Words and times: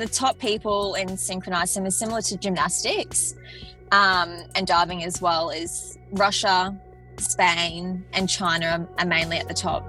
the 0.00 0.08
top 0.08 0.38
people 0.38 0.94
in 0.94 1.14
synchronized 1.14 1.74
swim 1.74 1.84
is 1.84 1.94
similar 1.94 2.22
to 2.22 2.34
gymnastics 2.38 3.34
um, 3.92 4.44
and 4.54 4.66
diving 4.66 5.04
as 5.04 5.20
well. 5.20 5.50
Is 5.50 5.98
Russia, 6.12 6.74
Spain, 7.18 8.02
and 8.14 8.26
China 8.26 8.88
are 8.98 9.04
mainly 9.04 9.36
at 9.36 9.46
the 9.46 9.52
top. 9.52 9.84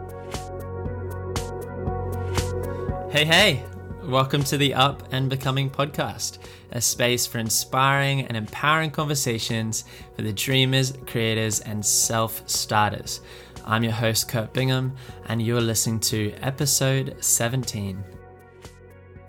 Hey, 3.10 3.24
hey! 3.24 3.63
Welcome 4.04 4.44
to 4.46 4.58
the 4.58 4.74
Up 4.74 5.08
and 5.13 5.29
Becoming 5.29 5.70
podcast, 5.70 6.40
a 6.72 6.82
space 6.82 7.26
for 7.26 7.38
inspiring 7.38 8.26
and 8.26 8.36
empowering 8.36 8.92
conversations 8.92 9.86
for 10.18 10.24
the 10.24 10.34
dreamers, 10.34 10.92
creators, 11.08 11.62
and 11.62 11.86
self 11.86 12.44
starters. 12.50 13.22
I'm 13.64 13.84
your 13.84 13.94
host, 13.94 14.28
Kurt 14.28 14.52
Bingham, 14.52 14.94
and 15.30 15.42
you're 15.42 15.62
listening 15.62 16.02
to 16.02 16.34
episode 16.41 17.16
17. 17.22 18.04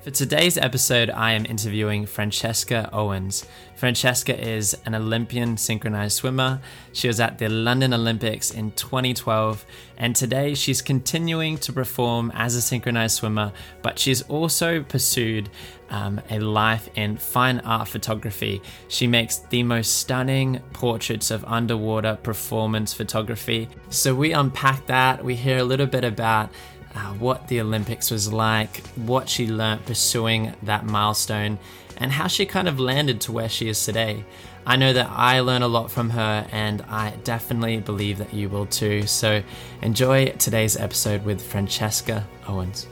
For 0.03 0.11
today's 0.11 0.59
episode, 0.59 1.11
I 1.11 1.31
am 1.31 1.47
interviewing 1.47 2.07
Francesca 2.07 2.91
Owens. 2.93 3.47
Francesca 3.77 4.37
is 4.37 4.77
an 4.85 4.97
Olympian 4.97 5.57
synchronized 5.57 6.17
swimmer. 6.17 6.61
She 6.93 7.07
was 7.07 7.21
at 7.21 7.39
the 7.39 7.49
London 7.49 7.95
Olympics 7.95 8.51
in 8.51 8.73
2012, 8.73 9.65
and 9.99 10.17
today 10.17 10.55
she's 10.55 10.83
continuing 10.83 11.57
to 11.59 11.73
perform 11.73 12.33
as 12.35 12.57
a 12.57 12.63
synchronized 12.63 13.19
swimmer, 13.19 13.53
but 13.83 13.97
she's 13.97 14.23
also 14.23 14.83
pursued 14.83 15.49
um, 15.91 16.21
a 16.31 16.41
life 16.41 16.89
in 16.97 17.17
fine 17.17 17.61
art 17.61 17.87
photography. 17.87 18.61
She 18.89 19.07
makes 19.07 19.39
the 19.51 19.63
most 19.63 19.99
stunning 19.99 20.61
portraits 20.73 21.31
of 21.31 21.45
underwater 21.45 22.19
performance 22.21 22.93
photography. 22.93 23.69
So 23.91 24.17
we 24.17 24.33
unpack 24.33 24.87
that, 24.87 25.25
we 25.25 25.37
hear 25.37 25.59
a 25.59 25.65
little 25.65 25.87
bit 25.87 26.03
about 26.03 26.51
uh, 26.95 27.13
what 27.15 27.49
the 27.49 27.61
Olympics 27.61 28.11
was 28.11 28.33
like, 28.33 28.87
what 28.97 29.29
she 29.29 29.47
learnt 29.47 29.87
pursuing 29.87 30.55
that 30.63 30.85
milestone, 30.85 31.59
and 31.97 32.13
how 32.13 32.27
she 32.27 32.47
kind 32.47 32.69
of 32.69 32.79
landed 32.81 33.21
to 33.23 33.33
where 33.33 33.49
she 33.49 33.69
is 33.69 33.85
today. 33.85 34.25
I 34.65 34.77
know 34.77 34.93
that 34.93 35.11
I 35.11 35.41
learn 35.41 35.63
a 35.63 35.69
lot 35.69 35.91
from 35.91 36.11
her, 36.11 36.47
and 36.53 36.83
I 36.83 37.15
definitely 37.25 37.81
believe 37.81 38.19
that 38.19 38.33
you 38.33 38.49
will 38.49 38.67
too. 38.67 39.07
So 39.07 39.43
enjoy 39.81 40.27
today's 40.33 40.77
episode 40.77 41.25
with 41.25 41.43
Francesca 41.43 42.27
Owens. 42.47 42.87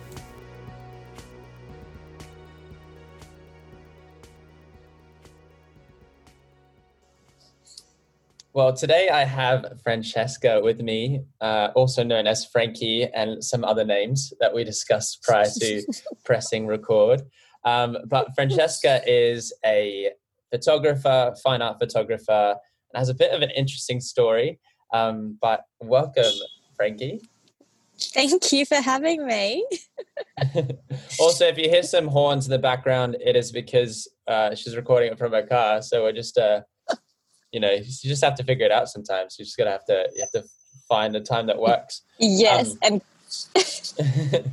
Well, 8.52 8.72
today 8.72 9.08
I 9.10 9.22
have 9.22 9.80
Francesca 9.84 10.60
with 10.60 10.80
me, 10.80 11.20
uh, 11.40 11.68
also 11.76 12.02
known 12.02 12.26
as 12.26 12.44
Frankie, 12.44 13.04
and 13.04 13.44
some 13.44 13.62
other 13.62 13.84
names 13.84 14.32
that 14.40 14.52
we 14.52 14.64
discussed 14.64 15.22
prior 15.22 15.46
to 15.60 15.84
pressing 16.24 16.66
record. 16.66 17.22
Um, 17.64 17.98
but 18.08 18.34
Francesca 18.34 19.02
is 19.06 19.52
a 19.64 20.10
photographer, 20.50 21.32
fine 21.44 21.62
art 21.62 21.78
photographer, 21.78 22.56
and 22.92 22.98
has 22.98 23.08
a 23.08 23.14
bit 23.14 23.30
of 23.30 23.40
an 23.42 23.50
interesting 23.50 24.00
story. 24.00 24.58
Um, 24.92 25.38
but 25.40 25.66
welcome, 25.80 26.34
Frankie. 26.74 27.20
Thank 28.00 28.50
you 28.50 28.66
for 28.66 28.80
having 28.80 29.24
me. 29.26 29.64
also, 31.20 31.46
if 31.46 31.56
you 31.56 31.68
hear 31.68 31.84
some 31.84 32.08
horns 32.08 32.46
in 32.46 32.50
the 32.50 32.58
background, 32.58 33.16
it 33.24 33.36
is 33.36 33.52
because 33.52 34.08
uh, 34.26 34.56
she's 34.56 34.74
recording 34.74 35.12
it 35.12 35.18
from 35.18 35.30
her 35.30 35.46
car. 35.46 35.82
So 35.82 36.02
we're 36.02 36.12
just 36.12 36.36
uh, 36.36 36.62
you 37.52 37.60
know 37.60 37.70
you 37.70 37.82
just 37.82 38.24
have 38.24 38.34
to 38.36 38.44
figure 38.44 38.66
it 38.66 38.72
out 38.72 38.88
sometimes. 38.88 39.38
You 39.38 39.44
just 39.44 39.56
gotta 39.56 39.70
have 39.70 39.84
to 39.86 40.08
you 40.14 40.20
have 40.20 40.32
to 40.32 40.44
find 40.88 41.14
a 41.16 41.20
time 41.20 41.46
that 41.46 41.58
works. 41.58 42.02
Yes 42.18 42.72
um, 42.72 42.78
and 42.82 43.02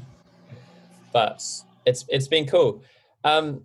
but 1.14 1.44
it's 1.86 2.06
it's 2.10 2.28
been 2.28 2.46
cool. 2.46 2.84
Um 3.24 3.64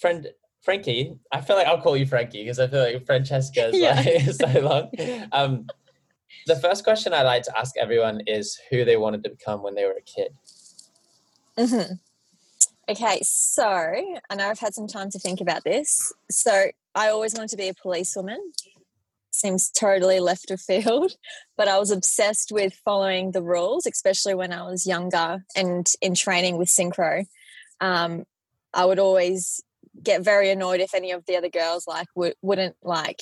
friend 0.00 0.28
frankie 0.62 1.14
i 1.32 1.40
feel 1.40 1.56
like 1.56 1.66
i'll 1.66 1.80
call 1.80 1.96
you 1.96 2.06
frankie 2.06 2.42
because 2.42 2.58
i 2.58 2.66
feel 2.66 2.82
like 2.82 3.06
francesca 3.06 3.68
is 3.68 3.76
yeah. 3.78 3.94
like 3.94 4.20
so 4.54 4.60
long. 4.60 4.90
Um 5.32 5.66
the 6.46 6.56
first 6.56 6.84
question 6.84 7.12
i 7.14 7.22
like 7.22 7.42
to 7.42 7.58
ask 7.58 7.76
everyone 7.78 8.20
is 8.26 8.58
who 8.70 8.84
they 8.84 8.96
wanted 8.96 9.22
to 9.24 9.30
become 9.30 9.62
when 9.62 9.74
they 9.74 9.84
were 9.84 9.92
a 9.92 10.02
kid. 10.02 10.32
Mm-hmm. 11.58 11.94
Okay 12.90 13.20
so 13.22 13.64
i 14.30 14.34
know 14.34 14.48
i've 14.48 14.58
had 14.58 14.74
some 14.74 14.86
time 14.86 15.10
to 15.10 15.18
think 15.18 15.40
about 15.40 15.64
this 15.64 16.12
so 16.30 16.70
I 16.94 17.08
always 17.08 17.34
wanted 17.34 17.50
to 17.50 17.56
be 17.56 17.68
a 17.68 17.74
policewoman. 17.74 18.52
Seems 19.32 19.70
totally 19.70 20.18
left 20.18 20.50
of 20.50 20.60
field, 20.60 21.12
but 21.56 21.68
I 21.68 21.78
was 21.78 21.90
obsessed 21.90 22.50
with 22.52 22.74
following 22.84 23.30
the 23.30 23.42
rules, 23.42 23.86
especially 23.86 24.34
when 24.34 24.52
I 24.52 24.62
was 24.68 24.86
younger 24.86 25.44
and 25.54 25.86
in 26.00 26.14
training 26.14 26.58
with 26.58 26.68
synchro. 26.68 27.26
Um, 27.80 28.24
I 28.74 28.84
would 28.84 28.98
always 28.98 29.62
get 30.02 30.22
very 30.22 30.50
annoyed 30.50 30.80
if 30.80 30.94
any 30.94 31.12
of 31.12 31.24
the 31.26 31.36
other 31.36 31.48
girls 31.48 31.86
like 31.86 32.08
would, 32.14 32.34
wouldn't 32.42 32.76
like 32.82 33.20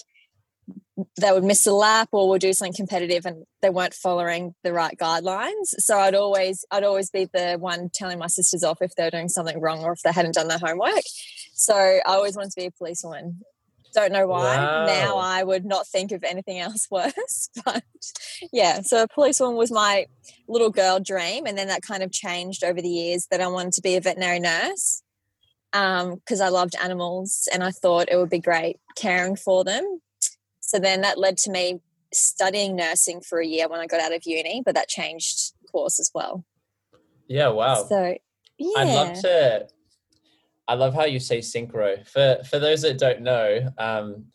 they 1.21 1.31
would 1.31 1.45
miss 1.45 1.67
a 1.67 1.73
lap 1.73 2.09
or 2.13 2.29
would 2.29 2.41
do 2.41 2.53
something 2.53 2.75
competitive 2.75 3.25
and 3.25 3.45
they 3.63 3.71
weren't 3.71 3.95
following 3.95 4.55
the 4.65 4.73
right 4.73 4.97
guidelines. 4.99 5.75
So 5.79 5.99
I'd 5.99 6.15
always 6.15 6.65
I'd 6.71 6.85
always 6.85 7.11
be 7.11 7.27
the 7.33 7.57
one 7.59 7.91
telling 7.93 8.19
my 8.19 8.27
sisters 8.27 8.65
off 8.65 8.83
if 8.83 8.95
they 8.95 9.05
were 9.05 9.11
doing 9.11 9.29
something 9.29 9.61
wrong 9.61 9.85
or 9.85 9.93
if 9.93 10.03
they 10.03 10.13
hadn't 10.13 10.35
done 10.35 10.49
their 10.49 10.59
homework. 10.59 11.05
So 11.55 11.75
I 11.75 12.01
always 12.07 12.37
wanted 12.37 12.51
to 12.51 12.61
be 12.61 12.67
a 12.67 12.71
policewoman. 12.71 13.41
Don't 13.95 14.13
know 14.13 14.27
why. 14.27 14.57
Wow. 14.57 14.87
Now 14.87 15.17
I 15.17 15.43
would 15.43 15.65
not 15.65 15.87
think 15.87 16.13
of 16.13 16.25
anything 16.25 16.59
else 16.59 16.89
worse. 16.91 17.49
But 17.65 17.85
yeah, 18.53 18.83
so 18.83 19.03
a 19.03 19.09
policewoman 19.09 19.57
was 19.57 19.71
my 19.71 20.07
little 20.47 20.71
girl 20.71 21.01
dream. 21.01 21.47
And 21.47 21.57
then 21.57 21.69
that 21.69 21.83
kind 21.83 22.03
of 22.03 22.13
changed 22.13 22.65
over 22.65 22.83
the 22.83 22.89
years 22.89 23.27
that 23.31 23.41
I 23.41 23.47
wanted 23.47 23.73
to 23.75 23.83
be 23.83 23.97
a 23.97 24.01
veterinary 24.01 24.41
nurse 24.41 25.03
because 25.73 26.41
um, 26.41 26.43
I 26.43 26.49
loved 26.49 26.75
animals 26.83 27.49
and 27.53 27.63
I 27.63 27.71
thought 27.71 28.09
it 28.11 28.17
would 28.17 28.31
be 28.31 28.41
great 28.41 28.79
caring 28.97 29.37
for 29.37 29.65
them. 29.65 30.01
So 30.69 30.79
then 30.79 31.01
that 31.01 31.17
led 31.19 31.39
to 31.39 31.51
me 31.51 31.81
studying 32.13 32.77
nursing 32.77 33.23
for 33.23 33.41
a 33.41 33.47
year 33.47 33.69
when 33.69 33.81
I 33.81 33.87
got 33.87 34.01
out 34.01 34.15
of 34.15 34.27
uni, 34.27 34.61
but 34.63 34.75
that 34.75 34.87
changed 34.87 35.55
course 35.73 35.99
as 35.99 36.11
well. 36.15 36.45
Yeah, 37.27 37.49
wow. 37.49 37.87
So 37.89 38.17
yeah. 38.59 38.73
I'd 38.77 38.95
love 38.95 39.15
to 39.23 39.67
I 40.69 40.75
love 40.75 40.93
how 40.93 41.07
you 41.07 41.21
say 41.21 41.39
synchro. 41.39 42.07
For 42.07 42.45
for 42.45 42.59
those 42.59 42.83
that 42.83 42.99
don't 42.99 43.23
know, 43.23 43.67
um, 43.79 44.27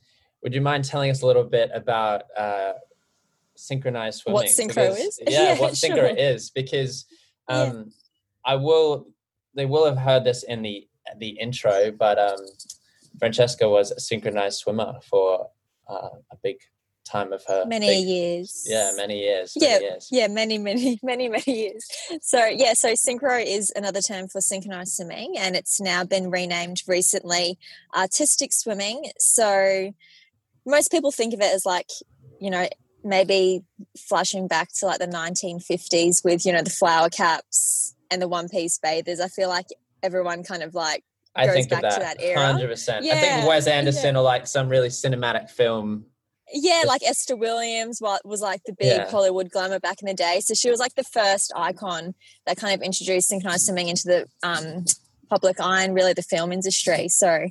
would 0.42 0.56
you 0.56 0.62
mind 0.62 0.86
telling 0.86 1.12
us 1.12 1.22
a 1.22 1.28
little 1.28 1.44
bit 1.44 1.70
about 1.72 2.24
uh, 2.36 2.74
synchronized 3.56 4.22
swimming? 4.22 4.38
What 4.38 4.48
synchro 4.48 4.90
because, 4.90 4.98
is? 4.98 5.20
Yeah, 5.28 5.54
yeah 5.54 5.60
what 5.60 5.78
sure. 5.78 5.92
synchro 5.92 6.16
is 6.18 6.50
because 6.50 7.06
um, 7.48 7.68
yeah. 7.68 7.84
I 8.44 8.56
will. 8.56 9.06
They 9.54 9.68
will 9.68 9.86
have 9.86 10.00
heard 10.00 10.24
this 10.24 10.42
in 10.42 10.64
the 10.64 10.88
the 11.20 11.30
intro, 11.30 11.92
but 11.92 12.18
um, 12.18 12.40
Francesca 13.20 13.70
was 13.70 13.92
a 13.92 14.00
synchronized 14.00 14.58
swimmer 14.58 14.96
for 15.04 15.50
uh, 15.88 16.10
a 16.32 16.36
big 16.42 16.58
time 17.06 17.34
of 17.34 17.44
her 17.48 17.66
many 17.66 17.88
big, 17.88 18.08
years. 18.08 18.66
Yeah 18.66 18.92
many 18.96 19.20
years 19.20 19.54
yeah 19.56 19.74
many 19.74 19.86
years. 19.86 20.10
yeah 20.12 20.28
many 20.28 20.58
many 20.58 21.00
many 21.04 21.30
many 21.30 21.44
years. 21.48 21.86
So 22.22 22.46
yeah 22.46 22.74
so 22.74 22.94
synchro 22.94 23.44
is 23.46 23.72
another 23.76 24.02
term 24.02 24.28
for 24.28 24.42
synchronized 24.42 24.94
swimming 24.94 25.36
and 25.38 25.56
it's 25.56 25.82
now 25.82 26.04
been 26.04 26.30
renamed 26.30 26.82
recently 26.88 27.58
artistic 27.96 28.54
swimming. 28.54 29.12
So 29.20 29.94
most 30.66 30.92
people 30.92 31.12
think 31.12 31.34
of 31.34 31.42
it 31.42 31.54
as 31.54 31.66
like 31.66 31.90
you 32.40 32.50
know 32.50 32.68
maybe 33.04 33.64
flashing 33.98 34.48
back 34.48 34.70
to 34.76 34.86
like 34.86 35.00
the 35.00 35.08
1950s 35.08 36.24
with 36.24 36.46
you 36.46 36.54
know 36.54 36.62
the 36.62 36.70
flower 36.70 37.10
caps 37.10 37.96
and 38.10 38.22
the 38.22 38.28
one 38.28 38.48
piece 38.48 38.78
bathers. 38.78 39.20
I 39.20 39.28
feel 39.28 39.50
like 39.50 39.68
everyone 40.02 40.44
kind 40.44 40.64
of 40.64 40.74
like 40.74 41.04
I 41.36 41.48
think 41.48 41.72
of 41.72 41.82
that, 41.82 42.00
that 42.00 42.20
100%. 42.20 43.00
Yeah, 43.02 43.14
I 43.14 43.18
think 43.18 43.48
Wes 43.48 43.68
Anderson 43.68 44.16
yeah. 44.16 44.20
or 44.20 44.24
like 44.24 44.46
some 44.46 44.70
really 44.70 44.90
cinematic 44.90 45.50
film 45.50 46.06
yeah, 46.54 46.84
like 46.86 47.02
Esther 47.04 47.36
Williams 47.36 48.00
was 48.02 48.42
like 48.42 48.62
the 48.66 48.74
big 48.74 48.88
yeah. 48.88 49.10
Hollywood 49.10 49.50
glamour 49.50 49.80
back 49.80 50.02
in 50.02 50.08
the 50.08 50.14
day. 50.14 50.40
So 50.40 50.54
she 50.54 50.70
was 50.70 50.80
like 50.80 50.94
the 50.96 51.04
first 51.04 51.52
icon 51.56 52.14
that 52.46 52.58
kind 52.58 52.74
of 52.74 52.82
introduced 52.82 53.28
synchronized 53.28 53.66
swimming 53.66 53.88
into 53.88 54.04
the 54.04 54.28
um, 54.44 54.86
public 55.30 55.60
eye 55.60 55.84
and 55.84 55.96
really 55.96 56.14
the 56.14 56.22
film 56.22 56.52
industry. 56.52 57.08
So 57.10 57.48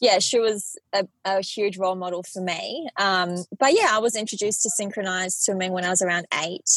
yeah, 0.00 0.18
she 0.18 0.38
was 0.38 0.76
a, 0.92 1.06
a 1.24 1.40
huge 1.40 1.78
role 1.78 1.94
model 1.94 2.22
for 2.22 2.42
me. 2.42 2.88
Um, 2.98 3.44
but 3.58 3.72
yeah, 3.72 3.88
I 3.90 3.98
was 3.98 4.14
introduced 4.14 4.62
to 4.64 4.70
synchronized 4.70 5.38
swimming 5.42 5.72
when 5.72 5.84
I 5.84 5.90
was 5.90 6.02
around 6.02 6.26
eight. 6.44 6.68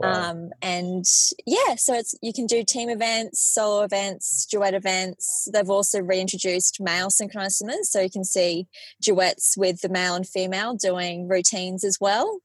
Wow. 0.00 0.30
Um, 0.30 0.50
and 0.62 1.04
yeah, 1.46 1.74
so 1.76 1.92
it's 1.94 2.14
you 2.22 2.32
can 2.32 2.46
do 2.46 2.64
team 2.64 2.88
events, 2.88 3.40
solo 3.40 3.82
events, 3.82 4.46
duet 4.46 4.72
events. 4.72 5.46
They've 5.52 5.68
also 5.68 6.00
reintroduced 6.00 6.80
male 6.80 7.10
synchronized 7.10 7.56
swimmers, 7.56 7.90
so 7.90 8.00
you 8.00 8.08
can 8.08 8.24
see 8.24 8.66
duets 9.02 9.56
with 9.58 9.82
the 9.82 9.90
male 9.90 10.14
and 10.14 10.26
female 10.26 10.74
doing 10.74 11.28
routines 11.28 11.84
as 11.84 11.98
well. 12.00 12.40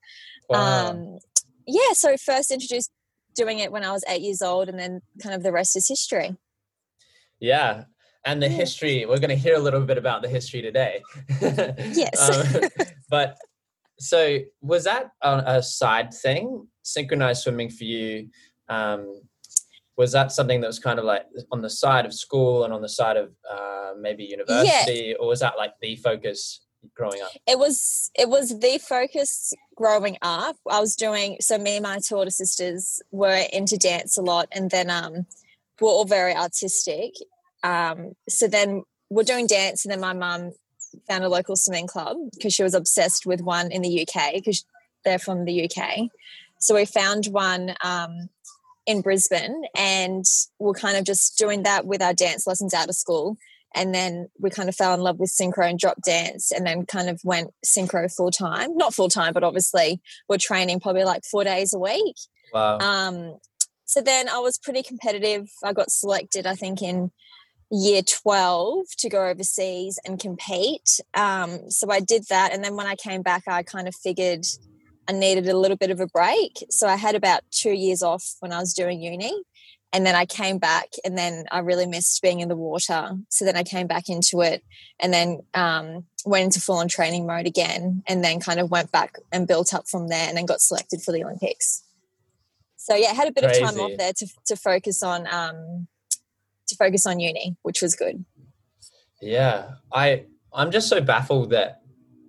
Wow. 0.50 0.90
Um, 0.90 1.20
yeah, 1.66 1.94
so 1.94 2.18
first 2.18 2.52
introduced 2.52 2.92
doing 3.36 3.60
it 3.60 3.72
when 3.72 3.86
I 3.86 3.92
was 3.94 4.04
eight 4.10 4.22
years 4.22 4.42
old, 4.42 4.68
and 4.68 4.78
then 4.78 5.02
kind 5.24 5.34
of 5.34 5.42
the 5.42 5.54
rest 5.54 5.78
is 5.78 5.88
history. 5.88 6.36
Yeah, 7.40 7.86
and 8.26 8.44
the 8.44 8.50
history. 8.50 9.06
We're 9.06 9.20
going 9.20 9.30
to 9.30 9.36
hear 9.36 9.56
a 9.56 9.60
little 9.60 9.82
bit 9.82 9.98
about 9.98 10.24
the 10.24 10.30
history 10.30 10.62
today. 10.62 11.04
yes, 11.42 12.30
um, 12.30 12.70
but 13.10 13.38
so 14.00 14.40
was 14.62 14.84
that 14.84 15.12
a, 15.22 15.44
a 15.46 15.64
side 15.64 16.14
thing 16.14 16.68
synchronized 16.84 17.44
swimming 17.44 17.70
for 17.70 17.84
you 17.84 18.30
um, 18.70 19.22
was 19.98 20.12
that 20.12 20.32
something 20.32 20.62
that 20.62 20.68
was 20.68 20.80
kind 20.80 21.00
of 21.00 21.06
like 21.06 21.26
on 21.52 21.62
the 21.62 21.70
side 21.70 22.06
of 22.06 22.14
school 22.14 22.64
and 22.64 22.74
on 22.74 22.82
the 22.82 22.90
side 22.90 23.18
of 23.18 23.32
uh, 23.50 23.92
maybe 23.98 24.26
university, 24.26 25.08
yeah. 25.10 25.16
or 25.20 25.28
was 25.28 25.40
that 25.40 25.58
like 25.58 25.72
the 25.82 25.96
focus 25.98 26.62
growing 26.94 27.22
up? 27.22 27.32
It 27.48 27.58
was 27.58 28.12
it 28.18 28.30
was 28.30 28.60
the 28.60 28.78
focus 28.78 29.54
growing 29.76 30.18
up. 30.22 30.58
I 30.70 30.80
was 30.80 30.96
doing 30.96 31.38
so 31.40 31.58
me 31.58 31.78
and 31.78 31.84
my 31.84 32.00
two 32.00 32.16
older 32.16 32.30
sisters 32.30 33.02
were 33.12 33.46
into 33.54 33.78
dance 33.78 34.18
a 34.18 34.22
lot 34.22 34.48
and 34.52 34.70
then 34.70 34.90
um 34.90 35.26
we're 35.80 35.90
all 35.90 36.06
very 36.06 36.36
artistic. 36.36 37.14
Um 37.64 38.14
so 38.28 38.48
then 38.48 38.84
we're 39.10 39.24
doing 39.24 39.48
dance 39.48 39.86
and 39.86 39.92
then 39.92 40.02
my 40.02 40.14
mum 40.14 40.52
found 41.08 41.24
a 41.24 41.30
local 41.30 41.56
swimming 41.56 41.88
club 41.88 42.18
because 42.34 42.54
she 42.54 42.64
was 42.64 42.74
obsessed 42.74 43.26
with 43.26 43.42
one 43.42 43.72
in 43.72 43.82
the 43.82 44.08
UK 44.08 44.34
because 44.34 44.66
they're 45.04 45.20
from 45.20 45.46
the 45.46 45.70
UK. 45.70 46.10
So 46.60 46.76
we 46.76 46.86
found 46.86 47.26
one 47.26 47.76
um, 47.84 48.30
in 48.86 49.02
Brisbane 49.02 49.64
and 49.76 50.26
we're 50.60 50.74
kind 50.74 50.98
of 50.98 51.06
just 51.06 51.38
doing 51.38 51.64
that 51.64 51.86
with 51.86 52.02
our 52.02 52.14
dance 52.14 52.48
lessons 52.48 52.74
out 52.74 52.90
of 52.90 52.96
school. 52.96 53.38
And 53.76 53.94
then 53.94 54.30
we 54.40 54.50
kind 54.50 54.70
of 54.70 54.76
fell 54.76 54.94
in 54.94 55.02
love 55.02 55.20
with 55.20 55.36
synchro 55.36 55.70
and 55.70 55.78
drop 55.78 55.98
dance 56.02 56.52
and 56.52 56.66
then 56.66 56.86
kind 56.86 57.10
of 57.10 57.20
went 57.26 57.52
synchro 57.66 58.14
full 58.14 58.32
time. 58.32 58.76
Not 58.78 58.94
full 58.94 59.10
time, 59.10 59.34
but 59.34 59.44
obviously 59.44 60.02
we're 60.30 60.38
training 60.38 60.80
probably 60.80 61.04
like 61.04 61.24
four 61.30 61.44
days 61.44 61.74
a 61.74 61.80
week. 61.80 62.16
Wow. 62.54 62.78
Um, 62.80 63.38
so 63.86 64.02
then 64.02 64.30
I 64.30 64.40
was 64.40 64.58
pretty 64.58 64.82
competitive. 64.82 65.50
I 65.64 65.74
got 65.74 65.92
selected, 65.92 66.48
I 66.48 66.56
think, 66.56 66.82
in 66.82 67.12
year 67.72 68.02
12 68.02 68.86
to 69.00 69.10
go 69.10 69.28
overseas 69.28 70.00
and 70.06 70.20
compete. 70.20 71.00
Um, 71.14 71.70
so 71.70 71.90
I 71.92 72.00
did 72.00 72.26
that. 72.30 72.54
And 72.54 72.64
then 72.64 72.76
when 72.76 72.88
I 72.88 72.96
came 72.96 73.22
back, 73.22 73.44
I 73.48 73.64
kind 73.64 73.88
of 73.88 73.96
figured 73.96 74.46
I 75.08 75.14
needed 75.14 75.48
a 75.48 75.58
little 75.58 75.78
bit 75.78 75.92
of 75.92 76.00
a 76.00 76.08
break. 76.08 76.64
So 76.70 76.88
I 76.88 76.96
had 76.96 77.16
about 77.16 77.42
two 77.52 77.72
years 77.72 78.02
off 78.02 78.36
when 78.40 78.52
I 78.52 78.60
was 78.60 78.74
doing 78.74 79.02
uni. 79.02 79.34
And 79.94 80.06
then 80.06 80.16
I 80.16 80.26
came 80.26 80.58
back 80.58 80.90
and 81.06 81.18
then 81.18 81.46
I 81.52 81.60
really 81.60 81.86
missed 81.86 82.22
being 82.22 82.42
in 82.42 82.50
the 82.50 82.56
water. 82.56 83.12
So 83.30 83.46
then 83.46 83.56
I 83.56 83.64
came 83.64 83.88
back 83.88 84.10
into 84.10 84.42
it 84.42 84.62
and 85.00 85.14
then 85.14 85.40
um, 85.54 86.06
went 86.26 86.44
into 86.44 86.60
full 86.60 86.78
on 86.78 86.90
training 86.90 87.26
mode 87.26 87.46
again 87.46 88.04
and 88.06 88.22
then 88.22 88.42
kind 88.42 88.60
of 88.60 88.70
went 88.70 88.92
back 88.92 89.14
and 89.32 89.48
built 89.48 89.74
up 89.74 89.88
from 89.88 90.10
there 90.10 90.28
and 90.28 90.36
then 90.36 90.46
got 90.46 90.60
selected 90.60 91.02
for 91.02 91.14
the 91.14 91.24
Olympics. 91.24 91.84
So 92.76 92.94
yeah, 92.94 93.12
I 93.12 93.14
had 93.14 93.30
a 93.30 93.32
bit 93.32 93.46
Crazy. 93.46 93.64
of 93.64 93.70
time 93.70 93.80
off 93.80 93.92
there 93.98 94.12
to, 94.18 94.28
to 94.48 94.56
focus 94.58 95.02
on 95.02 95.28
um, 95.34 95.88
to 96.68 96.76
focus 96.76 97.06
on 97.06 97.20
uni, 97.20 97.56
which 97.64 97.82
was 97.82 97.96
good. 97.96 98.26
Yeah, 99.22 99.76
I 99.92 100.26
I'm 100.54 100.72
just 100.72 100.90
so 100.90 101.02
baffled 101.02 101.52
that 101.52 101.82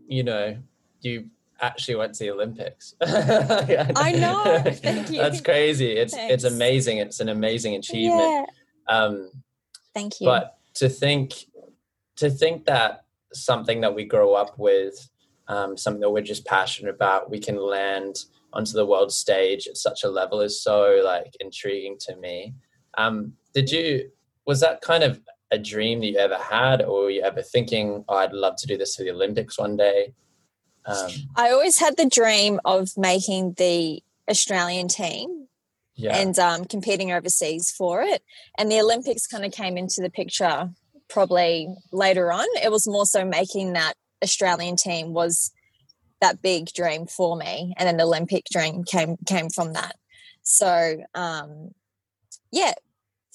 you 0.07 0.23
know 0.23 0.57
you 1.01 1.31
actually 1.61 1.95
went 1.95 2.15
to 2.15 2.25
the 2.25 2.31
Olympics. 2.31 2.95
I 3.03 4.13
know. 4.13 4.63
Thank 4.73 5.11
you. 5.11 5.19
That's 5.19 5.41
crazy. 5.41 5.93
It's 5.93 6.15
Thanks. 6.15 6.35
it's 6.35 6.45
amazing. 6.45 6.99
It's 6.99 7.21
an 7.21 7.29
amazing 7.29 7.75
achievement. 7.75 8.49
Yeah. 8.89 8.97
Um, 8.97 9.31
Thank 9.95 10.21
you. 10.21 10.27
But 10.27 10.59
to 10.75 10.89
think 10.89 11.35
to 12.17 12.31
think 12.31 12.67
that 12.67 13.05
something 13.33 13.81
that 13.83 13.95
we 13.95 14.05
grow 14.05 14.35
up 14.35 14.59
with, 14.59 15.09
um, 15.49 15.77
something 15.77 16.01
that 16.01 16.11
we're 16.11 16.23
just 16.23 16.45
passionate 16.45 16.95
about, 16.95 17.31
we 17.31 17.39
can 17.39 17.57
land 17.57 18.25
onto 18.53 18.73
the 18.73 18.87
world 18.87 19.13
stage 19.13 19.69
at 19.69 19.77
such 19.77 20.03
a 20.03 20.09
level 20.09 20.41
is 20.41 20.63
so 20.63 21.03
like 21.05 21.37
intriguing 21.41 21.97
to 22.01 22.17
me. 22.17 22.55
Um, 22.97 23.35
did 23.53 23.71
you 23.71 24.11
was 24.47 24.61
that 24.61 24.81
kind 24.81 25.03
of 25.03 25.21
a 25.51 25.59
dream 25.59 26.01
that 26.01 26.07
you 26.07 26.19
ever 26.19 26.37
had, 26.37 26.83
or 26.83 27.03
were 27.03 27.11
you 27.11 27.23
ever 27.23 27.43
thinking, 27.43 28.05
oh, 28.09 28.17
I'd 28.17 28.33
love 28.33 28.57
to 28.57 28.67
do 28.67 28.77
this 28.77 28.97
for 28.97 29.03
the 29.03 29.11
Olympics 29.11 29.59
one 29.59 29.77
day? 29.77 30.13
Um, 30.87 31.11
I 31.35 31.51
always 31.51 31.79
had 31.79 31.97
the 31.97 32.09
dream 32.09 32.61
of 32.65 32.91
making 32.97 33.55
the 33.55 34.03
Australian 34.31 34.89
team 34.89 35.49
yeah. 35.95 36.17
and 36.17 36.39
um, 36.39 36.65
competing 36.65 37.13
overseas 37.13 37.71
for 37.71 38.03
it. 38.03 38.23
And 38.57 38.71
the 38.71 38.81
Olympics 38.81 39.27
kind 39.27 39.45
of 39.45 39.53
came 39.53 39.77
into 39.77 40.01
the 40.01 40.11
picture 40.11 40.71
probably 41.09 41.69
later 41.93 42.33
on. 42.33 42.47
It 42.63 42.71
was 42.71 42.87
more 42.87 43.07
so 43.07 43.25
making 43.25 43.73
that 43.75 43.95
Australian 44.23 44.77
team 44.77 45.13
was 45.13 45.53
that 46.21 46.41
big 46.41 46.73
dream 46.73 47.07
for 47.07 47.37
me, 47.37 47.75
and 47.77 47.87
then 47.87 47.99
the 47.99 48.05
Olympic 48.05 48.45
dream 48.51 48.85
came 48.85 49.17
came 49.27 49.51
from 49.51 49.75
that. 49.75 49.97
So 50.43 51.03
um, 51.15 51.73
yeah, 52.51 52.73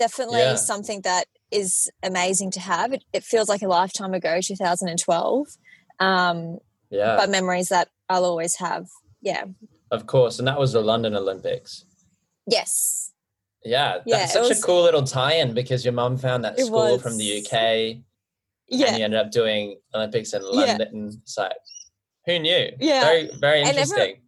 definitely 0.01 0.39
yeah. 0.39 0.55
something 0.55 1.01
that 1.01 1.25
is 1.51 1.91
amazing 2.01 2.49
to 2.49 2.59
have. 2.59 2.91
It, 2.91 3.03
it, 3.13 3.23
feels 3.23 3.47
like 3.47 3.61
a 3.61 3.67
lifetime 3.67 4.15
ago, 4.15 4.39
2012. 4.43 5.47
Um, 5.99 6.57
yeah. 6.89 7.17
But 7.17 7.29
memories 7.29 7.69
that 7.69 7.89
I'll 8.09 8.25
always 8.25 8.55
have. 8.57 8.87
Yeah. 9.21 9.43
Of 9.91 10.07
course. 10.07 10.39
And 10.39 10.47
that 10.47 10.57
was 10.57 10.73
the 10.73 10.81
London 10.81 11.15
Olympics. 11.15 11.85
Yes. 12.47 13.11
Yeah. 13.63 13.97
That's 13.97 14.07
yeah, 14.07 14.25
such 14.25 14.49
was, 14.49 14.59
a 14.59 14.63
cool 14.63 14.81
little 14.81 15.03
tie 15.03 15.35
in 15.35 15.53
because 15.53 15.85
your 15.85 15.93
mum 15.93 16.17
found 16.17 16.43
that 16.45 16.59
school 16.59 16.93
was, 16.93 17.01
from 17.01 17.17
the 17.17 17.37
UK. 17.37 18.01
Yeah. 18.67 18.87
And 18.87 18.97
you 18.97 19.03
ended 19.03 19.19
up 19.19 19.31
doing 19.31 19.77
Olympics 19.93 20.33
in 20.33 20.41
London. 20.41 21.11
Yeah. 21.11 21.17
So 21.25 21.49
who 22.25 22.39
knew? 22.39 22.71
Yeah. 22.79 23.01
Very, 23.01 23.29
very 23.39 23.61
interesting 23.61 24.20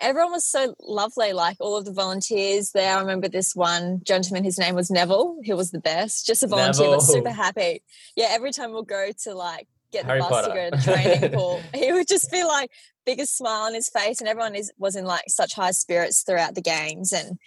everyone 0.00 0.32
was 0.32 0.44
so 0.44 0.74
lovely 0.80 1.32
like 1.32 1.56
all 1.60 1.76
of 1.76 1.84
the 1.84 1.92
volunteers 1.92 2.70
there. 2.72 2.96
I 2.96 3.00
remember 3.00 3.28
this 3.28 3.54
one 3.54 4.00
gentleman 4.04 4.44
his 4.44 4.58
name 4.58 4.74
was 4.74 4.90
neville. 4.90 5.38
He 5.42 5.52
was 5.54 5.70
the 5.70 5.80
best. 5.80 6.26
Just 6.26 6.42
a 6.42 6.46
volunteer 6.46 6.84
neville. 6.84 6.98
but 6.98 7.02
super 7.04 7.30
happy. 7.30 7.82
Yeah 8.16 8.28
every 8.30 8.52
time 8.52 8.72
we'll 8.72 8.82
go 8.82 9.10
to 9.24 9.34
like 9.34 9.66
get 9.92 10.04
Harry 10.04 10.20
the 10.20 10.28
bus 10.28 10.46
Potter. 10.46 10.70
to 10.70 10.70
go 10.70 10.76
to 10.76 10.82
training 10.84 11.30
pool 11.38 11.62
he 11.74 11.90
would 11.92 12.06
just 12.06 12.30
be 12.30 12.44
like 12.44 12.70
biggest 13.06 13.38
smile 13.38 13.62
on 13.62 13.72
his 13.72 13.88
face 13.88 14.20
and 14.20 14.28
everyone 14.28 14.54
is 14.54 14.70
was 14.76 14.96
in 14.96 15.04
like 15.06 15.24
such 15.28 15.54
high 15.54 15.70
spirits 15.70 16.22
throughout 16.22 16.54
the 16.54 16.60
games 16.60 17.10
and 17.10 17.38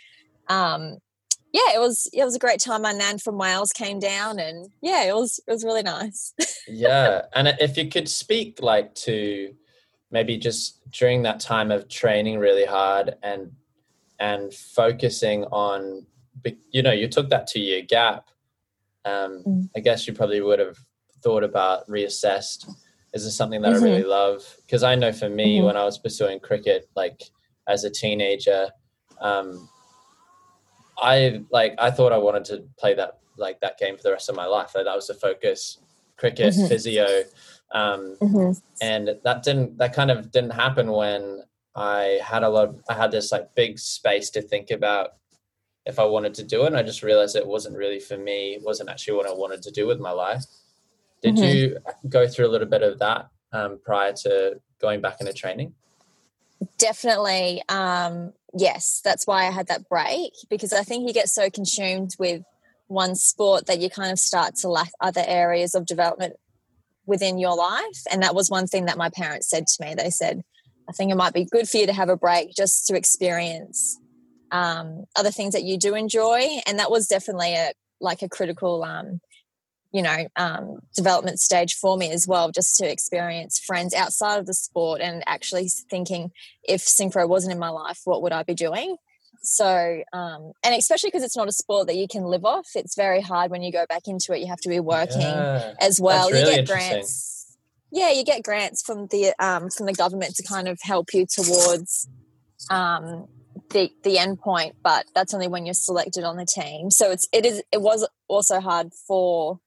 um 0.47 0.97
yeah 1.53 1.75
it 1.75 1.79
was 1.79 2.09
it 2.13 2.23
was 2.23 2.35
a 2.35 2.39
great 2.39 2.59
time. 2.59 2.81
My 2.81 2.93
nan 2.93 3.19
from 3.19 3.37
wales 3.37 3.71
came 3.71 3.99
down 3.99 4.39
and 4.39 4.69
yeah 4.81 5.03
it 5.03 5.13
was 5.13 5.39
it 5.47 5.51
was 5.51 5.63
really 5.63 5.83
nice. 5.83 6.33
Yeah 6.67 7.23
and 7.33 7.47
if 7.59 7.75
you 7.77 7.89
could 7.89 8.07
speak 8.07 8.61
like 8.61 8.95
to 8.95 9.53
maybe 10.11 10.37
just 10.37 10.79
during 10.91 11.23
that 11.23 11.39
time 11.39 11.71
of 11.71 11.87
training 11.87 12.37
really 12.37 12.65
hard 12.65 13.15
and 13.23 13.51
and 14.19 14.53
focusing 14.53 15.45
on 15.45 16.05
you 16.69 16.83
know 16.83 16.91
you 16.91 17.07
took 17.07 17.29
that 17.29 17.47
two 17.47 17.59
year 17.59 17.81
gap 17.81 18.29
um, 19.05 19.43
mm. 19.45 19.69
i 19.75 19.79
guess 19.79 20.07
you 20.07 20.13
probably 20.13 20.41
would 20.41 20.59
have 20.59 20.77
thought 21.23 21.43
about 21.43 21.87
reassessed 21.87 22.69
is 23.13 23.23
this 23.23 23.35
something 23.35 23.61
that 23.61 23.73
mm-hmm. 23.73 23.83
i 23.83 23.87
really 23.87 24.03
love 24.03 24.43
because 24.65 24.83
i 24.83 24.95
know 24.95 25.11
for 25.11 25.29
me 25.29 25.57
mm-hmm. 25.57 25.67
when 25.67 25.77
i 25.77 25.83
was 25.83 25.97
pursuing 25.97 26.39
cricket 26.39 26.89
like 26.95 27.23
as 27.67 27.83
a 27.83 27.89
teenager 27.89 28.67
um, 29.21 29.69
i 31.01 31.41
like 31.51 31.73
i 31.79 31.89
thought 31.89 32.11
i 32.11 32.17
wanted 32.17 32.45
to 32.45 32.63
play 32.77 32.93
that 32.93 33.19
like 33.37 33.59
that 33.61 33.77
game 33.77 33.95
for 33.97 34.03
the 34.03 34.11
rest 34.11 34.29
of 34.29 34.35
my 34.35 34.45
life 34.45 34.71
like, 34.75 34.85
that 34.85 34.95
was 34.95 35.07
the 35.07 35.13
focus 35.13 35.79
cricket 36.17 36.53
mm-hmm. 36.53 36.67
physio 36.67 37.23
um, 37.73 38.17
mm-hmm. 38.21 38.51
and 38.81 39.17
that 39.23 39.43
didn't 39.43 39.77
that 39.77 39.93
kind 39.93 40.11
of 40.11 40.31
didn't 40.31 40.51
happen 40.51 40.91
when 40.91 41.41
i 41.75 42.19
had 42.23 42.43
a 42.43 42.49
lot 42.49 42.69
of, 42.69 42.81
i 42.89 42.93
had 42.93 43.11
this 43.11 43.31
like 43.31 43.53
big 43.55 43.79
space 43.79 44.29
to 44.29 44.41
think 44.41 44.71
about 44.71 45.11
if 45.85 45.99
i 45.99 46.05
wanted 46.05 46.33
to 46.33 46.43
do 46.43 46.63
it 46.63 46.67
and 46.67 46.77
i 46.77 46.83
just 46.83 47.03
realized 47.03 47.35
it 47.35 47.47
wasn't 47.47 47.75
really 47.75 47.99
for 47.99 48.17
me 48.17 48.53
it 48.55 48.61
wasn't 48.63 48.89
actually 48.89 49.15
what 49.15 49.27
i 49.27 49.33
wanted 49.33 49.61
to 49.61 49.71
do 49.71 49.87
with 49.87 49.99
my 49.99 50.11
life 50.11 50.43
did 51.21 51.35
mm-hmm. 51.35 51.43
you 51.43 51.77
go 52.09 52.27
through 52.27 52.47
a 52.47 52.51
little 52.51 52.67
bit 52.67 52.81
of 52.81 52.99
that 52.99 53.29
um, 53.53 53.79
prior 53.83 54.13
to 54.13 54.59
going 54.79 55.01
back 55.01 55.19
into 55.19 55.33
training 55.33 55.73
definitely 56.77 57.61
um, 57.69 58.33
yes 58.57 59.01
that's 59.03 59.25
why 59.25 59.47
i 59.47 59.51
had 59.51 59.67
that 59.67 59.87
break 59.87 60.33
because 60.49 60.73
i 60.73 60.83
think 60.83 61.07
you 61.07 61.13
get 61.13 61.29
so 61.29 61.49
consumed 61.49 62.15
with 62.19 62.43
one 62.91 63.15
sport 63.15 63.65
that 63.67 63.79
you 63.79 63.89
kind 63.89 64.11
of 64.11 64.19
start 64.19 64.55
to 64.55 64.67
lack 64.67 64.91
other 64.99 65.23
areas 65.25 65.73
of 65.73 65.85
development 65.85 66.35
within 67.05 67.37
your 67.37 67.55
life. 67.55 68.01
And 68.11 68.23
that 68.23 68.35
was 68.35 68.49
one 68.49 68.67
thing 68.67 68.85
that 68.85 68.97
my 68.97 69.09
parents 69.09 69.49
said 69.49 69.67
to 69.67 69.85
me. 69.85 69.95
They 69.95 70.09
said, 70.09 70.41
I 70.89 70.93
think 70.93 71.11
it 71.11 71.15
might 71.15 71.33
be 71.33 71.45
good 71.45 71.67
for 71.67 71.77
you 71.77 71.85
to 71.87 71.93
have 71.93 72.09
a 72.09 72.17
break 72.17 72.53
just 72.55 72.87
to 72.87 72.95
experience 72.95 73.99
um, 74.51 75.05
other 75.15 75.31
things 75.31 75.53
that 75.53 75.63
you 75.63 75.77
do 75.77 75.95
enjoy. 75.95 76.47
And 76.65 76.79
that 76.79 76.91
was 76.91 77.07
definitely 77.07 77.53
a 77.55 77.71
like 77.99 78.23
a 78.23 78.29
critical 78.29 78.83
um, 78.83 79.21
you 79.91 80.01
know 80.01 80.27
um, 80.35 80.79
development 80.95 81.39
stage 81.39 81.75
for 81.75 81.97
me 81.97 82.11
as 82.11 82.27
well 82.27 82.51
just 82.51 82.77
to 82.77 82.89
experience 82.89 83.59
friends 83.59 83.93
outside 83.93 84.37
of 84.37 84.45
the 84.45 84.53
sport 84.53 85.01
and 85.01 85.23
actually 85.27 85.67
thinking 85.89 86.31
if 86.63 86.81
synchro 86.81 87.27
wasn't 87.27 87.51
in 87.51 87.59
my 87.59 87.69
life 87.69 88.01
what 88.05 88.21
would 88.21 88.31
i 88.31 88.43
be 88.43 88.53
doing 88.53 88.95
so, 89.43 90.03
um, 90.13 90.51
and 90.63 90.75
especially 90.75 91.09
because 91.09 91.23
it's 91.23 91.37
not 91.37 91.47
a 91.47 91.51
sport 91.51 91.87
that 91.87 91.95
you 91.95 92.07
can 92.07 92.23
live 92.23 92.45
off, 92.45 92.69
it's 92.75 92.95
very 92.95 93.21
hard 93.21 93.49
when 93.49 93.63
you 93.63 93.71
go 93.71 93.85
back 93.87 94.07
into 94.07 94.33
it. 94.33 94.39
You 94.39 94.47
have 94.47 94.61
to 94.61 94.69
be 94.69 94.79
working 94.79 95.21
yeah, 95.21 95.73
as 95.79 95.99
well. 95.99 96.29
Really 96.29 96.51
you 96.51 96.55
get 96.57 96.67
grants. 96.67 97.57
Yeah, 97.91 98.11
you 98.11 98.23
get 98.23 98.43
grants 98.43 98.81
from 98.83 99.07
the 99.07 99.33
um, 99.39 99.69
from 99.69 99.87
the 99.87 99.93
government 99.93 100.35
to 100.35 100.43
kind 100.43 100.67
of 100.67 100.79
help 100.81 101.13
you 101.13 101.25
towards 101.25 102.07
um, 102.69 103.27
the 103.71 103.91
the 104.03 104.19
end 104.19 104.39
point, 104.39 104.75
but 104.83 105.05
that's 105.15 105.33
only 105.33 105.47
when 105.47 105.65
you're 105.65 105.73
selected 105.73 106.23
on 106.23 106.37
the 106.37 106.45
team. 106.45 106.91
So 106.91 107.11
it's 107.11 107.27
it 107.33 107.45
is 107.45 107.63
it 107.71 107.81
was 107.81 108.07
also 108.27 108.59
hard 108.59 108.91
for 109.07 109.59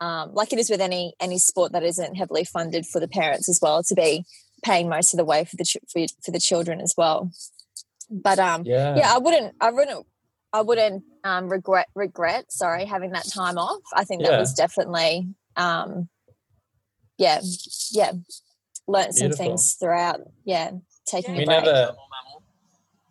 um, 0.00 0.34
like 0.34 0.52
it 0.52 0.58
is 0.58 0.68
with 0.68 0.80
any 0.80 1.14
any 1.18 1.38
sport 1.38 1.72
that 1.72 1.82
isn't 1.82 2.16
heavily 2.16 2.44
funded 2.44 2.84
for 2.84 3.00
the 3.00 3.08
parents 3.08 3.48
as 3.48 3.58
well 3.62 3.82
to 3.84 3.94
be 3.94 4.24
paying 4.62 4.88
most 4.88 5.12
of 5.12 5.18
the 5.18 5.24
way 5.24 5.44
for 5.44 5.56
the 5.56 5.64
for, 5.90 6.06
for 6.22 6.30
the 6.30 6.40
children 6.40 6.80
as 6.80 6.94
well. 6.96 7.30
But 8.10 8.38
um, 8.38 8.62
yeah. 8.64 8.96
yeah, 8.96 9.12
I 9.14 9.18
wouldn't, 9.18 9.54
I 9.60 9.70
wouldn't, 9.70 10.06
I 10.52 10.60
wouldn't 10.62 11.04
um, 11.24 11.48
regret 11.48 11.88
regret 11.94 12.52
sorry 12.52 12.84
having 12.84 13.10
that 13.12 13.26
time 13.28 13.58
off. 13.58 13.82
I 13.94 14.04
think 14.04 14.22
that 14.22 14.32
Yeah. 14.32 14.38
was 14.38 14.54
definitely 14.54 15.28
um, 15.56 16.08
yeah 17.18 17.40
yeah 17.92 18.12
learned 18.86 19.14
some 19.14 19.28
Beautiful. 19.28 19.46
things 19.46 19.74
throughout. 19.74 20.20
Yeah, 20.44 20.70
taking 21.06 21.36
we 21.36 21.42
a 21.42 21.46
break. 21.46 21.64
never 21.64 21.94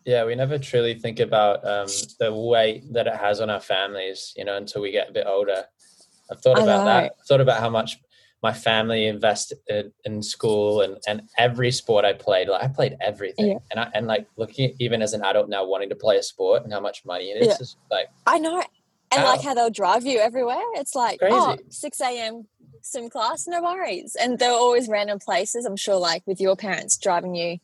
yeah 0.06 0.26
we 0.26 0.36
never 0.36 0.58
truly 0.58 0.96
think 0.96 1.20
about 1.20 1.66
um, 1.66 1.88
the 2.20 2.34
weight 2.34 2.92
that 2.94 3.08
it 3.08 3.16
has 3.16 3.40
on 3.40 3.50
our 3.50 3.60
families 3.62 4.34
you 4.36 4.44
know 4.44 4.58
until 4.58 4.82
we 4.82 4.92
get 4.92 5.10
a 5.10 5.14
bit 5.14 5.26
older 5.26 5.64
i've 6.30 6.42
thought 6.42 6.60
about 6.60 6.84
that 6.86 7.14
thought 7.28 7.40
about 7.40 7.60
how 7.62 7.70
much 7.70 8.00
my 8.44 8.52
family 8.54 9.08
invested 9.08 9.58
in 10.04 10.22
school 10.22 10.82
and, 10.82 10.98
and 11.08 11.22
every 11.38 11.72
sport 11.72 12.04
i 12.06 12.12
played 12.14 12.48
like 12.50 12.62
i 12.64 12.68
played 12.68 12.96
everything 13.02 13.48
Yeah. 13.54 13.58
and 13.72 13.80
i 13.80 13.90
and 13.96 14.06
like 14.06 14.28
looking 14.36 14.70
at, 14.70 14.76
even 14.80 15.02
as 15.02 15.14
an 15.14 15.24
adult 15.24 15.48
now 15.50 15.66
wanting 15.66 15.90
to 15.90 15.96
play 15.96 16.18
a 16.18 16.24
sport 16.24 16.64
and 16.64 16.74
how 16.74 16.82
much 16.82 17.06
money 17.06 17.32
it 17.32 17.42
is 17.42 17.48
Yeah. 17.48 17.58
is 17.62 17.78
like 17.90 18.08
I 18.28 18.38
know. 18.40 18.62
And 19.12 19.22
How? 19.22 19.28
like 19.28 19.42
how 19.44 19.54
they'll 19.54 19.70
drive 19.70 20.08
you 20.08 20.18
everywhere. 20.18 20.64
It's 20.74 20.96
like, 20.96 21.20
oh, 21.22 21.56
6 21.70 22.02
a.m. 22.02 22.48
swim 22.82 23.12
class, 23.12 23.46
no 23.48 23.62
worries. 23.62 24.18
And 24.20 24.40
there 24.40 24.50
are 24.50 24.58
always 24.58 24.90
random 24.90 25.20
places. 25.20 25.66
I'm 25.66 25.76
sure, 25.76 25.98
like 25.98 26.24
with 26.26 26.42
your 26.42 26.56
parents 26.56 26.98
driving 26.98 27.36
you 27.36 27.60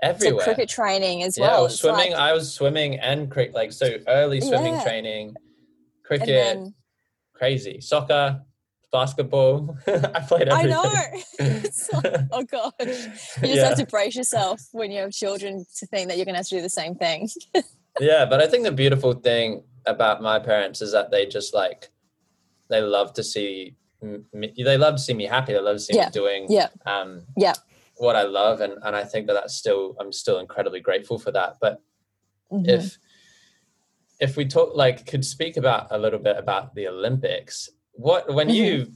everywhere 0.00 0.38
to 0.46 0.54
cricket 0.54 0.70
training 0.70 1.22
as 1.22 1.36
yeah, 1.36 1.44
I 1.44 1.48
well. 1.48 1.62
was 1.64 1.72
It's 1.74 1.82
swimming. 1.82 2.12
like- 2.12 2.18
I 2.18 2.32
was 2.32 2.54
swimming 2.54 2.98
and 3.00 3.30
cricket, 3.30 3.54
like 3.54 3.72
so 3.72 3.98
early 4.08 4.40
swimming 4.40 4.80
training, 4.80 5.34
cricket, 6.04 6.26
then, 6.26 6.74
crazy 7.34 7.82
soccer, 7.82 8.40
basketball. 8.94 9.76
I 9.86 10.20
played 10.20 10.48
I 10.48 10.62
know. 10.62 10.82
Like, 11.92 12.28
oh 12.32 12.44
gosh. 12.44 12.72
You 12.78 12.86
just 12.86 13.42
Yeah. 13.42 13.64
have 13.68 13.76
to 13.78 13.86
brace 13.86 14.14
yourself 14.16 14.60
when 14.72 14.90
you 14.92 15.00
have 15.02 15.10
children 15.12 15.66
to 15.78 15.86
think 15.86 16.08
that 16.08 16.16
you're 16.16 16.24
going 16.24 16.34
to 16.34 16.38
have 16.38 16.46
to 16.48 16.56
do 16.56 16.62
the 16.62 16.68
same 16.82 16.94
thing. 16.94 17.28
yeah, 18.00 18.24
but 18.24 18.40
I 18.40 18.46
think 18.46 18.62
the 18.64 18.72
beautiful 18.72 19.12
thing 19.12 19.64
about 19.84 20.22
my 20.22 20.38
parents 20.38 20.80
is 20.80 20.92
that 20.92 21.10
they 21.10 21.26
just 21.26 21.52
like 21.54 21.90
they 22.70 22.80
love 22.80 23.12
to 23.14 23.22
see 23.24 23.76
me, 24.32 24.52
they 24.56 24.78
love 24.78 24.94
to 24.96 25.02
see 25.02 25.14
me 25.14 25.24
happy. 25.26 25.52
They 25.52 25.60
love 25.60 25.76
to 25.76 25.80
see 25.86 25.96
Yeah. 25.96 26.06
me 26.06 26.10
doing 26.12 26.46
Yeah. 26.48 26.68
um 26.86 27.26
Yeah. 27.36 27.54
what 27.96 28.16
I 28.16 28.22
love, 28.22 28.60
and 28.60 28.74
and 28.86 28.94
I 28.96 29.04
think 29.04 29.26
that 29.26 29.34
that's 29.34 29.54
still 29.62 29.96
I'm 30.00 30.12
still 30.12 30.38
incredibly 30.38 30.80
grateful 30.80 31.18
for 31.18 31.32
that. 31.32 31.56
But 31.60 31.74
Mhm. 32.52 32.68
if 32.76 32.98
if 34.20 34.36
we 34.36 34.44
talk 34.46 34.70
like 34.84 34.98
could 35.10 35.24
speak 35.24 35.56
about 35.56 35.88
a 35.90 35.98
little 35.98 36.20
bit 36.28 36.36
about 36.44 36.74
the 36.76 36.86
olympics 36.88 37.68
what 37.94 38.32
when 38.32 38.48
Mm-hmm. 38.48 38.56
you 38.56 38.92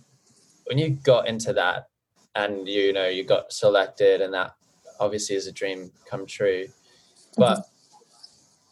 when 0.67 0.79
you 0.79 0.91
got 0.91 1.27
into 1.29 1.53
that 1.53 1.89
and 2.35 2.69
you 2.69 2.93
know 2.93 3.07
you 3.09 3.25
got 3.25 3.53
selected 3.53 4.21
and 4.21 4.35
that 4.35 4.55
obviously 5.01 5.37
is 5.37 5.47
a 5.47 5.53
dream 5.53 5.91
come 6.09 6.27
true 6.27 6.67
but 7.37 7.65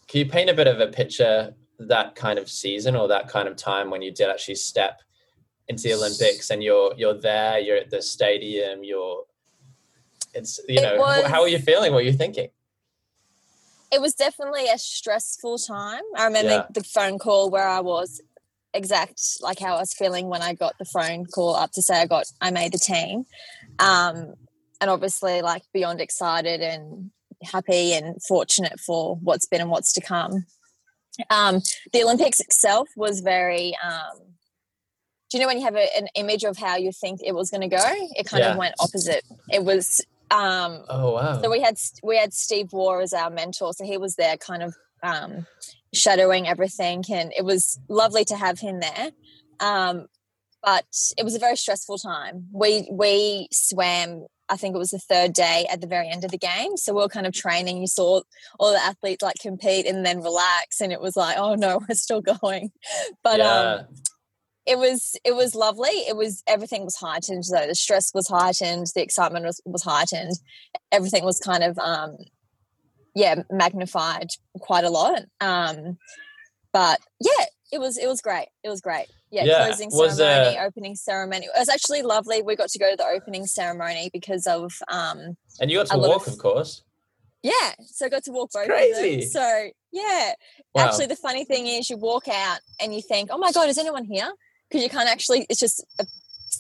can 0.09 0.19
you 0.21 0.27
paint 0.27 0.51
a 0.51 0.55
bit 0.55 0.67
of 0.67 0.81
a 0.81 0.89
picture 0.89 1.55
that 1.79 2.15
kind 2.15 2.39
of 2.39 2.51
season 2.51 2.97
or 2.97 3.09
that 3.09 3.29
kind 3.29 3.49
of 3.49 3.57
time 3.57 3.91
when 3.91 4.03
you 4.03 4.13
did 4.13 4.29
actually 4.29 4.55
step 4.57 5.01
into 5.69 5.85
the 5.85 5.95
olympics 5.95 6.51
and 6.51 6.63
you're 6.63 6.93
you're 6.97 7.19
there 7.21 7.59
you're 7.59 7.77
at 7.77 7.91
the 7.91 8.03
stadium 8.03 8.83
you're 8.85 9.23
it's 10.35 10.61
you 10.69 10.81
It 10.81 10.83
know 10.83 11.23
how 11.29 11.41
are 11.43 11.49
you 11.49 11.59
feeling 11.59 11.93
what 11.93 12.01
are 12.03 12.07
you 12.07 12.13
thinking 12.13 12.49
it 13.93 14.01
was 14.01 14.15
definitely 14.15 14.69
a 14.69 14.79
stressful 14.79 15.59
time. 15.59 16.03
I 16.17 16.25
remember 16.25 16.51
Yeah. 16.51 16.67
the 16.71 16.83
phone 16.83 17.21
call 17.21 17.51
where 17.51 17.69
I 17.69 17.81
was 17.81 18.21
exact 18.77 19.21
like 19.41 19.59
how 19.59 19.77
I 19.77 19.81
was 19.81 19.95
feeling 19.95 20.29
when 20.29 20.43
I 20.43 20.55
got 20.55 20.75
the 20.79 20.85
phone 20.85 21.27
call 21.27 21.55
up 21.57 21.73
to 21.73 21.83
say 21.83 22.01
I 22.01 22.07
got 22.07 22.27
I 22.41 22.51
made 22.51 22.73
the 22.73 22.79
team. 22.79 23.25
Um 23.79 24.35
and 24.81 24.91
obviously 24.91 25.43
like 25.43 25.63
beyond 25.73 26.01
excited 26.01 26.61
and 26.61 27.11
happy 27.43 27.93
and 27.93 28.23
fortunate 28.23 28.79
for 28.81 29.17
what's 29.17 29.47
been 29.47 29.61
and 29.61 29.71
what's 29.71 29.93
to 29.95 30.01
come. 30.01 30.47
Um 31.31 31.61
the 31.93 32.03
Olympics 32.03 32.41
itself 32.41 32.89
was 32.97 33.21
very 33.21 33.75
um 33.83 34.19
do 35.31 35.39
you 35.39 35.41
know 35.43 35.49
when 35.49 35.59
you 35.59 35.65
have 35.65 35.75
a, 35.75 35.89
an 35.99 36.07
image 36.15 36.45
of 36.45 36.57
how 36.57 36.77
you 36.77 36.93
think 36.93 37.21
it 37.25 37.35
was 37.35 37.51
going 37.51 37.63
to 37.69 37.77
go? 37.77 37.83
It 38.17 38.27
kind 38.27 38.45
Yeah. 38.45 38.53
of 38.53 38.57
went 38.59 38.77
opposite. 38.79 39.25
It 39.53 39.65
was 39.65 40.01
um 40.31 40.85
oh 40.89 41.13
wow 41.15 41.41
so 41.41 41.51
we 41.51 41.61
had 41.61 41.77
we 42.03 42.17
had 42.17 42.33
Steve 42.33 42.73
Waugh 42.73 43.01
as 43.01 43.13
our 43.13 43.31
mentor, 43.31 43.73
so 43.73 43.85
he 43.85 43.97
was 43.99 44.17
there, 44.17 44.37
kind 44.37 44.63
of 44.63 44.75
um, 45.03 45.47
shadowing 45.97 46.47
everything, 46.47 47.05
and 47.11 47.33
it 47.37 47.45
was 47.45 47.79
lovely 47.89 48.25
to 48.27 48.37
have 48.37 48.59
him 48.61 48.81
there. 48.81 49.11
Um, 49.61 50.07
but 50.63 50.87
it 51.17 51.25
was 51.25 51.35
a 51.35 51.39
very 51.39 51.57
stressful 51.57 51.99
time. 51.99 52.47
We 52.53 52.89
we 52.91 53.49
swam. 53.53 54.27
I 54.49 54.57
think 54.57 54.77
it 54.77 54.79
was 54.79 54.91
the 54.91 54.99
third 54.99 55.33
day 55.33 55.67
at 55.71 55.81
the 55.81 55.89
very 55.89 56.09
end 56.09 56.25
of 56.25 56.31
the 56.31 56.39
game, 56.39 56.77
so 56.77 56.95
we 56.95 57.03
are 57.03 57.09
kind 57.09 57.27
of 57.27 57.33
training. 57.33 57.79
You 57.79 57.87
saw 57.87 58.21
all 58.59 58.73
the 58.73 58.79
athletes 58.79 59.23
like 59.23 59.37
compete 59.41 59.87
and 59.87 60.05
then 60.05 60.23
relax, 60.23 60.81
and 60.81 60.93
it 60.93 61.01
was 61.01 61.17
like, 61.17 61.37
oh 61.39 61.55
no, 61.55 61.81
we're 61.89 61.95
still 61.95 62.21
going. 62.21 62.71
But 63.23 63.39
yeah. 63.39 63.51
um, 63.51 63.87
it 64.67 64.79
was 64.79 65.17
it 65.25 65.35
was 65.35 65.55
lovely. 65.55 65.89
It 65.89 66.17
was 66.17 66.43
everything 66.47 66.85
was 66.85 66.97
heightened 66.97 67.45
though. 67.51 67.67
The 67.67 67.75
stress 67.75 68.13
was 68.13 68.29
heightened, 68.29 68.89
the 68.95 69.03
excitement 69.03 69.47
was, 69.47 69.61
was 69.65 69.85
heightened. 69.85 70.33
Everything 70.91 71.25
was 71.25 71.39
kind 71.39 71.63
of 71.63 71.79
um 71.79 72.17
yeah, 73.17 73.43
magnified 73.51 74.29
quite 74.61 74.85
a 74.85 74.91
lot. 74.91 75.23
Um 75.41 75.99
but 76.73 77.01
yeah, 77.21 77.45
it 77.73 77.81
was 77.81 77.97
it 77.99 78.07
was 78.07 78.21
great. 78.21 78.49
It 78.63 78.69
was 78.69 78.81
great. 78.81 79.07
Yeah, 79.33 79.45
Yeah, 79.45 79.67
closing 79.67 79.91
was, 79.91 80.19
ceremony, 80.19 80.57
uh, 80.59 80.65
opening 80.67 80.95
ceremony. 80.95 81.47
It 81.47 81.59
was 81.59 81.69
actually 81.69 82.03
lovely. 82.03 82.43
We 82.43 82.55
got 82.55 82.69
to 82.69 82.79
go 82.79 82.91
to 82.91 82.97
the 82.97 83.07
opening 83.07 83.47
ceremony 83.47 84.11
because 84.13 84.47
of 84.47 84.73
um 84.89 85.37
And 85.61 85.71
you 85.71 85.79
got 85.79 85.89
to 85.89 85.99
walk, 85.99 86.27
of- 86.29 86.35
of 86.35 86.39
course. 86.39 86.83
yeah, 87.43 87.73
so 87.87 88.07
I 88.07 88.09
got 88.09 88.25
to 88.25 88.33
walk 88.33 88.51
both 88.53 88.65
of 88.65 88.71
crazy. 88.71 89.21
them. 89.21 89.31
So 89.31 89.69
yeah, 89.93 90.33
Wow. 90.75 90.85
actually, 90.85 91.07
the 91.07 91.17
funny 91.17 91.45
thing 91.45 91.67
is, 91.67 91.89
you 91.91 91.97
walk 91.97 92.29
out 92.29 92.61
and 92.81 92.95
you 92.95 93.01
think, 93.01 93.31
"Oh 93.33 93.39
my 93.39 93.51
god, 93.53 93.69
is 93.69 93.79
anyone 93.79 94.05
here?" 94.05 94.31
Because 94.69 94.83
you 94.85 94.91
can't 94.91 95.09
actually. 95.09 95.47
It's 95.49 95.61
just 95.61 95.85
a 95.99 96.07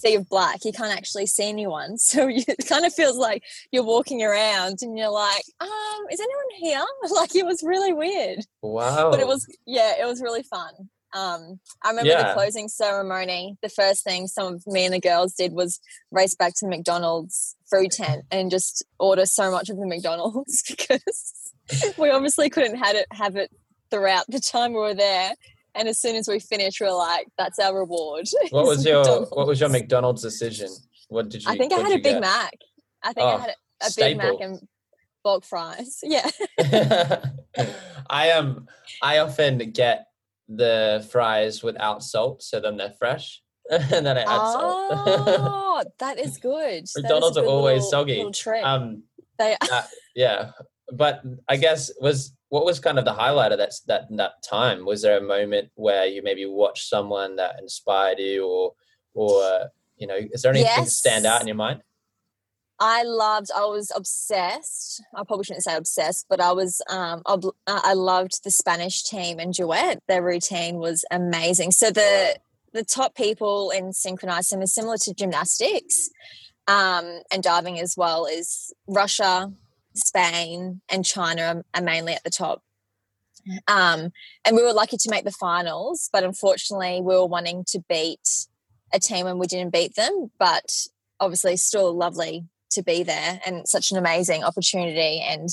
sea 0.07 0.15
of 0.15 0.29
black. 0.29 0.65
You 0.65 0.73
can't 0.73 0.97
actually 0.97 1.27
see 1.27 1.49
anyone. 1.49 1.97
So 2.07 2.29
you, 2.29 2.43
it 2.47 2.69
kind 2.69 2.85
of 2.87 2.95
feels 2.95 3.17
like 3.17 3.43
you're 3.73 3.83
walking 3.85 4.23
around 4.23 4.79
and 4.83 4.97
you're 4.97 5.11
like, 5.11 5.43
"Um, 5.61 6.05
is 6.11 6.21
anyone 6.21 6.45
here?" 6.59 6.85
Like 7.11 7.35
it 7.35 7.45
was 7.45 7.63
really 7.63 7.93
weird, 7.93 8.41
wow. 8.63 9.11
but 9.11 9.21
it 9.21 9.27
was 9.27 9.47
yeah, 9.67 9.95
it 10.01 10.05
was 10.07 10.23
really 10.23 10.43
fun. 10.43 10.73
Um, 11.15 11.61
I 11.83 11.91
remember 11.91 12.11
Yeah. 12.11 12.29
the 12.29 12.35
closing 12.35 12.69
ceremony. 12.69 13.57
The 13.63 13.69
first 13.69 14.05
thing 14.05 14.27
some 14.27 14.55
of 14.55 14.67
me 14.67 14.85
and 14.85 14.95
the 14.95 15.01
girls 15.01 15.35
did 15.35 15.53
was 15.53 15.81
race 16.11 16.35
back 16.35 16.53
to 16.59 16.67
McDonald's 16.67 17.57
food 17.71 17.91
tent 17.91 18.25
and 18.31 18.51
just 18.51 18.85
order 18.99 19.25
so 19.27 19.51
much 19.51 19.71
of 19.71 19.79
the 19.79 19.87
McDonald's 19.87 20.63
because 20.69 21.53
we 21.97 22.11
obviously 22.11 22.51
couldn't 22.51 22.77
have 22.77 22.97
it 22.97 23.07
have 23.13 23.37
it 23.37 23.51
throughout 23.91 24.27
the 24.29 24.41
time 24.41 24.73
we 24.73 24.79
were 24.81 24.95
there. 24.95 25.33
And 25.77 25.89
as 25.89 25.99
soon 26.01 26.17
as 26.17 26.27
we 26.29 26.39
finished, 26.41 26.81
we 26.81 26.87
are 26.87 26.95
like, 26.97 27.29
"That's 27.39 27.59
our 27.59 27.77
reward." 27.79 28.27
What 28.51 28.67
was 28.67 28.85
your 28.85 29.05
What 29.27 29.47
was 29.47 29.61
your 29.61 29.69
McDonald's. 29.69 30.23
McDonald's 30.23 30.23
decision? 30.23 30.71
What 31.09 31.29
did 31.29 31.45
you? 31.45 31.51
I 31.51 31.57
think 31.57 31.73
I 31.73 31.77
had 31.77 31.93
a 31.93 31.95
Big 31.97 32.05
get? 32.05 32.21
Mac. 32.21 32.55
I 33.03 33.13
think 33.13 33.27
Oh, 33.27 33.37
I 33.37 33.41
had 33.41 33.51
a, 33.51 33.87
a 33.87 33.91
Big 33.97 34.17
Mac 34.17 34.35
and 34.41 34.59
bulk 35.23 35.45
fries. 35.45 35.99
Yeah. 36.03 36.29
I 38.09 38.29
am. 38.29 38.67
I 39.03 39.19
often 39.19 39.59
get 39.73 40.07
the 40.49 41.07
fries 41.11 41.63
without 41.63 42.03
salt, 42.03 42.43
so 42.43 42.61
then 42.61 42.77
they're 42.77 42.95
fresh, 42.99 43.43
and 43.71 44.07
then 44.07 44.17
I 44.17 44.23
add 44.23 44.27
salt. 44.27 44.93
Oh, 44.93 45.85
that 45.99 46.19
is 46.19 46.39
good. 46.39 46.83
That 46.85 46.85
is 46.85 46.97
McDonald's 46.97 47.37
are 47.37 47.45
always 47.45 47.83
little- 47.85 47.91
soggy. 47.91 48.23
little 48.25 48.65
um, 48.65 49.03
they 49.39 49.57
that- 49.69 49.89
yeah, 50.15 50.51
but 50.93 51.23
I 51.49 51.57
guess 51.57 51.91
was 52.01 52.33
what 52.49 52.65
was 52.65 52.79
kind 52.79 52.99
of 52.99 53.05
the 53.05 53.13
highlight 53.13 53.53
of 53.53 53.59
that 53.59 53.75
that 53.87 54.07
that 54.11 54.43
time? 54.43 54.85
Was 54.85 55.03
there 55.03 55.19
a 55.19 55.23
moment 55.23 55.71
where 55.75 56.07
you 56.07 56.23
maybe 56.23 56.47
watched 56.47 56.89
someone 56.89 57.37
that 57.37 57.57
inspired 57.61 58.19
you, 58.19 58.47
or 58.47 58.73
or 59.15 59.71
you 59.97 60.07
know, 60.07 60.17
is 60.17 60.43
there 60.43 60.53
anything 60.53 60.85
stand 60.87 61.27
out 61.27 61.41
in 61.41 61.47
your 61.47 61.57
mind? 61.57 61.83
I 62.79 63.05
loved. 63.05 63.51
I 63.57 63.65
was 63.65 63.91
obsessed. 63.95 65.03
I 65.15 65.25
probably 65.25 65.45
shouldn't 65.45 65.65
say 65.65 65.75
obsessed, 65.75 66.27
but 66.29 66.41
I 66.41 66.53
was. 66.53 66.83
Um, 66.91 67.23
ob- 67.27 67.55
uh, 67.67 67.81
I 67.83 67.95
loved 67.95 68.45
the 68.45 68.51
Spanish 68.51 69.03
team 69.03 69.39
and 69.39 69.55
duet. 69.55 70.01
Their 70.09 70.23
routine 70.23 70.77
was 70.77 71.05
amazing. 71.11 71.73
So 71.73 71.91
the 71.91 72.39
the 72.73 72.85
top 72.85 73.15
people 73.15 73.71
in 73.71 73.93
synchronized 73.93 74.49
swim 74.49 74.63
is 74.63 74.75
similar 74.75 74.99
to 74.99 75.15
gymnastics, 75.15 76.11
um, 76.69 77.23
and 77.33 77.43
diving 77.43 77.81
as 77.81 77.97
well. 77.97 78.27
Is 78.27 78.75
Russia, 78.87 79.53
Spain, 79.97 80.81
and 80.89 81.05
China 81.05 81.63
are, 81.75 81.83
mainly 81.83 82.13
at 82.13 82.25
the 82.25 82.31
top. 82.31 82.63
Um, 83.69 84.11
and 84.45 84.57
we 84.57 84.63
were 84.63 84.73
lucky 84.73 84.97
to 84.97 85.11
make 85.11 85.25
the 85.25 85.31
finals, 85.31 86.11
but 86.13 86.25
unfortunately, 86.25 87.01
we 87.01 87.15
were 87.15 87.27
wanting 87.27 87.65
to 87.69 87.81
beat 87.89 88.47
a 88.93 88.99
team 88.99 89.27
and 89.27 89.39
we 89.39 89.47
didn't 89.47 89.73
beat 89.73 89.95
them. 89.95 90.31
But 90.39 90.87
obviously, 91.21 91.57
still 91.57 91.95
lovely 91.95 92.47
to 92.71 92.83
be 92.83 93.03
there 93.03 93.41
and 93.47 93.69
such 93.69 93.91
an 93.91 93.99
amazing 93.99 94.43
opportunity 94.43 95.21
and 95.21 95.49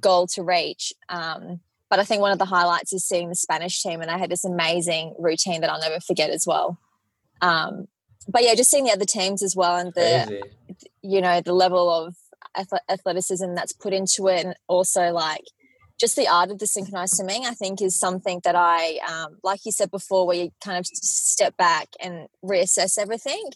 goal 0.00 0.26
to 0.28 0.42
reach. 0.42 0.92
Um, 1.08 1.60
but 1.90 1.98
I 1.98 2.04
think 2.04 2.20
one 2.20 2.32
of 2.32 2.38
the 2.38 2.44
highlights 2.44 2.92
is 2.92 3.04
seeing 3.04 3.28
the 3.28 3.34
Spanish 3.34 3.82
team, 3.82 4.00
and 4.00 4.10
I 4.10 4.18
had 4.18 4.30
this 4.30 4.44
amazing 4.44 5.14
routine 5.18 5.60
that 5.60 5.70
I'll 5.70 5.80
never 5.80 6.00
forget 6.00 6.30
as 6.30 6.46
well. 6.46 6.78
Um, 7.40 7.86
but 8.28 8.42
yeah, 8.42 8.54
just 8.54 8.70
seeing 8.70 8.84
the 8.84 8.92
other 8.92 9.04
teams 9.04 9.42
as 9.42 9.54
well, 9.54 9.76
and 9.76 9.92
the 9.94 10.24
Crazy. 10.26 10.90
you 11.02 11.20
know 11.20 11.40
the 11.40 11.52
level 11.52 11.90
of 11.90 12.16
athleticism 12.88 13.54
that's 13.54 13.72
put 13.72 13.92
into 13.92 14.28
it, 14.28 14.44
and 14.44 14.54
also 14.68 15.10
like 15.10 15.44
just 16.00 16.16
the 16.16 16.28
art 16.28 16.50
of 16.50 16.58
the 16.58 16.66
synchronized 16.66 17.14
swimming, 17.14 17.46
I 17.46 17.52
think, 17.52 17.80
is 17.80 17.98
something 17.98 18.40
that 18.44 18.56
I, 18.56 18.98
um, 19.08 19.38
like 19.44 19.60
you 19.64 19.72
said 19.72 19.90
before, 19.90 20.26
where 20.26 20.36
you 20.36 20.50
kind 20.62 20.78
of 20.78 20.86
step 20.86 21.56
back 21.56 21.88
and 22.02 22.28
reassess 22.44 22.98
everything. 22.98 23.50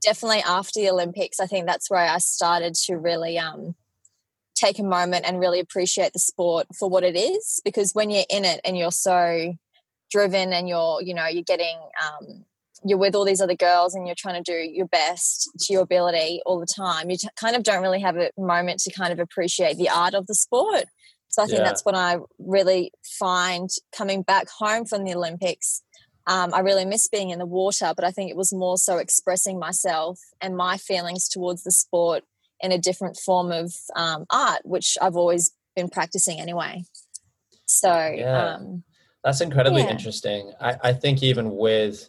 Definitely 0.00 0.42
after 0.46 0.80
the 0.80 0.90
Olympics, 0.90 1.40
I 1.40 1.46
think 1.46 1.66
that's 1.66 1.90
where 1.90 2.06
I 2.06 2.18
started 2.18 2.74
to 2.86 2.96
really 2.96 3.38
um, 3.38 3.74
take 4.54 4.78
a 4.78 4.84
moment 4.84 5.26
and 5.26 5.40
really 5.40 5.60
appreciate 5.60 6.12
the 6.12 6.20
sport 6.20 6.68
for 6.78 6.88
what 6.88 7.02
it 7.02 7.16
is. 7.16 7.60
Because 7.64 7.92
when 7.92 8.08
you're 8.08 8.24
in 8.30 8.44
it 8.44 8.60
and 8.64 8.78
you're 8.78 8.92
so 8.92 9.54
driven 10.10 10.52
and 10.52 10.68
you're, 10.68 11.02
you 11.02 11.12
know, 11.12 11.26
you're 11.26 11.42
getting, 11.42 11.76
um, 12.02 12.44
you're 12.84 12.98
with 12.98 13.14
all 13.14 13.24
these 13.24 13.40
other 13.40 13.54
girls 13.54 13.94
and 13.94 14.06
you're 14.06 14.16
trying 14.16 14.42
to 14.42 14.52
do 14.52 14.56
your 14.56 14.86
best 14.86 15.50
to 15.58 15.72
your 15.72 15.82
ability 15.82 16.40
all 16.46 16.58
the 16.58 16.66
time, 16.66 17.10
you 17.10 17.16
t- 17.16 17.28
kind 17.36 17.54
of 17.54 17.62
don't 17.62 17.82
really 17.82 18.00
have 18.00 18.16
a 18.16 18.30
moment 18.38 18.80
to 18.80 18.92
kind 18.92 19.12
of 19.12 19.18
appreciate 19.18 19.76
the 19.76 19.88
art 19.88 20.14
of 20.14 20.26
the 20.26 20.34
sport. 20.34 20.84
So 21.28 21.42
I 21.42 21.46
think 21.46 21.58
yeah. 21.58 21.64
that's 21.64 21.84
what 21.84 21.94
I 21.94 22.18
really 22.38 22.92
find 23.04 23.70
coming 23.96 24.22
back 24.22 24.48
home 24.48 24.84
from 24.84 25.04
the 25.04 25.14
Olympics. 25.14 25.82
Um, 26.26 26.52
I 26.52 26.60
really 26.60 26.84
miss 26.84 27.06
being 27.06 27.30
in 27.30 27.38
the 27.38 27.46
water, 27.46 27.92
but 27.94 28.04
I 28.04 28.10
think 28.10 28.30
it 28.30 28.36
was 28.36 28.52
more 28.52 28.78
so 28.78 28.98
expressing 28.98 29.58
myself 29.58 30.18
and 30.40 30.56
my 30.56 30.76
feelings 30.76 31.28
towards 31.28 31.62
the 31.62 31.70
sport 31.70 32.24
in 32.60 32.72
a 32.72 32.78
different 32.78 33.16
form 33.16 33.52
of 33.52 33.72
um, 33.96 34.26
art, 34.30 34.60
which 34.64 34.98
I've 35.00 35.16
always 35.16 35.52
been 35.76 35.88
practicing 35.88 36.40
anyway. 36.40 36.84
So, 37.66 37.90
yeah. 37.90 38.54
Um, 38.54 38.84
that's 39.22 39.40
incredibly 39.40 39.82
yeah. 39.82 39.90
interesting. 39.90 40.52
I, 40.60 40.76
I 40.82 40.92
think 40.92 41.22
even 41.22 41.56
with 41.56 42.08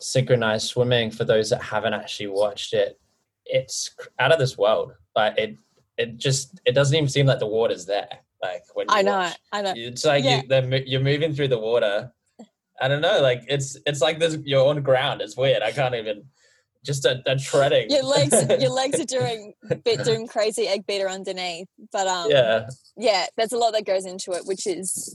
synchronized 0.00 0.68
swimming, 0.68 1.10
for 1.10 1.24
those 1.24 1.50
that 1.50 1.62
haven't 1.62 1.94
actually 1.94 2.28
watched 2.28 2.72
it, 2.72 2.98
it's 3.44 3.90
out 4.18 4.32
of 4.32 4.38
this 4.38 4.56
world. 4.58 4.92
But 5.14 5.38
it 5.38 5.56
it 5.96 6.16
just 6.16 6.60
it 6.64 6.72
doesn't 6.72 6.96
even 6.96 7.08
seem 7.08 7.26
like 7.26 7.38
the 7.38 7.46
water's 7.46 7.86
there. 7.86 8.08
Like 8.42 8.64
when 8.74 8.86
I 8.88 9.02
know, 9.02 9.18
watch. 9.18 9.36
I 9.52 9.62
know. 9.62 9.74
It's 9.76 10.04
like 10.04 10.24
yeah. 10.24 10.42
you, 10.48 10.82
you're 10.86 11.00
moving 11.00 11.34
through 11.34 11.48
the 11.48 11.58
water. 11.58 12.12
I 12.80 12.88
don't 12.88 13.02
know. 13.02 13.20
Like 13.20 13.42
it's 13.48 13.76
it's 13.86 14.00
like 14.00 14.18
this. 14.18 14.38
You're 14.44 14.66
on 14.66 14.80
ground. 14.82 15.20
It's 15.20 15.36
weird. 15.36 15.62
I 15.62 15.72
can't 15.72 15.94
even. 15.94 16.24
Just 16.82 17.04
a, 17.04 17.22
a 17.26 17.36
treading. 17.36 17.90
Your 17.90 18.04
legs, 18.04 18.42
your 18.58 18.70
legs 18.70 18.98
are 18.98 19.04
doing 19.04 19.52
bit 19.84 20.02
doing 20.02 20.26
crazy 20.26 20.66
egg 20.66 20.86
beater 20.86 21.10
underneath. 21.10 21.68
But 21.92 22.06
um, 22.06 22.30
yeah, 22.30 22.68
yeah. 22.96 23.26
There's 23.36 23.52
a 23.52 23.58
lot 23.58 23.74
that 23.74 23.84
goes 23.84 24.06
into 24.06 24.32
it, 24.32 24.46
which 24.46 24.66
is 24.66 25.14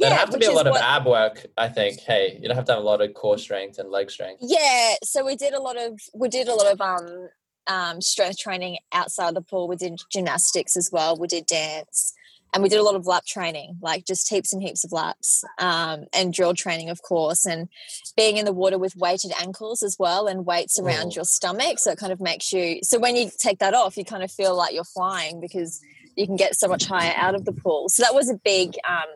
yeah, 0.00 0.08
There'd 0.08 0.20
have 0.20 0.30
to 0.30 0.38
be 0.38 0.46
a 0.46 0.52
lot 0.52 0.66
of 0.66 0.72
what, 0.72 0.82
ab 0.82 1.06
work, 1.06 1.46
I 1.58 1.68
think. 1.68 2.00
Hey, 2.00 2.38
you'd 2.40 2.52
have 2.52 2.64
to 2.66 2.72
have 2.72 2.82
a 2.82 2.84
lot 2.84 3.02
of 3.02 3.12
core 3.14 3.38
strength 3.38 3.78
and 3.78 3.90
leg 3.90 4.10
strength. 4.10 4.38
Yeah, 4.40 4.94
so 5.04 5.24
we 5.24 5.36
did 5.36 5.52
a 5.52 5.60
lot 5.60 5.76
of 5.76 6.00
we 6.14 6.28
did 6.28 6.48
a 6.48 6.54
lot 6.54 6.72
of 6.72 6.80
um 6.80 7.28
um, 7.66 8.00
strength 8.00 8.38
training 8.38 8.78
outside 8.92 9.34
the 9.34 9.42
pool. 9.42 9.68
We 9.68 9.76
did 9.76 10.00
gymnastics 10.10 10.76
as 10.76 10.90
well. 10.92 11.16
We 11.16 11.28
did 11.28 11.46
dance. 11.46 12.14
And 12.52 12.64
we 12.64 12.68
did 12.68 12.80
a 12.80 12.82
lot 12.82 12.96
of 12.96 13.06
lap 13.06 13.24
training, 13.26 13.76
like 13.80 14.04
just 14.06 14.28
heaps 14.28 14.52
and 14.52 14.60
heaps 14.60 14.82
of 14.84 14.90
laps, 14.90 15.44
um, 15.58 16.06
and 16.12 16.32
drill 16.32 16.52
training, 16.52 16.90
of 16.90 17.00
course, 17.00 17.46
and 17.46 17.68
being 18.16 18.38
in 18.38 18.44
the 18.44 18.52
water 18.52 18.76
with 18.76 18.96
weighted 18.96 19.30
ankles 19.40 19.84
as 19.84 19.96
well, 20.00 20.26
and 20.26 20.44
weights 20.44 20.76
around 20.76 21.12
oh. 21.12 21.14
your 21.14 21.24
stomach. 21.24 21.78
So 21.78 21.92
it 21.92 21.98
kind 21.98 22.12
of 22.12 22.20
makes 22.20 22.52
you. 22.52 22.80
So 22.82 22.98
when 22.98 23.14
you 23.14 23.30
take 23.38 23.60
that 23.60 23.74
off, 23.74 23.96
you 23.96 24.04
kind 24.04 24.24
of 24.24 24.32
feel 24.32 24.56
like 24.56 24.74
you're 24.74 24.82
flying 24.82 25.40
because 25.40 25.80
you 26.16 26.26
can 26.26 26.34
get 26.34 26.56
so 26.56 26.66
much 26.66 26.86
higher 26.86 27.14
out 27.16 27.36
of 27.36 27.44
the 27.44 27.52
pool. 27.52 27.88
So 27.88 28.02
that 28.02 28.14
was 28.14 28.28
a 28.28 28.34
big 28.34 28.74
um, 28.88 29.06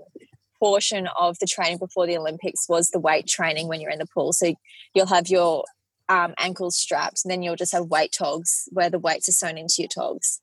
portion 0.59 1.09
of 1.19 1.39
the 1.39 1.47
training 1.47 1.79
before 1.79 2.07
the 2.07 2.17
Olympics 2.17 2.69
was 2.69 2.91
the 2.91 3.01
weight 3.01 3.27
training 3.27 3.69
when 3.69 3.81
you're 3.81 3.91
in 3.91 3.99
the 3.99 4.07
pool. 4.07 4.33
So 4.33 4.55
you'll 4.95 5.07
have 5.07 5.29
your 5.29 5.65
um, 6.09 6.35
ankles 6.39 6.77
strapped, 6.77 7.23
and 7.25 7.31
then 7.31 7.43
you'll 7.43 7.57
just 7.57 7.73
have 7.73 7.87
weight 7.87 8.13
togs 8.17 8.69
where 8.73 8.91
the 8.91 8.99
weights 8.99 9.29
are 9.29 9.33
sewn 9.33 9.59
into 9.59 9.77
your 9.79 9.89
togs. 9.89 10.41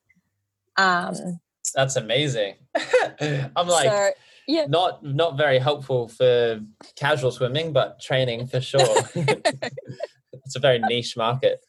Um, 0.77 1.39
That's 1.75 1.95
amazing. 1.95 2.55
I'm 3.21 3.67
like, 3.67 3.89
so, 3.89 4.11
yeah. 4.47 4.65
not 4.67 5.03
not 5.03 5.37
very 5.37 5.59
helpful 5.59 6.07
for 6.07 6.61
casual 6.95 7.31
swimming, 7.31 7.73
but 7.73 7.99
training 7.99 8.47
for 8.47 8.61
sure. 8.61 8.81
it's 9.15 10.55
a 10.55 10.59
very 10.59 10.79
niche 10.79 11.15
market. 11.15 11.63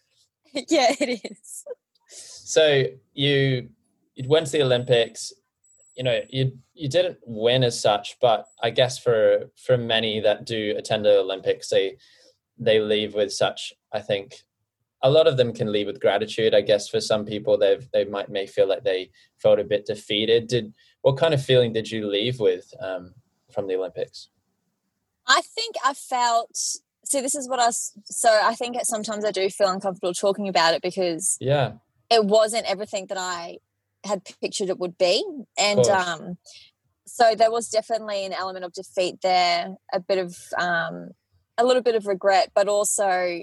Yeah, 0.53 0.95
it 0.99 1.21
is. 1.25 1.65
So 2.09 2.85
you 3.15 3.69
you 4.15 4.29
went 4.29 4.47
to 4.47 4.53
the 4.53 4.63
Olympics. 4.63 5.33
You 5.95 6.05
know, 6.05 6.21
you 6.31 6.59
you 6.75 6.89
didn't 6.89 7.19
win 7.25 7.63
as 7.65 7.81
such, 7.81 8.17
but 8.21 8.47
I 8.63 8.71
guess 8.71 8.99
for 8.99 9.51
for 9.57 9.77
many 9.77 10.21
that 10.21 10.47
do 10.47 10.75
attend 10.77 11.05
the 11.05 11.19
Olympics, 11.19 11.69
they 11.69 11.97
they 12.59 12.81
leave 12.81 13.15
with 13.15 13.33
such 13.33 13.73
i 13.93 14.01
think 14.01 14.37
a 15.05 15.11
lot 15.11 15.27
of 15.27 15.37
them 15.37 15.53
can 15.53 15.73
leave 15.73 15.87
with 15.87 16.01
gratitude 16.01 16.55
i 16.55 16.61
guess 16.61 16.89
for 16.89 17.01
some 17.01 17.25
people 17.25 17.59
they 17.59 17.79
they 17.93 18.05
might 18.05 18.29
may 18.29 18.47
feel 18.47 18.69
like 18.69 18.85
they 18.85 19.11
felt 19.39 19.59
a 19.59 19.65
bit 19.65 19.87
defeated. 19.87 20.47
Did 20.47 20.73
what 21.03 21.17
kind 21.17 21.35
of 21.35 21.45
feeling 21.45 21.73
did 21.73 21.91
you 21.91 22.07
leave 22.07 22.39
with 22.39 22.73
um, 22.81 23.15
from 23.53 23.67
the 23.67 23.75
olympics? 23.75 24.29
I 25.27 25.41
think 25.41 25.77
i 25.85 25.95
felt 25.95 26.57
see 27.05 27.21
this 27.21 27.35
is 27.35 27.49
what 27.49 27.59
i 27.61 27.71
so 27.71 28.41
i 28.45 28.55
think 28.55 28.77
sometimes 28.83 29.25
i 29.25 29.31
do 29.31 29.49
feel 29.51 29.69
uncomfortable 29.69 30.15
talking 30.15 30.49
about 30.49 30.75
it 30.75 30.83
because 30.83 31.37
yeah. 31.41 31.73
it 32.11 32.25
wasn't 32.25 32.65
everything 32.67 33.07
that 33.07 33.19
i 33.19 33.59
had 34.05 34.23
pictured 34.41 34.69
it 34.69 34.79
would 34.79 34.99
be 34.99 35.25
and 35.59 35.87
um 35.87 36.37
so 37.07 37.35
there 37.35 37.51
was 37.51 37.69
definitely 37.69 38.25
an 38.25 38.33
element 38.33 38.65
of 38.65 38.73
defeat 38.73 39.17
there 39.23 39.75
a 39.93 40.01
bit 40.01 40.19
of 40.19 40.37
um 40.59 41.11
a 41.59 41.65
little 41.65 41.83
bit 41.83 41.95
of 41.95 42.07
regret, 42.07 42.51
but 42.55 42.69
also 42.69 43.43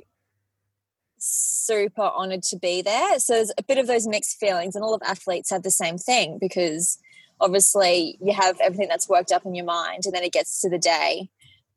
super 1.17 2.03
honored 2.03 2.43
to 2.43 2.57
be 2.57 2.81
there. 2.81 3.19
So 3.19 3.33
there's 3.33 3.51
a 3.57 3.63
bit 3.63 3.77
of 3.77 3.87
those 3.87 4.07
mixed 4.07 4.39
feelings, 4.39 4.75
and 4.75 4.83
all 4.83 4.93
of 4.93 5.01
athletes 5.03 5.49
have 5.49 5.63
the 5.63 5.71
same 5.71 5.97
thing 5.97 6.37
because 6.39 6.97
obviously 7.41 8.17
you 8.21 8.33
have 8.33 8.59
everything 8.59 8.87
that's 8.89 9.09
worked 9.09 9.31
up 9.31 9.45
in 9.45 9.55
your 9.55 9.65
mind, 9.65 10.03
and 10.05 10.13
then 10.13 10.23
it 10.23 10.33
gets 10.33 10.61
to 10.61 10.69
the 10.69 10.79
day, 10.79 11.29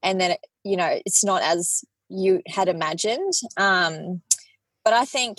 and 0.03 0.21
then 0.21 0.33
it, 0.33 0.41
you 0.65 0.77
know 0.77 1.01
it's 1.07 1.25
not 1.25 1.43
as 1.43 1.85
you 2.09 2.43
had 2.47 2.69
imagined. 2.69 3.33
Um, 3.57 4.23
but 4.85 4.95
I 4.95 5.05
think 5.05 5.39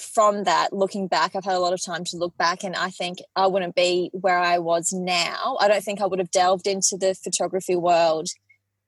from 0.00 0.44
that, 0.44 0.72
looking 0.72 1.06
back, 1.06 1.34
I've 1.34 1.44
had 1.44 1.54
a 1.54 1.60
lot 1.60 1.72
of 1.72 1.82
time 1.82 2.04
to 2.04 2.16
look 2.16 2.36
back, 2.36 2.64
and 2.64 2.74
I 2.74 2.90
think 2.90 3.18
I 3.36 3.46
wouldn't 3.46 3.74
be 3.74 4.10
where 4.12 4.38
I 4.38 4.58
was 4.58 4.92
now. 4.92 5.56
I 5.60 5.68
don't 5.68 5.84
think 5.84 6.00
I 6.00 6.06
would 6.06 6.18
have 6.18 6.30
delved 6.30 6.66
into 6.66 6.96
the 6.96 7.14
photography 7.14 7.76
world 7.76 8.28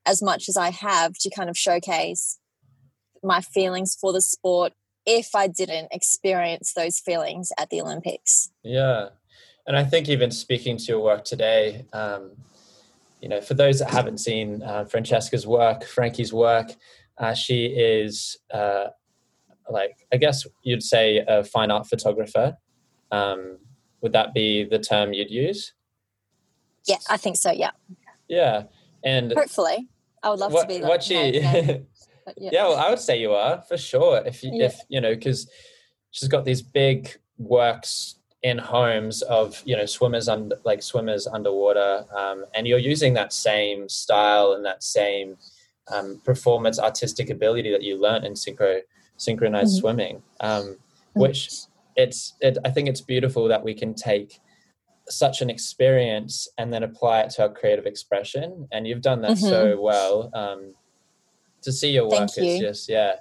as 0.07 0.23
much 0.23 0.49
as 0.49 0.57
I 0.57 0.71
have 0.71 1.15
to 1.21 1.31
kind 1.31 1.49
of 1.49 1.57
showcase 1.57 2.39
my 3.23 3.41
feelings 3.41 3.97
for 4.01 4.13
the 4.13 4.21
sport 4.21 4.73
if 5.07 5.35
I 5.35 5.47
didn't 5.47 5.89
experience 5.93 6.73
those 6.75 6.99
feelings 6.99 7.51
at 7.59 7.71
the 7.71 7.81
Olympics. 7.81 8.51
Yeah. 8.63 9.11
And 9.67 9.77
I 9.77 9.85
think 9.85 10.09
even 10.09 10.31
speaking 10.31 10.77
to 10.77 10.85
your 10.85 11.01
work 11.01 11.25
today, 11.25 11.87
um, 11.93 12.33
you 13.21 13.29
know, 13.29 13.41
for 13.41 13.55
those 13.55 13.79
that 13.79 13.91
haven't 13.91 14.19
seen 14.19 14.63
uh, 14.63 14.85
Francesca's 14.85 15.47
work, 15.47 15.85
Frankie's 15.85 16.33
work, 16.33 16.75
uh, 17.19 17.35
she 17.35 17.67
is 17.67 18.37
uh, 18.53 18.89
like, 19.71 20.07
I 20.13 20.17
guess 20.17 20.47
you'd 20.63 20.83
say 20.83 21.25
a 21.27 21.45
fine 21.45 21.71
art 21.71 21.87
photographer. 21.87 22.57
Um, 23.11 23.59
would 24.01 24.13
that 24.13 24.35
be 24.35 24.65
the 24.65 24.79
term 24.79 25.13
you'd 25.13 25.31
use? 25.31 25.73
Yeah, 26.87 26.97
I 27.09 27.17
think 27.17 27.37
so. 27.37 27.53
Yeah. 27.53 27.71
Yeah. 28.29 28.65
And 29.05 29.33
hopefully, 29.33 29.89
I 30.23 30.31
would 30.31 30.39
love 30.39 30.53
what, 30.53 30.63
to 30.63 30.69
be. 30.69 30.81
Like, 30.81 30.89
what 30.89 31.03
she? 31.03 31.41
yeah. 31.41 31.79
yeah, 32.37 32.69
well, 32.69 32.77
I 32.77 32.91
would 32.91 32.99
say 32.99 33.21
you 33.21 33.33
are 33.33 33.63
for 33.69 33.77
sure. 33.77 34.23
If 34.25 34.43
you, 34.43 34.51
yeah. 34.55 34.67
if 34.67 34.81
you 34.89 35.01
know, 35.01 35.15
because 35.15 35.49
she's 36.11 36.29
got 36.29 36.45
these 36.45 36.63
big 36.63 37.17
works 37.39 38.17
in 38.43 38.59
homes 38.59 39.23
of 39.23 39.63
you 39.65 39.77
know 39.77 39.87
swimmers 39.87 40.29
under 40.29 40.57
like 40.65 40.83
swimmers 40.83 41.27
underwater, 41.27 42.05
um, 42.17 42.45
and 42.55 42.67
you're 42.67 42.79
using 42.79 43.15
that 43.15 43.33
same 43.33 43.89
style 43.89 44.53
and 44.53 44.65
that 44.65 44.83
same 44.83 45.37
um, 45.93 46.21
performance 46.25 46.79
artistic 46.79 47.31
ability 47.31 47.71
that 47.71 47.83
you 47.83 48.01
learned 48.01 48.25
in 48.25 48.35
synchro 48.35 48.81
synchronized 49.17 49.75
mm-hmm. 49.75 49.81
swimming, 49.81 50.23
um, 50.41 50.63
mm-hmm. 50.63 51.21
which 51.21 51.51
it's 51.97 52.35
it, 52.41 52.59
I 52.65 52.71
think 52.71 52.89
it's 52.89 53.01
beautiful 53.01 53.49
that 53.49 53.63
we 53.63 53.75
can 53.75 53.95
take 53.95 54.41
such 55.09 55.43
an 55.43 55.51
experience 55.51 56.49
and 56.59 56.73
then 56.73 56.83
apply 56.83 57.21
it 57.21 57.31
to 57.31 57.43
our 57.43 57.49
creative 57.49 57.87
expression 57.87 58.69
and 58.73 58.87
you've 58.87 59.03
done 59.03 59.21
that 59.23 59.33
mm-hmm. 59.33 59.49
so 59.49 59.81
well 59.81 60.31
um, 60.35 60.75
to 61.61 61.73
see 61.73 61.91
your 61.91 62.09
work 62.09 62.31
you. 62.37 62.61
just 62.61 62.89
yeah 62.89 63.15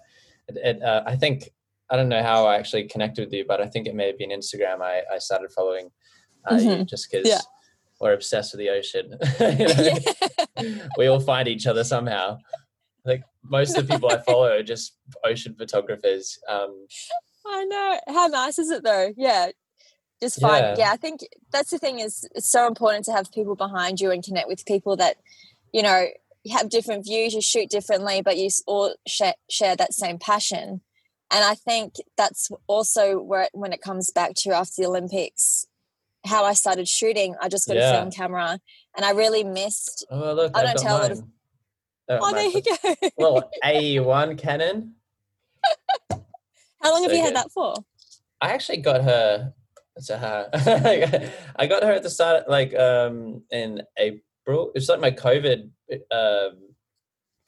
it, 0.48 0.58
it, 0.58 0.84
uh, 0.84 1.04
i 1.06 1.16
think 1.16 1.50
i 1.90 1.96
don't 1.96 2.10
know 2.10 2.22
how 2.22 2.46
i 2.46 2.56
actually 2.56 2.84
connected 2.84 3.26
with 3.26 3.34
you 3.34 3.46
but 3.48 3.60
i 3.62 3.68
think 3.68 3.88
it 3.88 3.96
may 3.96 4.08
have 4.08 4.18
been 4.18 4.30
instagram 4.30 4.82
i, 4.82 5.02
I 5.12 5.18
started 5.18 5.52
following 5.52 5.90
uh, 6.46 6.56
mm-hmm. 6.56 6.80
you 6.80 6.86
just 6.86 7.10
because 7.12 7.28
yeah. 7.28 7.40
we're 8.00 8.14
obsessed 8.14 8.54
with 8.54 8.60
the 8.60 8.70
ocean 8.70 9.18
we 10.98 11.08
all 11.08 11.20
find 11.20 11.48
each 11.48 11.66
other 11.66 11.84
somehow 11.84 12.38
like 13.06 13.24
most 13.44 13.78
of 13.78 13.88
the 13.88 13.94
people 13.94 14.10
i 14.12 14.18
follow 14.26 14.52
are 14.52 14.64
just 14.64 14.98
ocean 15.24 15.56
photographers 15.58 16.40
um, 16.48 16.88
I 17.44 17.66
know. 17.66 18.00
How 18.08 18.28
nice 18.28 18.60
is 18.60 18.70
it 18.70 18.84
though? 18.84 19.12
Yeah 19.18 19.50
just 20.22 20.40
fine. 20.40 20.62
Yeah. 20.62 20.76
yeah, 20.78 20.92
I 20.92 20.98
think 20.98 21.22
that's 21.52 21.72
the 21.72 21.80
thing 21.80 22.00
is 22.00 22.28
it's 22.36 22.50
so 22.50 22.68
important 22.68 23.06
to 23.06 23.12
have 23.12 23.32
people 23.32 23.56
behind 23.56 24.00
you 24.00 24.12
and 24.12 24.24
connect 24.24 24.48
with 24.48 24.66
people 24.66 24.96
that, 24.98 25.18
you 25.74 25.82
know, 25.82 26.06
have 26.52 26.70
different 26.70 27.06
views, 27.06 27.34
you 27.34 27.42
shoot 27.42 27.70
differently, 27.70 28.22
but 28.22 28.38
you 28.38 28.50
all 28.68 28.96
share, 29.08 29.34
share 29.50 29.76
that 29.76 29.94
same 29.94 30.20
passion. 30.20 30.82
And 31.32 31.44
I 31.44 31.56
think 31.56 31.96
that's 32.18 32.50
also 32.68 33.20
where 33.20 33.48
when 33.54 33.74
it 33.74 33.82
comes 33.82 34.12
back 34.12 34.34
to 34.38 34.52
after 34.52 34.82
the 34.82 34.88
Olympics, 34.88 35.66
how 36.26 36.46
I 36.46 36.54
started 36.54 36.88
shooting. 36.88 37.36
I 37.42 37.50
just 37.50 37.68
got 37.68 37.78
Yeah. 37.78 37.92
a 37.92 38.00
film 38.00 38.12
camera, 38.12 38.60
and 38.96 39.06
I 39.06 39.12
really 39.12 39.44
missed. 39.44 40.06
Oh 40.12 40.34
look, 40.34 40.56
I 40.56 40.64
don't 40.64 40.78
tell 40.78 40.98
a 40.98 41.02
lot 41.02 41.12
of-. 41.12 41.24
Oh, 42.12 42.20
Oh, 42.22 42.34
there 42.34 42.48
you 42.48 42.62
go. 42.62 43.10
Well, 43.18 43.52
A1 43.64 44.38
Canon. 44.38 44.96
how 46.82 46.92
long 46.92 47.04
have 47.04 47.12
so 47.12 47.18
you 47.18 47.24
had 47.24 47.36
that 47.36 47.52
for? 47.52 47.76
I 48.42 48.50
actually 48.52 48.78
got 48.78 49.04
her. 49.04 49.54
It's 49.96 50.10
a 50.10 50.18
her. 50.18 50.50
I 51.56 51.68
got 51.68 51.84
her 51.84 51.92
at 51.92 52.04
the 52.04 52.10
start, 52.10 52.50
like 52.50 52.74
um 52.78 53.44
in 53.52 53.82
April. 53.98 54.72
It's 54.76 54.90
like 54.90 55.00
my 55.00 55.12
COVID 55.12 55.70
um 56.12 56.58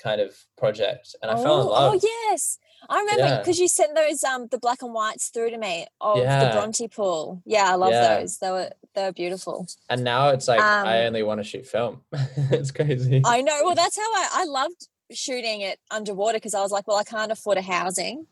kind 0.01 0.21
of 0.21 0.35
project, 0.57 1.15
and 1.21 1.31
I 1.31 1.35
fell 1.35 1.61
in 1.61 1.67
Oh, 1.67 1.71
love. 1.71 1.93
Oh 1.95 1.99
yes, 2.29 2.59
I 2.89 2.99
remember 2.99 3.27
Yeah. 3.27 3.37
because 3.39 3.59
you 3.59 3.67
sent 3.67 3.95
those 3.95 4.23
um 4.23 4.47
the 4.51 4.57
black 4.57 4.81
and 4.81 4.93
whites 4.93 5.27
through 5.29 5.51
to 5.51 5.57
me 5.57 5.87
of 6.01 6.21
the 6.39 6.49
Bronte 6.51 6.87
pool. 6.87 7.41
Yeah, 7.45 7.71
I 7.71 7.75
love 7.75 7.91
Yeah. 7.93 8.19
those. 8.19 8.37
They 8.39 8.51
were 8.51 8.69
they 8.95 9.03
were 9.03 9.11
beautiful. 9.13 9.67
And 9.89 10.03
now 10.03 10.29
it's 10.29 10.47
like 10.47 10.59
I 10.59 10.99
Um, 10.99 11.05
only 11.07 11.23
want 11.23 11.39
to 11.39 11.43
shoot 11.43 11.65
film. 11.65 12.01
it's 12.51 12.71
crazy. 12.71 13.21
I 13.25 13.41
know. 13.41 13.61
Well, 13.63 13.75
that's 13.75 13.97
how 13.97 14.11
I 14.13 14.29
I 14.33 14.43
loved 14.45 14.87
shooting 15.11 15.61
it 15.61 15.79
underwater 15.91 16.37
because 16.37 16.53
I 16.53 16.61
was 16.61 16.71
like, 16.71 16.87
well, 16.87 16.97
I 16.97 17.03
can't 17.03 17.31
afford 17.31 17.57
a 17.57 17.61
housing. 17.61 18.27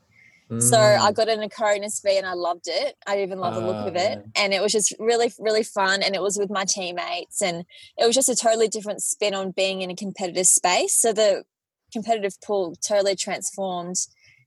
So 0.59 0.77
I 0.77 1.11
Mm. 1.11 1.15
got 1.15 1.29
an 1.29 1.39
Nikonos 1.39 2.01
V 2.03 2.17
and 2.17 2.25
I 2.27 2.33
loved 2.33 2.67
it. 2.67 2.95
I 3.07 3.21
even 3.23 3.39
love 3.39 3.55
the 3.55 3.61
look 3.61 3.77
Ah, 3.79 3.87
of 3.87 3.95
it. 3.95 4.19
And 4.35 4.53
it 4.53 4.61
was 4.61 4.71
just 4.71 4.93
really, 4.99 5.31
really 5.39 5.63
fun. 5.63 6.03
And 6.03 6.13
it 6.13 6.21
was 6.21 6.37
with 6.37 6.49
my 6.51 6.65
teammates. 6.65 7.41
And 7.41 7.65
it 7.97 8.05
was 8.05 8.13
just 8.13 8.29
a 8.29 8.35
totally 8.35 8.67
different 8.67 9.01
spin 9.01 9.33
on 9.33 9.51
being 9.51 9.81
in 9.81 9.89
a 9.89 9.95
competitive 9.95 10.45
space. 10.47 10.93
So 10.93 11.13
the 11.13 11.45
competitive 11.93 12.39
pool 12.41 12.75
totally 12.75 13.15
transformed 13.15 13.95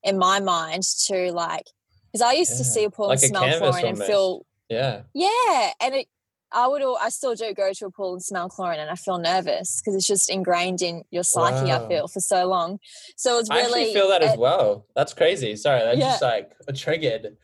in 0.04 0.18
my 0.18 0.38
mind 0.40 0.82
to 1.06 1.32
like, 1.32 1.66
because 2.12 2.22
I 2.22 2.32
used 2.34 2.56
to 2.58 2.64
see 2.64 2.84
a 2.84 2.90
pool 2.90 3.08
Like 3.08 3.18
and 3.22 3.28
smell 3.28 3.58
chlorine 3.58 3.86
and 3.86 3.98
feel, 3.98 4.46
yeah. 4.68 5.00
yeah. 5.14 5.70
And 5.80 5.94
it, 5.96 6.06
I 6.52 6.68
would, 6.68 6.82
al- 6.82 6.98
I 7.02 7.08
still 7.08 7.34
do 7.34 7.52
go 7.52 7.72
to 7.72 7.86
a 7.86 7.90
pool 7.90 8.12
and 8.12 8.22
smell 8.22 8.48
chlorine 8.48 8.78
and 8.78 8.88
I 8.88 8.94
feel 8.94 9.18
nervous 9.18 9.80
because 9.80 9.96
it's 9.96 10.06
just 10.06 10.30
ingrained 10.30 10.82
in 10.82 11.02
your 11.10 11.24
psyche, 11.24 11.72
I 11.72 11.88
feel, 11.88 12.06
for 12.06 12.20
so 12.20 12.46
long. 12.46 12.78
So 13.16 13.38
it's 13.40 13.50
I 13.50 13.56
really, 13.56 13.80
actually 13.80 13.94
feel 13.94 14.08
that 14.10 14.22
as 14.22 14.38
well. 14.38 14.86
That's 14.94 15.12
crazy. 15.12 15.56
Sorry, 15.56 15.80
that's 15.80 15.98
Yeah. 15.98 16.10
just 16.10 16.22
like 16.22 16.52
a 16.68 16.72
triggered. 16.72 17.36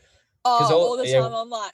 Oh, 0.44 0.64
all- 0.72 0.80
all, 0.90 0.96
the 0.96 1.08
yeah. 1.08 1.20
time 1.20 1.34
I'm 1.34 1.50
like, 1.50 1.72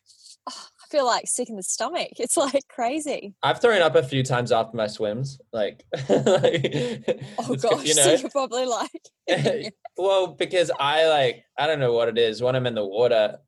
oh, 0.48 0.66
I 0.75 0.75
feel 0.90 1.06
like 1.06 1.26
sick 1.26 1.48
in 1.50 1.56
the 1.56 1.62
stomach. 1.62 2.10
It's 2.18 2.36
like 2.36 2.66
crazy. 2.68 3.34
I've 3.42 3.60
thrown 3.60 3.82
up 3.82 3.94
a 3.94 4.02
few 4.02 4.22
times 4.22 4.52
after 4.52 4.76
my 4.76 4.86
swims. 4.86 5.38
Like, 5.52 5.84
like 6.08 7.20
Oh 7.38 7.54
gosh, 7.56 7.84
you 7.84 7.92
so 7.94 8.04
know. 8.06 8.14
you're 8.14 8.30
probably 8.30 8.66
like, 8.66 9.72
well, 9.96 10.28
because 10.28 10.70
I 10.78 11.06
like 11.08 11.44
I 11.58 11.66
don't 11.66 11.80
know 11.80 11.92
what 11.92 12.08
it 12.08 12.18
is. 12.18 12.42
When 12.42 12.56
I'm 12.56 12.66
in 12.66 12.74
the 12.74 12.84
water, 12.84 13.38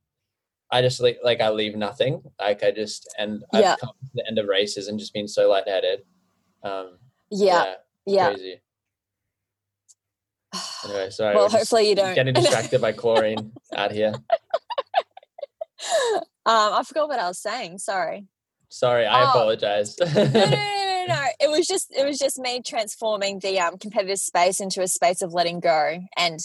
I 0.70 0.82
just 0.82 1.00
like 1.00 1.18
like 1.24 1.40
I 1.40 1.50
leave 1.50 1.76
nothing. 1.76 2.22
Like 2.40 2.62
I 2.62 2.70
just 2.70 3.08
and 3.18 3.42
I've 3.52 3.60
Yeah. 3.62 3.76
come 3.80 3.90
to 4.02 4.10
the 4.14 4.26
end 4.28 4.38
of 4.38 4.46
races 4.46 4.88
and 4.88 4.98
just 4.98 5.14
been 5.14 5.28
so 5.28 5.48
lightheaded. 5.48 6.00
Um, 6.62 6.98
yeah, 7.30 7.74
yeah. 8.06 8.30
crazy. 8.30 8.60
Anyway, 10.84 11.10
sorry. 11.10 11.36
well, 11.36 11.48
hopefully 11.48 11.88
you 11.88 11.94
don't. 11.94 12.14
Getting 12.14 12.34
distracted 12.34 12.80
by 12.80 12.92
chlorine 12.92 13.52
out 13.74 13.92
here. 13.92 14.12
Um, 16.48 16.72
I 16.74 16.82
forgot 16.82 17.08
what 17.08 17.18
I 17.20 17.28
was 17.28 17.38
saying. 17.40 17.78
Sorry. 17.78 18.26
Sorry, 18.70 19.06
I 19.06 19.24
Oh. 19.24 19.28
apologize. 19.30 19.96
No, 19.98 20.06
no, 20.06 20.24
no, 20.24 20.30
no, 20.50 21.04
no. 21.08 21.26
It 21.40 21.50
was 21.50 21.66
just, 21.66 21.90
it 21.96 22.04
was 22.04 22.18
just 22.18 22.38
me 22.38 22.60
transforming 22.66 23.38
the 23.38 23.58
um, 23.60 23.78
competitive 23.78 24.18
space 24.18 24.60
into 24.60 24.82
a 24.82 24.88
space 24.88 25.22
of 25.22 25.32
letting 25.32 25.60
go, 25.60 25.98
and 26.16 26.40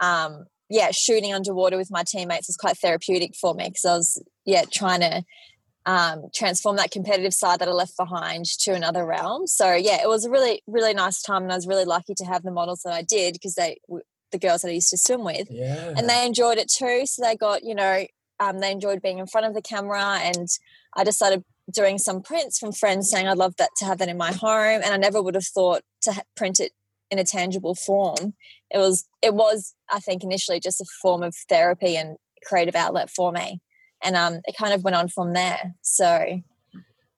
um, 0.00 0.44
yeah, 0.68 0.90
shooting 0.90 1.32
underwater 1.32 1.76
with 1.78 1.90
my 1.90 2.04
teammates 2.06 2.48
was 2.48 2.56
quite 2.56 2.76
therapeutic 2.78 3.34
for 3.34 3.54
me 3.54 3.64
because 3.68 3.84
I 3.84 3.94
was, 3.96 4.22
yeah, 4.44 4.64
trying 4.70 5.00
to 5.00 5.22
um, 5.86 6.24
transform 6.34 6.76
that 6.76 6.90
competitive 6.90 7.32
side 7.32 7.60
that 7.60 7.68
I 7.68 7.72
left 7.72 7.96
behind 7.96 8.44
to 8.60 8.72
another 8.74 9.06
realm. 9.06 9.46
So 9.46 9.72
yeah, 9.72 10.02
it 10.02 10.08
was 10.08 10.26
a 10.26 10.30
really, 10.30 10.62
really 10.66 10.92
nice 10.92 11.22
time, 11.22 11.44
and 11.44 11.52
I 11.52 11.56
was 11.56 11.66
really 11.66 11.86
lucky 11.86 12.14
to 12.16 12.24
have 12.26 12.42
the 12.42 12.50
models 12.50 12.82
that 12.84 12.92
I 12.92 13.00
did 13.02 13.32
because 13.32 13.54
they, 13.54 13.78
w- 13.88 14.04
the 14.32 14.38
girls 14.38 14.60
that 14.60 14.68
I 14.68 14.72
used 14.72 14.90
to 14.90 14.98
swim 14.98 15.24
with, 15.24 15.48
yeah. 15.50 15.94
and 15.96 16.06
they 16.08 16.26
enjoyed 16.26 16.58
it 16.58 16.68
too. 16.70 17.04
So 17.06 17.22
they 17.22 17.36
got, 17.36 17.64
you 17.64 17.74
know, 17.74 18.04
um, 18.40 18.60
they 18.60 18.70
enjoyed 18.70 19.02
being 19.02 19.18
in 19.18 19.26
front 19.26 19.46
of 19.46 19.54
the 19.54 19.62
camera, 19.62 20.18
and 20.20 20.48
I 20.96 21.04
just 21.04 21.18
started 21.18 21.44
doing 21.72 21.98
some 21.98 22.22
prints 22.22 22.58
from 22.58 22.72
friends 22.72 23.10
saying 23.10 23.28
I'd 23.28 23.36
love 23.36 23.56
that 23.56 23.70
to 23.78 23.84
have 23.84 23.98
that 23.98 24.08
in 24.08 24.16
my 24.16 24.32
home, 24.32 24.80
and 24.84 24.92
I 24.92 24.96
never 24.96 25.22
would 25.22 25.34
have 25.34 25.46
thought 25.46 25.82
to 26.02 26.12
ha- 26.12 26.22
print 26.36 26.60
it 26.60 26.72
in 27.10 27.18
a 27.18 27.24
tangible 27.24 27.74
form. 27.74 28.34
It 28.70 28.78
was, 28.78 29.06
it 29.22 29.34
was, 29.34 29.74
I 29.90 29.98
think, 30.00 30.22
initially 30.22 30.60
just 30.60 30.80
a 30.80 30.86
form 31.02 31.22
of 31.22 31.34
therapy 31.48 31.96
and 31.96 32.16
creative 32.46 32.74
outlet 32.74 33.10
for 33.10 33.32
me, 33.32 33.60
and 34.02 34.16
um, 34.16 34.40
it 34.44 34.56
kind 34.58 34.72
of 34.72 34.84
went 34.84 34.96
on 34.96 35.08
from 35.08 35.32
there. 35.32 35.74
So 35.82 36.40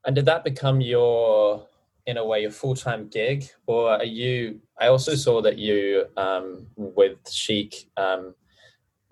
And 0.05 0.17
did 0.17 0.27
that 0.27 0.45
become 0.45 0.81
your, 0.81 1.67
in 2.07 2.17
a 2.17 2.25
way, 2.25 2.43
your 2.43 2.51
full 2.51 2.75
time 2.75 3.09
gig, 3.09 3.49
or 3.67 3.91
are 3.91 4.05
you? 4.05 4.61
I 4.81 4.87
also 4.87 5.15
saw 5.15 5.43
that 5.43 5.59
you, 5.59 6.07
um, 6.17 6.67
with 6.77 7.19
Chic, 7.31 7.91
um, 7.97 8.35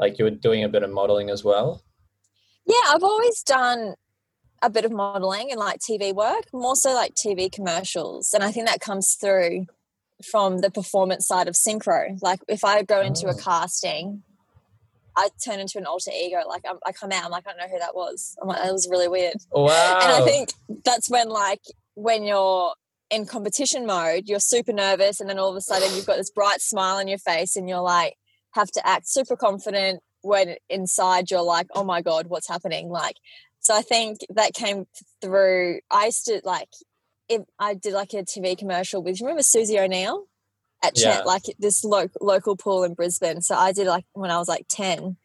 like 0.00 0.18
you 0.18 0.24
were 0.24 0.30
doing 0.30 0.64
a 0.64 0.68
bit 0.68 0.82
of 0.82 0.90
modeling 0.90 1.28
as 1.28 1.44
well. 1.44 1.82
Yeah, 2.68 2.92
I've 2.94 3.02
always 3.02 3.42
done 3.42 3.94
a 4.62 4.68
bit 4.70 4.84
of 4.84 4.92
modeling 4.92 5.50
and 5.50 5.58
like 5.58 5.80
TV 5.80 6.14
work, 6.14 6.44
more 6.52 6.76
so 6.76 6.92
like 6.92 7.14
TV 7.14 7.50
commercials. 7.50 8.32
And 8.34 8.42
I 8.44 8.52
think 8.52 8.66
that 8.66 8.80
comes 8.80 9.16
through 9.20 9.66
from 10.30 10.58
the 10.58 10.70
performance 10.70 11.26
side 11.26 11.48
of 11.48 11.54
synchro. 11.54 12.18
Like 12.22 12.40
if 12.48 12.64
I 12.64 12.82
go 12.82 13.00
into 13.00 13.28
a 13.28 13.34
Oh. 13.34 13.36
casting, 13.36 14.22
I 15.16 15.28
turn 15.44 15.60
into 15.60 15.78
an 15.78 15.86
alter 15.86 16.10
ego. 16.14 16.42
Like 16.46 16.62
I'm, 16.68 16.76
I 16.86 16.92
come 16.92 17.10
out, 17.12 17.24
I'm 17.24 17.30
like, 17.30 17.46
I 17.46 17.50
don't 17.50 17.58
know 17.58 17.72
who 17.72 17.78
that 17.78 17.94
was. 17.94 18.36
I'm 18.40 18.48
like, 18.48 18.62
that 18.62 18.72
was 18.72 18.88
really 18.90 19.08
weird. 19.08 19.36
Wow! 19.52 19.98
And 20.02 20.12
I 20.12 20.24
think 20.24 20.52
that's 20.84 21.08
when 21.10 21.28
like 21.28 21.62
when 21.94 22.22
you're 22.24 22.72
in 23.10 23.26
competition 23.26 23.86
mode, 23.86 24.24
you're 24.26 24.38
super 24.40 24.72
nervous, 24.72 25.20
and 25.20 25.28
then 25.28 25.38
all 25.38 25.50
of 25.50 25.56
a 25.56 25.60
sudden 25.60 25.94
you've 25.96 26.06
got 26.06 26.18
this 26.18 26.30
bright 26.30 26.60
smile 26.60 26.96
on 26.96 27.08
your 27.08 27.18
face, 27.18 27.56
and 27.56 27.68
you're 27.68 27.80
like 27.80 28.14
have 28.54 28.70
to 28.72 28.86
act 28.86 29.08
super 29.08 29.36
confident 29.36 30.00
when 30.28 30.56
inside 30.68 31.30
you're 31.30 31.42
like, 31.42 31.66
oh 31.74 31.84
my 31.84 32.00
god, 32.02 32.26
what's 32.28 32.48
happening? 32.48 32.88
Like, 32.88 33.16
so 33.60 33.74
I 33.74 33.82
think 33.82 34.18
that 34.30 34.54
came 34.54 34.86
through. 35.20 35.80
I 35.90 36.06
used 36.06 36.26
to 36.26 36.40
like, 36.44 36.68
if 37.28 37.42
I 37.58 37.74
did 37.74 37.92
like 37.94 38.12
a 38.14 38.22
TV 38.22 38.56
commercial 38.56 39.02
with. 39.02 39.18
You 39.20 39.26
remember 39.26 39.42
Susie 39.42 39.78
O'Neill 39.78 40.24
at 40.84 40.94
Ch- 40.94 41.02
Yeah. 41.02 41.22
like 41.24 41.42
this 41.58 41.82
lo- 41.84 42.08
local 42.20 42.56
pool 42.56 42.84
in 42.84 42.94
Brisbane? 42.94 43.40
So 43.42 43.54
I 43.56 43.72
did 43.72 43.86
like 43.86 44.04
when 44.12 44.30
I 44.30 44.38
was 44.38 44.48
like 44.48 44.66
ten. 44.68 45.16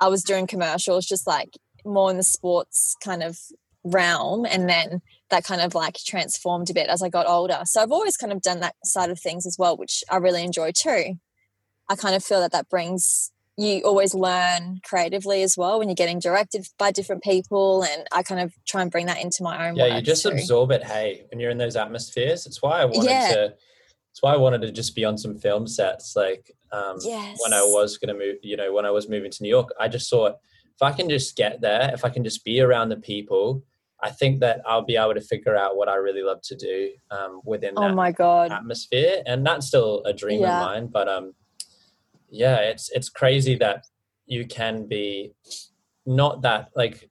I 0.00 0.08
was 0.08 0.22
doing 0.22 0.46
commercials, 0.46 1.06
just 1.06 1.26
like 1.26 1.58
more 1.84 2.10
in 2.10 2.16
the 2.16 2.22
sports 2.22 2.96
kind 3.04 3.22
of 3.22 3.38
realm 3.84 4.44
and 4.46 4.68
then 4.68 5.00
that 5.30 5.44
kind 5.44 5.60
of 5.62 5.74
like 5.74 5.96
transformed 6.06 6.68
a 6.70 6.74
bit 6.74 6.88
as 6.88 7.02
I 7.02 7.08
got 7.08 7.26
older. 7.26 7.60
So 7.64 7.82
I've 7.82 7.92
always 7.92 8.16
kind 8.16 8.32
of 8.32 8.42
done 8.42 8.60
that 8.60 8.74
side 8.84 9.10
of 9.10 9.18
things 9.18 9.46
as 9.46 9.56
well, 9.58 9.76
which 9.76 10.02
I 10.10 10.16
really 10.16 10.42
enjoy 10.44 10.72
too. 10.72 11.14
I 11.88 11.96
kind 11.96 12.14
of 12.14 12.22
feel 12.24 12.40
that 12.40 12.52
that 12.52 12.68
brings 12.68 13.30
you 13.60 13.82
always 13.82 14.14
learn 14.14 14.80
creatively 14.84 15.42
as 15.42 15.54
well 15.56 15.78
when 15.78 15.88
you're 15.88 15.94
getting 15.94 16.18
directed 16.18 16.66
by 16.78 16.90
different 16.90 17.22
people 17.22 17.82
and 17.84 18.06
I 18.12 18.22
kind 18.22 18.40
of 18.40 18.54
try 18.66 18.80
and 18.80 18.90
bring 18.90 19.06
that 19.06 19.22
into 19.22 19.42
my 19.42 19.68
own 19.68 19.76
yeah, 19.76 19.86
you 19.86 20.00
just 20.00 20.22
too. 20.22 20.30
absorb 20.30 20.70
it. 20.70 20.82
Hey, 20.82 21.24
when 21.30 21.40
you're 21.40 21.50
in 21.50 21.58
those 21.58 21.76
atmospheres, 21.76 22.46
it's 22.46 22.62
why 22.62 22.80
I 22.80 22.84
wanted 22.86 23.10
Yeah. 23.10 23.28
to. 23.28 23.54
It's 24.12 24.22
why 24.22 24.32
I 24.34 24.38
wanted 24.38 24.62
to 24.62 24.72
just 24.72 24.96
be 24.96 25.04
on 25.04 25.16
some 25.18 25.36
film 25.38 25.66
sets. 25.66 26.16
Like 26.16 26.50
um, 26.72 26.96
when 27.38 27.52
I 27.52 27.62
was 27.62 27.98
going 27.98 28.12
to 28.12 28.18
move, 28.18 28.36
you 28.42 28.56
know, 28.56 28.72
when 28.72 28.86
I 28.86 28.90
was 28.90 29.08
moving 29.08 29.30
to 29.30 29.42
New 29.42 29.48
York, 29.48 29.68
I 29.78 29.88
just 29.88 30.08
thought 30.10 30.36
if 30.74 30.82
I 30.82 30.92
can 30.92 31.08
just 31.08 31.36
get 31.36 31.60
there, 31.60 31.90
if 31.92 32.04
I 32.04 32.08
can 32.08 32.24
just 32.24 32.44
be 32.44 32.60
around 32.60 32.88
the 32.88 32.96
people, 32.96 33.62
I 34.02 34.10
think 34.10 34.40
that 34.40 34.62
I'll 34.66 34.84
be 34.84 34.96
able 34.96 35.14
to 35.14 35.20
figure 35.20 35.54
out 35.54 35.76
what 35.76 35.88
I 35.88 35.96
really 35.96 36.22
love 36.22 36.40
to 36.44 36.56
do 36.56 36.90
um, 37.10 37.40
within 37.44 37.74
Oh 37.76 37.82
that 37.82 37.94
my 37.94 38.10
god. 38.10 38.50
atmosphere. 38.50 39.22
And 39.26 39.46
that's 39.46 39.66
still 39.66 40.02
a 40.04 40.12
dream 40.12 40.40
Yeah. 40.40 40.54
of 40.54 40.60
mine. 40.60 40.86
But 40.90 41.08
um, 41.08 41.34
yeah, 42.30 42.56
it's 42.56 42.90
it's 42.90 43.08
crazy 43.08 43.56
that 43.56 43.84
you 44.26 44.46
can 44.46 44.86
be 44.86 45.32
not 46.06 46.42
that 46.42 46.70
like 46.76 47.10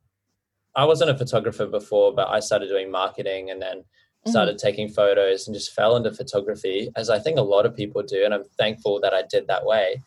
I 0.76 0.86
wasn't 0.86 1.10
a 1.12 1.18
photographer 1.18 1.66
before, 1.66 2.14
but 2.14 2.28
I 2.30 2.40
started 2.40 2.68
doing 2.68 2.90
marketing 2.92 3.50
and 3.50 3.62
then 3.62 3.84
Mhm. 4.26 4.30
started 4.32 4.58
taking 4.58 4.90
photos 4.90 5.48
and 5.48 5.56
just 5.56 5.72
fell 5.74 5.96
into 5.96 6.12
photography 6.12 6.90
as 6.96 7.10
I 7.10 7.20
think 7.20 7.38
a 7.38 7.42
lot 7.42 7.66
of 7.66 7.76
people 7.76 8.02
do. 8.04 8.24
And 8.26 8.34
I'm 8.34 8.44
thankful 8.58 9.00
that 9.02 9.14
I 9.14 9.24
did 9.24 9.48
that 9.48 9.66
way. 9.66 10.02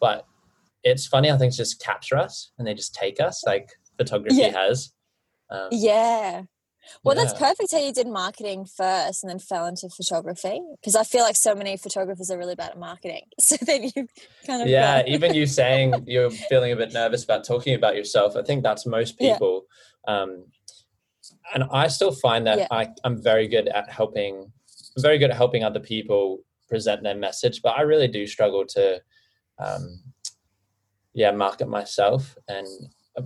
But 0.00 0.26
it's 0.84 1.06
funny 1.06 1.28
how 1.28 1.36
things 1.38 1.56
just 1.56 1.80
capture 1.82 2.16
us 2.16 2.50
and 2.58 2.66
they 2.66 2.74
just 2.74 2.94
take 2.94 3.20
us 3.20 3.44
like 3.46 3.70
photography 3.96 4.36
Yeah. 4.36 4.52
has. 4.52 4.92
Um, 5.50 5.68
Yeah. 5.70 6.42
Well, 7.04 7.14
that's 7.14 7.32
perfect 7.34 7.72
how 7.72 7.78
you 7.78 7.92
did 7.92 8.06
marketing 8.06 8.66
first 8.66 9.22
and 9.22 9.30
then 9.30 9.38
fell 9.38 9.66
into 9.66 9.88
photography 9.88 10.60
because 10.80 10.94
I 10.94 11.04
feel 11.04 11.22
like 11.22 11.36
so 11.36 11.54
many 11.54 11.76
photographers 11.76 12.30
are 12.30 12.38
really 12.38 12.54
bad 12.54 12.70
at 12.70 12.78
marketing. 12.78 13.22
So 13.40 13.56
then 13.64 13.84
you 13.84 14.06
kind 14.46 14.62
of 14.62 14.68
yeah 14.68 15.02
even 15.06 15.34
you 15.34 15.46
saying 15.46 16.04
you're 16.06 16.30
feeling 16.30 16.72
a 16.72 16.76
bit 16.76 16.92
nervous 16.92 17.24
about 17.24 17.44
talking 17.44 17.74
about 17.74 17.96
yourself 17.96 18.36
i 18.36 18.42
think 18.42 18.62
that's 18.62 18.84
most 18.86 19.16
Yeah. 19.18 19.34
people 19.34 19.66
um, 20.06 20.44
and 21.54 21.64
i 21.72 21.88
still 21.88 22.12
find 22.12 22.46
that 22.46 22.58
Yeah. 22.58 22.66
I, 22.70 22.88
i'm 23.04 23.22
very 23.22 23.48
good 23.48 23.68
at 23.68 23.90
helping 23.90 24.34
i'm 24.96 25.02
very 25.02 25.18
good 25.18 25.30
at 25.30 25.36
helping 25.36 25.64
other 25.64 25.80
people 25.80 26.40
present 26.68 27.02
their 27.02 27.14
message 27.14 27.62
but 27.62 27.76
i 27.78 27.82
really 27.82 28.08
do 28.08 28.26
struggle 28.26 28.64
to 28.66 29.00
um, 29.58 30.00
yeah 31.14 31.30
market 31.30 31.68
myself 31.68 32.36
and 32.48 32.66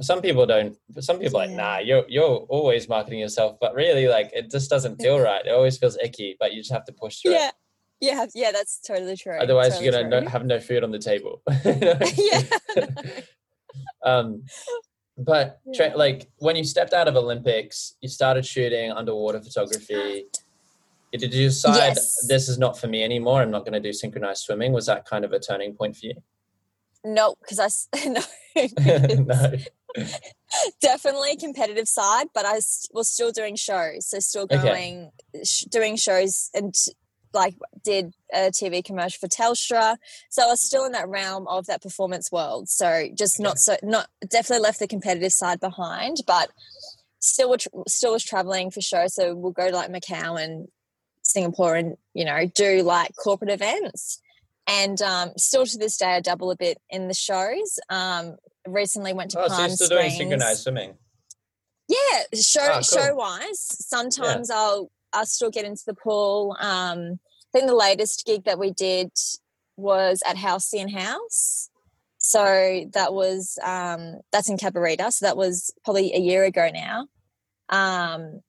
some 0.01 0.23
people 0.23 0.47
don't 0.47 0.77
some 1.01 1.19
people 1.19 1.41
are 1.41 1.47
like 1.47 1.57
nah 1.57 1.79
you're 1.79 2.05
you're 2.09 2.47
always 2.49 2.89
marketing 2.89 3.19
yourself 3.19 3.57
but 3.61 3.75
really 3.75 4.09
like 4.09 4.31
it 4.33 4.51
just 4.51 4.71
doesn't 4.71 4.97
feel 5.01 5.19
right. 5.31 5.45
It 5.47 5.51
always 5.51 5.77
feels 5.79 5.99
icky 6.03 6.37
but 6.41 6.53
you 6.53 6.61
just 6.61 6.73
have 6.73 6.85
to 6.87 6.93
push 6.93 7.21
through 7.21 7.33
yeah. 7.33 7.51
Yeah 8.01 8.27
yeah 8.35 8.51
that's 8.53 8.81
totally 8.81 9.17
true. 9.17 9.39
Otherwise 9.39 9.79
totally 9.79 9.85
you're 9.87 10.03
gonna 10.03 10.23
no, 10.23 10.29
have 10.29 10.45
no 10.47 10.61
food 10.61 10.83
on 10.85 10.91
the 10.91 10.99
table. 10.99 11.43
Yeah. 12.17 12.43
Um 14.05 14.45
but 15.19 15.61
tra- 15.75 15.89
Yeah. 15.89 15.95
like 15.95 16.31
when 16.39 16.57
you 16.57 16.65
stepped 16.65 16.93
out 16.93 17.09
of 17.09 17.17
olympics 17.17 17.95
you 18.01 18.09
started 18.09 18.45
shooting 18.47 18.93
underwater 18.93 19.41
photography. 19.41 20.27
Did 21.13 21.35
you 21.35 21.49
decide 21.49 21.77
Yes. 21.97 22.27
this 22.27 22.49
is 22.49 22.57
not 22.59 22.79
for 22.79 22.87
me 22.87 23.03
anymore 23.05 23.43
i'm 23.43 23.51
not 23.51 23.65
going 23.67 23.75
to 23.75 23.81
do 23.81 23.93
synchronized 23.93 24.45
swimming? 24.45 24.73
Was 24.73 24.87
that 24.87 25.05
kind 25.05 25.25
of 25.27 25.33
a 25.33 25.39
turning 25.39 25.75
point 25.75 25.95
for 25.97 26.07
you? 26.07 26.15
No 27.05 27.35
because 27.41 27.59
i 27.61 27.69
no. 28.07 28.23
No 29.25 29.53
definitely 30.81 31.37
competitive 31.37 31.89
side 31.89 32.27
but 32.35 32.45
I 32.47 32.55
was 32.93 33.09
still 33.11 33.33
doing 33.33 33.57
shows 33.57 34.07
so 34.07 34.19
still 34.21 34.45
Okay. 34.51 34.63
going 34.63 35.11
sh- 35.45 35.65
doing 35.65 35.97
shows 35.97 36.51
and 36.55 36.75
like 37.35 37.55
did 37.83 38.13
a 38.35 38.51
tv 38.51 38.85
commercial 38.85 39.19
for 39.19 39.27
telstra 39.27 39.97
so 40.29 40.43
i 40.43 40.47
was 40.47 40.61
still 40.61 40.85
in 40.85 40.93
that 40.93 41.09
realm 41.09 41.49
of 41.49 41.65
that 41.65 41.81
performance 41.81 42.31
world 42.31 42.69
so 42.69 43.09
just 43.15 43.41
Okay. 43.41 43.45
not 43.45 43.59
so 43.59 43.77
not 43.83 44.09
definitely 44.29 44.63
left 44.63 44.79
the 44.79 44.87
competitive 44.87 45.33
side 45.33 45.59
behind 45.59 46.19
but 46.27 46.51
still 47.21 47.55
still 47.89 48.13
was 48.13 48.23
traveling 48.23 48.71
for 48.71 48.83
shows 48.83 49.15
so 49.15 49.35
we'll 49.35 49.51
go 49.53 49.71
to 49.71 49.75
like 49.77 49.91
macau 49.91 50.39
and 50.43 50.69
singapore 51.23 51.75
and 51.75 51.97
you 52.13 52.25
know 52.27 52.45
do 52.55 52.83
like 52.83 53.13
corporate 53.17 53.51
events 53.51 54.21
and 54.67 55.01
um, 55.03 55.31
still 55.37 55.67
to 55.67 55.79
this 55.79 55.97
day 55.97 56.15
i 56.15 56.21
double 56.21 56.51
a 56.51 56.57
bit 56.57 56.79
in 56.91 57.09
the 57.09 57.15
shows 57.15 57.79
um, 57.91 58.37
recently 58.67 59.13
went 59.13 59.31
to 59.31 59.39
oh 59.41 59.49
so 59.49 59.55
Palm 59.55 59.67
you're 59.67 59.77
still 59.77 59.89
doing 59.89 60.11
synchronized 60.11 60.63
swimming 60.63 60.95
Yeah, 61.89 62.23
show 62.35 62.61
Ah, 62.63 62.73
cool. 62.75 62.83
show 62.83 63.15
wise. 63.15 63.59
Sometimes 63.61 64.51
I'll 64.51 64.91
I'll 65.13 65.27
still 65.27 65.51
get 65.51 65.65
into 65.67 65.83
the 65.87 65.95
pool. 65.95 66.57
Um, 66.59 67.19
I 67.21 67.59
think 67.59 67.67
the 67.69 67.75
latest 67.75 68.25
gig 68.25 68.45
that 68.45 68.59
we 68.59 68.71
did 68.71 69.11
was 69.77 70.23
at 70.27 70.37
Halcyon 70.39 70.89
House. 70.89 71.69
So 72.19 72.89
that 72.95 73.13
was 73.13 73.59
um, 73.63 74.21
that's 74.31 74.49
in 74.49 74.57
Cabarita. 74.57 75.13
So 75.13 75.27
that 75.27 75.37
was 75.37 75.71
probably 75.85 76.15
a 76.15 76.19
year 76.21 76.45
ago 76.45 76.71
now. 76.73 77.09
Um, 77.69 78.41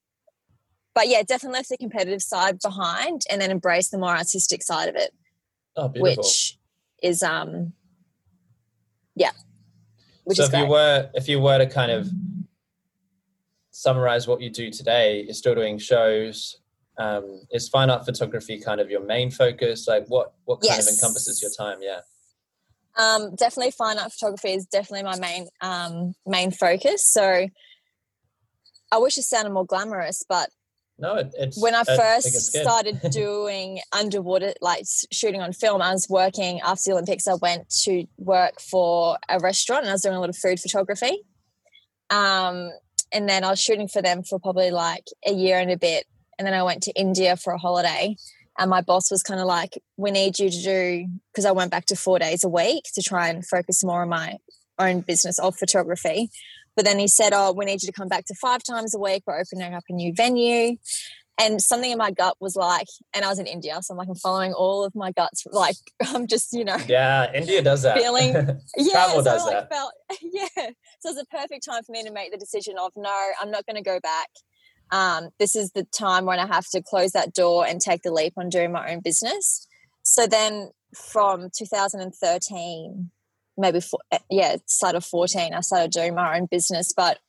but 0.95 1.08
yeah, 1.10 1.23
definitely 1.23 1.58
left 1.58 1.69
the 1.69 1.78
competitive 1.78 2.21
side 2.21 2.60
behind 2.60 3.23
and 3.30 3.41
then 3.41 3.52
embrace 3.52 3.89
the 3.89 3.97
more 3.97 4.15
artistic 4.15 4.62
side 4.62 4.88
of 4.89 4.95
it, 4.95 5.12
oh 5.75 5.91
which 5.95 6.57
is 7.01 7.23
um, 7.23 7.73
yeah, 9.15 9.31
which 10.23 10.38
so 10.38 10.43
is 10.43 10.49
if 10.49 10.51
great. 10.51 10.63
you 10.63 10.69
were 10.69 11.09
if 11.13 11.27
you 11.27 11.39
were 11.39 11.57
to 11.57 11.67
kind 11.67 11.91
of 11.91 12.07
summarize 13.71 14.27
what 14.27 14.39
you 14.39 14.49
do 14.49 14.69
today 14.69 15.23
you're 15.23 15.33
still 15.33 15.55
doing 15.55 15.77
shows. 15.77 16.57
Um, 16.95 17.41
is 17.49 17.69
fine 17.69 17.89
art 17.89 18.05
photography 18.05 18.59
kind 18.59 18.79
of 18.79 18.91
your 18.91 19.03
main 19.03 19.31
focus? 19.31 19.88
Like 19.88 20.05
what 20.07 20.33
what 20.45 20.62
kind 20.62 20.79
of 20.79 20.88
encompasses 20.88 21.41
your 21.41 21.49
time? 21.57 21.79
Yeah. 21.81 22.01
Um, 22.95 23.33
definitely 23.36 23.71
fine 23.71 23.97
art 23.97 24.12
photography 24.13 24.53
is 24.53 24.67
definitely 24.67 25.03
my 25.03 25.17
main 25.19 25.47
um, 25.62 26.13
main 26.27 26.51
focus. 26.51 27.07
So 27.12 27.47
I 28.91 28.97
wish 28.97 29.17
it 29.17 29.23
sounded 29.23 29.51
more 29.51 29.65
glamorous, 29.65 30.23
but 30.29 30.51
no 31.04 31.16
it, 31.16 31.34
it's 31.38 31.62
when 31.62 31.76
I 31.76 31.84
first 31.84 32.54
started 32.54 33.00
doing 33.12 33.80
underwater, 33.92 34.54
like 34.62 34.86
shooting 35.12 35.42
on 35.42 35.54
film, 35.54 35.82
I 35.82 35.92
was 35.92 36.08
working 36.10 36.62
after 36.62 36.84
the 36.86 36.92
Olympics. 36.94 37.28
I 37.28 37.36
went 37.36 37.70
to 37.84 38.06
work 38.18 38.60
for 38.60 39.18
a 39.30 39.39
restaurant 39.39 39.82
and 39.82 39.89
I 39.89 39.94
was 39.94 40.02
doing 40.02 40.16
a 40.16 40.20
lot 40.20 40.30
of 40.30 40.38
food 40.38 40.60
photography. 40.60 41.24
Um, 42.10 42.72
and 43.12 43.30
then 43.30 43.44
I 43.44 43.50
was 43.50 43.62
shooting 43.62 43.88
for 43.88 44.02
them 44.02 44.24
for 44.24 44.39
probably 44.39 44.72
like 44.72 45.06
a 45.28 45.34
year 45.34 45.60
and 45.60 45.72
a 45.72 45.78
bit. 45.78 46.06
And 46.39 46.48
then 46.48 46.54
I 46.54 46.63
went 46.63 46.84
to 46.84 46.92
India 46.94 47.38
for 47.38 47.54
a 47.54 47.60
holiday. 47.60 48.16
And 48.58 48.70
my 48.70 48.82
boss 48.82 49.10
was 49.10 49.24
kind 49.24 49.39
of 49.39 49.48
like, 49.48 49.80
we 49.98 50.12
need 50.12 50.38
you 50.38 50.50
to 50.50 50.62
do, 50.62 51.08
because 51.32 51.46
I 51.46 51.52
went 51.52 51.72
back 51.72 51.86
to 51.88 51.96
four 51.96 52.20
days 52.20 52.44
a 52.44 52.50
week 52.50 52.86
to 52.94 53.02
try 53.02 53.30
and 53.30 53.46
focus 53.46 53.84
more 53.84 54.04
on 54.04 54.10
my 54.10 54.38
own 54.78 55.02
business 55.02 55.39
of 55.39 55.56
photography. 55.56 56.30
But 56.75 56.86
then 56.86 56.99
he 56.99 57.07
said, 57.07 57.31
oh, 57.33 57.51
we 57.51 57.65
need 57.65 57.83
you 57.83 57.88
to 57.88 57.91
come 57.91 58.07
back 58.07 58.25
to 58.25 58.36
five 58.36 58.63
times 58.63 58.95
a 58.95 58.99
week. 58.99 59.23
We're 59.27 59.39
opening 59.39 59.73
up 59.73 59.83
a 59.89 59.93
new 59.93 60.13
venue. 60.13 60.77
And 61.39 61.59
something 61.62 61.89
in 61.91 61.97
my 61.97 62.12
gut 62.12 62.36
was 62.39 62.55
like, 62.55 62.88
and 63.13 63.25
I 63.25 63.27
was 63.29 63.39
in 63.39 63.47
India. 63.47 63.77
So 63.81 63.93
I'm 63.93 63.97
like, 63.97 64.07
I'm 64.07 64.15
following 64.15 64.53
all 64.53 64.83
of 64.83 64.93
my 64.93 65.12
guts. 65.12 65.45
Like, 65.51 65.75
I'm 66.07 66.27
just, 66.27 66.53
you 66.53 66.63
know, 66.63 66.77
yeah 66.88 67.31
india 67.33 67.62
does 67.62 67.81
that 67.81 67.97
Feeling- 67.97 68.33
yeah, 68.77 68.91
Travel 68.91 69.15
so 69.17 69.23
does 69.23 69.41
I 69.41 69.45
like 69.45 69.69
that. 69.69 69.73
felt 69.73 69.93
yeah. 70.21 70.47
So 70.55 71.09
it 71.09 71.15
was 71.15 71.17
a 71.17 71.25
perfect 71.36 71.65
time 71.65 71.83
for 71.83 71.91
me 71.91 72.03
to 72.03 72.12
make 72.12 72.31
the 72.31 72.38
decision 72.38 72.75
of 72.79 72.91
no, 72.95 73.13
I'm 73.41 73.49
not 73.49 73.65
going 73.65 73.77
to 73.77 73.81
go 73.81 73.99
back. 73.99 74.29
Um, 74.91 75.29
this 75.39 75.55
is 75.55 75.71
the 75.71 75.86
time 75.86 76.25
when 76.25 76.38
I 76.39 76.45
have 76.45 76.67
to 76.69 76.81
close 76.83 77.12
that 77.13 77.33
door 77.33 77.65
and 77.65 77.81
take 77.81 78.03
the 78.03 78.12
leap 78.12 78.33
on 78.38 78.49
doing 78.49 78.71
my 78.71 78.91
own 78.93 78.99
business. 78.99 79.67
So 80.03 80.27
then 80.27 80.69
from 80.95 81.49
2013, 81.57 83.09
maybe 83.58 83.82
four, 83.82 84.00
eh, 84.12 84.20
yeah, 84.30 84.58
start 84.66 84.96
of 84.96 85.06
14, 85.06 85.54
I 85.54 85.62
started 85.62 85.92
doing 85.92 86.16
my 86.16 86.38
own 86.38 86.48
business, 86.50 86.94
but 86.96 87.20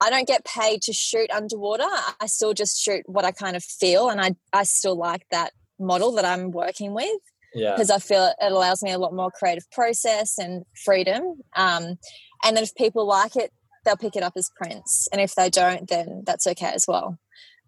I 0.00 0.08
don't 0.08 0.26
get 0.26 0.44
paid 0.44 0.82
to 0.82 0.92
shoot 0.92 1.30
underwater. 1.30 1.88
I 2.20 2.26
still 2.26 2.54
just 2.54 2.82
shoot 2.82 3.02
what 3.06 3.24
I 3.24 3.32
kind 3.32 3.56
of 3.56 3.62
feel, 3.62 4.08
and 4.08 4.20
I 4.20 4.34
I 4.52 4.64
still 4.64 4.96
like 4.96 5.26
that 5.30 5.52
model 5.78 6.12
that 6.12 6.24
I'm 6.24 6.50
working 6.50 6.94
with 6.94 7.20
yeah 7.54 7.72
because 7.72 7.90
I 7.90 7.98
feel 7.98 8.26
it 8.26 8.52
allows 8.52 8.82
me 8.82 8.92
a 8.92 8.98
lot 8.98 9.14
more 9.14 9.30
creative 9.30 9.70
process 9.70 10.38
and 10.38 10.64
freedom. 10.84 11.42
Um, 11.54 11.98
and 12.44 12.56
then 12.56 12.64
if 12.64 12.74
people 12.74 13.06
like 13.06 13.36
it, 13.36 13.52
they'll 13.84 13.96
pick 13.96 14.16
it 14.16 14.22
up 14.22 14.34
as 14.36 14.50
prints, 14.56 15.06
and 15.12 15.20
if 15.20 15.34
they 15.34 15.50
don't, 15.50 15.88
then 15.88 16.22
that's 16.24 16.46
okay 16.46 16.72
as 16.74 16.86
well. 16.88 17.18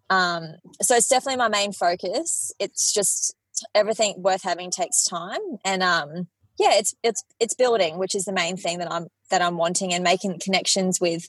Um, 0.09 0.55
so 0.81 0.95
it's 0.95 1.07
definitely 1.07 1.37
my 1.37 1.49
main 1.49 1.71
focus. 1.71 2.51
It's 2.59 2.91
just 2.93 3.35
everything 3.75 4.15
worth 4.17 4.43
having 4.43 4.71
takes 4.71 5.03
time, 5.03 5.41
and 5.63 5.83
um, 5.83 6.27
yeah, 6.59 6.73
it's 6.73 6.93
it's 7.03 7.23
it's 7.39 7.55
building, 7.55 7.97
which 7.97 8.15
is 8.15 8.25
the 8.25 8.33
main 8.33 8.57
thing 8.57 8.77
that 8.79 8.91
I'm 8.91 9.07
that 9.31 9.41
I'm 9.41 9.57
wanting, 9.57 9.93
and 9.93 10.03
making 10.03 10.39
connections 10.39 10.99
with 11.01 11.27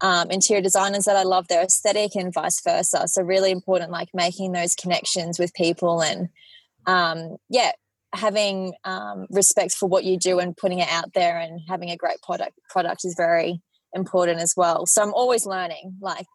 um, 0.00 0.30
interior 0.30 0.62
designers 0.62 1.04
that 1.04 1.16
I 1.16 1.22
love 1.22 1.48
their 1.48 1.62
aesthetic, 1.62 2.14
and 2.14 2.32
vice 2.32 2.60
versa. 2.62 3.08
So 3.08 3.22
really 3.22 3.50
important, 3.50 3.90
like 3.90 4.08
making 4.12 4.52
those 4.52 4.74
connections 4.74 5.38
with 5.38 5.54
people, 5.54 6.02
and 6.02 6.28
um, 6.86 7.36
yeah, 7.48 7.72
having 8.12 8.74
um, 8.84 9.26
respect 9.30 9.72
for 9.72 9.88
what 9.88 10.04
you 10.04 10.18
do 10.18 10.38
and 10.38 10.56
putting 10.56 10.80
it 10.80 10.88
out 10.90 11.14
there, 11.14 11.38
and 11.38 11.60
having 11.68 11.90
a 11.90 11.96
great 11.96 12.20
product 12.22 12.52
product 12.68 13.04
is 13.04 13.14
very 13.16 13.62
important 13.94 14.40
as 14.40 14.52
well. 14.56 14.84
So 14.86 15.02
I'm 15.02 15.14
always 15.14 15.46
learning, 15.46 15.96
like 16.00 16.26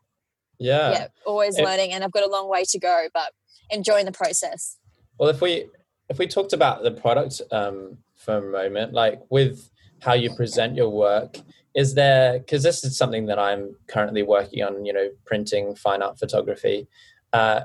yeah 0.58 0.92
yeah, 0.92 1.08
always 1.28 1.58
It- 1.58 1.64
learning, 1.64 1.92
and 1.94 2.04
I've 2.04 2.12
got 2.12 2.24
a 2.24 2.30
long 2.30 2.50
way 2.50 2.64
to 2.70 2.80
go, 2.80 3.08
but 3.14 3.32
enjoying 3.70 4.06
the 4.06 4.12
process. 4.12 4.78
Well, 5.20 5.30
if 5.30 5.42
we 5.42 5.70
if 6.10 6.18
we 6.18 6.26
talked 6.26 6.54
about 6.54 6.82
the 6.82 6.92
product 6.92 7.42
um, 7.52 8.00
for 8.22 8.38
a 8.38 8.52
moment, 8.52 8.94
like 8.94 9.20
with 9.30 9.70
how 10.02 10.14
you 10.14 10.34
present 10.36 10.76
your 10.76 10.90
work, 10.90 11.38
is 11.76 11.94
there 11.94 12.40
because 12.40 12.64
this 12.64 12.84
is 12.84 12.98
something 12.98 13.26
that 13.28 13.40
I'm 13.40 13.76
currently 13.88 14.24
working 14.24 14.64
on, 14.64 14.86
you 14.86 14.94
know, 14.94 15.10
printing 15.26 15.76
fine 15.76 16.02
art 16.02 16.20
photography. 16.20 16.88
Uh, 17.32 17.62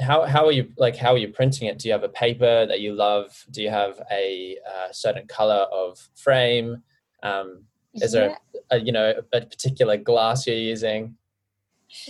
how 0.00 0.24
how 0.24 0.46
are 0.46 0.52
you 0.52 0.72
like? 0.76 0.96
How 0.96 1.12
are 1.14 1.18
you 1.18 1.28
printing 1.28 1.68
it? 1.68 1.78
Do 1.78 1.88
you 1.88 1.92
have 1.92 2.02
a 2.02 2.08
paper 2.08 2.66
that 2.66 2.80
you 2.80 2.94
love? 2.94 3.44
Do 3.50 3.62
you 3.62 3.70
have 3.70 4.00
a 4.10 4.56
uh, 4.68 4.92
certain 4.92 5.26
color 5.26 5.66
of 5.72 5.98
frame? 6.16 6.82
Um, 7.22 7.64
is 7.94 8.12
there 8.12 8.36
a, 8.70 8.80
you 8.80 8.92
know 8.92 9.14
a 9.32 9.40
particular 9.40 9.96
glass 9.96 10.46
you're 10.46 10.56
using? 10.56 11.16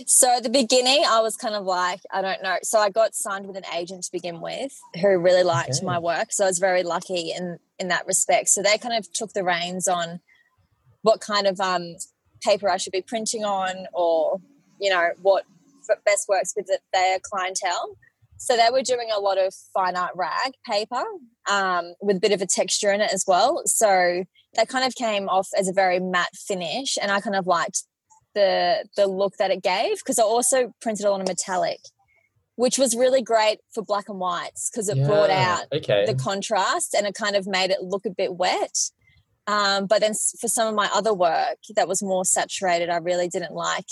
So 0.05 0.37
at 0.37 0.43
the 0.43 0.49
beginning, 0.49 1.03
I 1.07 1.21
was 1.21 1.35
kind 1.35 1.55
of 1.55 1.65
like, 1.65 2.01
I 2.11 2.21
don't 2.21 2.41
know. 2.43 2.57
So 2.63 2.79
I 2.79 2.89
got 2.89 3.15
signed 3.15 3.47
with 3.47 3.57
an 3.57 3.65
agent 3.75 4.03
to 4.03 4.11
begin 4.11 4.41
with, 4.41 4.71
who 5.01 5.17
really 5.17 5.43
liked 5.43 5.77
Okay. 5.77 5.85
my 5.85 5.99
work. 5.99 6.31
So 6.31 6.43
I 6.45 6.47
was 6.47 6.59
very 6.59 6.83
lucky 6.83 7.31
in 7.31 7.59
in 7.79 7.89
that 7.89 8.07
respect. 8.07 8.49
So 8.49 8.61
they 8.61 8.77
kind 8.77 8.95
of 8.97 9.11
took 9.11 9.33
the 9.33 9.43
reins 9.43 9.87
on 9.87 10.19
what 11.01 11.19
kind 11.21 11.45
of 11.45 11.59
um, 11.59 11.95
paper 12.43 12.69
I 12.69 12.77
should 12.77 12.93
be 12.93 13.01
printing 13.01 13.43
on, 13.43 13.87
or 13.93 14.39
you 14.79 14.89
know 14.89 15.09
what 15.21 15.43
best 16.05 16.27
works 16.27 16.53
with 16.55 16.67
their 16.93 17.19
clientele. 17.21 17.97
So 18.37 18.57
they 18.57 18.67
were 18.71 18.81
doing 18.81 19.09
a 19.15 19.19
lot 19.19 19.37
of 19.37 19.53
fine 19.73 19.95
art 19.95 20.11
rag 20.15 20.53
paper 20.69 21.03
um, 21.49 21.93
with 22.01 22.17
a 22.17 22.19
bit 22.19 22.31
of 22.31 22.41
a 22.41 22.45
texture 22.45 22.91
in 22.91 23.01
it 23.01 23.13
as 23.13 23.23
well. 23.27 23.61
So 23.65 24.25
that 24.55 24.67
kind 24.67 24.85
of 24.85 24.95
came 24.95 25.29
off 25.29 25.47
as 25.57 25.67
a 25.67 25.73
very 25.73 25.99
matte 25.99 26.35
finish, 26.35 26.97
and 27.01 27.11
I 27.11 27.21
kind 27.21 27.35
of 27.35 27.45
liked 27.47 27.83
the 28.35 28.85
the 28.95 29.07
look 29.07 29.37
that 29.37 29.49
it 29.49 29.63
gave 29.63 29.97
because 29.97 30.19
I 30.19 30.23
also 30.23 30.73
printed 30.81 31.05
a 31.05 31.09
lot 31.11 31.21
of 31.21 31.27
metallic, 31.27 31.79
which 32.55 32.77
was 32.77 32.95
really 32.95 33.23
great 33.23 33.59
for 33.73 33.81
black 33.83 34.09
and 34.09 34.19
whites 34.19 34.69
because 34.69 34.87
it 34.89 35.03
brought 35.03 35.31
out 35.31 35.63
okay. 35.73 36.05
the 36.05 36.13
contrast 36.13 36.93
and 36.93 37.07
it 37.07 37.15
kind 37.15 37.35
of 37.35 37.47
made 37.47 37.71
it 37.71 37.81
look 37.81 38.05
a 38.05 38.11
bit 38.11 38.35
wet. 38.35 38.77
Um, 39.47 39.85
but 39.87 40.01
then 40.01 40.13
for 40.39 40.47
some 40.47 40.67
of 40.67 40.75
my 40.75 40.89
other 40.93 41.13
work 41.13 41.57
that 41.75 41.87
was 41.87 42.03
more 42.03 42.25
saturated, 42.25 42.89
I 42.89 42.97
really 42.97 43.27
didn't 43.27 43.53
like 43.53 43.87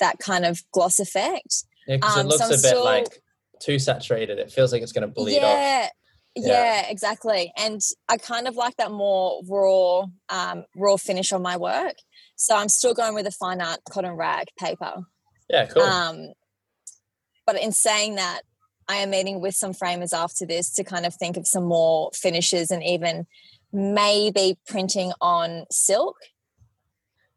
that 0.00 0.18
kind 0.18 0.44
of 0.44 0.62
gloss 0.72 1.00
effect. 1.00 1.64
Yeah, 1.86 1.96
because 1.96 2.16
it 2.16 2.20
Um, 2.20 2.26
looks 2.26 2.38
so 2.38 2.44
I'm 2.44 2.50
a 2.50 2.54
bit 2.54 2.58
still- 2.60 2.84
like 2.84 3.22
too 3.60 3.78
saturated. 3.78 4.38
It 4.38 4.52
feels 4.52 4.72
like 4.72 4.82
it's 4.82 4.92
going 4.92 5.02
to 5.02 5.12
bleed 5.12 5.38
off. 5.38 5.42
yeah, 5.42 5.88
yeah, 6.36 6.46
yeah, 6.46 6.86
exactly. 6.88 7.52
And 7.56 7.80
I 8.08 8.16
kind 8.16 8.46
of 8.46 8.54
like 8.54 8.76
that 8.76 8.92
more 8.92 9.42
raw, 9.48 10.04
um, 10.28 10.64
raw 10.76 10.96
finish 10.96 11.32
on 11.32 11.42
my 11.42 11.56
work. 11.56 11.96
So 12.38 12.56
I'm 12.56 12.68
still 12.68 12.94
going 12.94 13.14
with 13.14 13.26
a 13.26 13.32
fine 13.32 13.60
art 13.60 13.80
cotton 13.90 14.12
rag 14.12 14.46
paper. 14.58 15.02
Yeah, 15.50 15.66
cool. 15.66 15.82
Um, 15.82 16.32
but 17.44 17.60
in 17.60 17.72
saying 17.72 18.14
that, 18.14 18.42
I 18.88 18.96
am 18.96 19.10
meeting 19.10 19.40
with 19.40 19.54
some 19.54 19.74
framers 19.74 20.12
after 20.12 20.46
this 20.46 20.72
to 20.74 20.84
kind 20.84 21.04
of 21.04 21.14
think 21.14 21.36
of 21.36 21.46
some 21.46 21.64
more 21.64 22.10
finishes 22.14 22.70
and 22.70 22.82
even 22.82 23.26
maybe 23.72 24.56
printing 24.66 25.12
on 25.20 25.66
silk. 25.70 26.16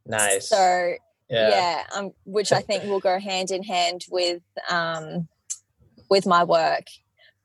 Nice. 0.06 0.50
So 0.50 0.94
yeah, 1.30 1.50
yeah 1.50 1.84
um, 1.96 2.12
which 2.26 2.52
I 2.52 2.62
think 2.62 2.84
will 2.84 3.00
go 3.00 3.20
hand 3.20 3.50
in 3.50 3.64
hand 3.64 4.06
with 4.12 4.44
um, 4.70 5.28
with 6.10 6.28
my 6.28 6.44
work. 6.44 6.86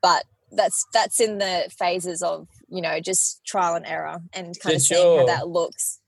But 0.03 0.25
that's 0.53 0.85
that's 0.92 1.21
in 1.21 1.38
the 1.38 1.71
phases 1.77 2.23
of 2.23 2.49
you 2.69 2.83
know 2.83 3.01
just 3.01 3.45
trial 3.47 3.77
and 3.77 3.87
error 3.87 4.21
and 4.35 4.59
kind 4.61 4.73
Did 4.73 4.77
of 4.77 4.83
seeing 4.83 5.03
your, 5.03 5.21
how 5.21 5.27
that 5.27 5.49
looks. 5.49 6.01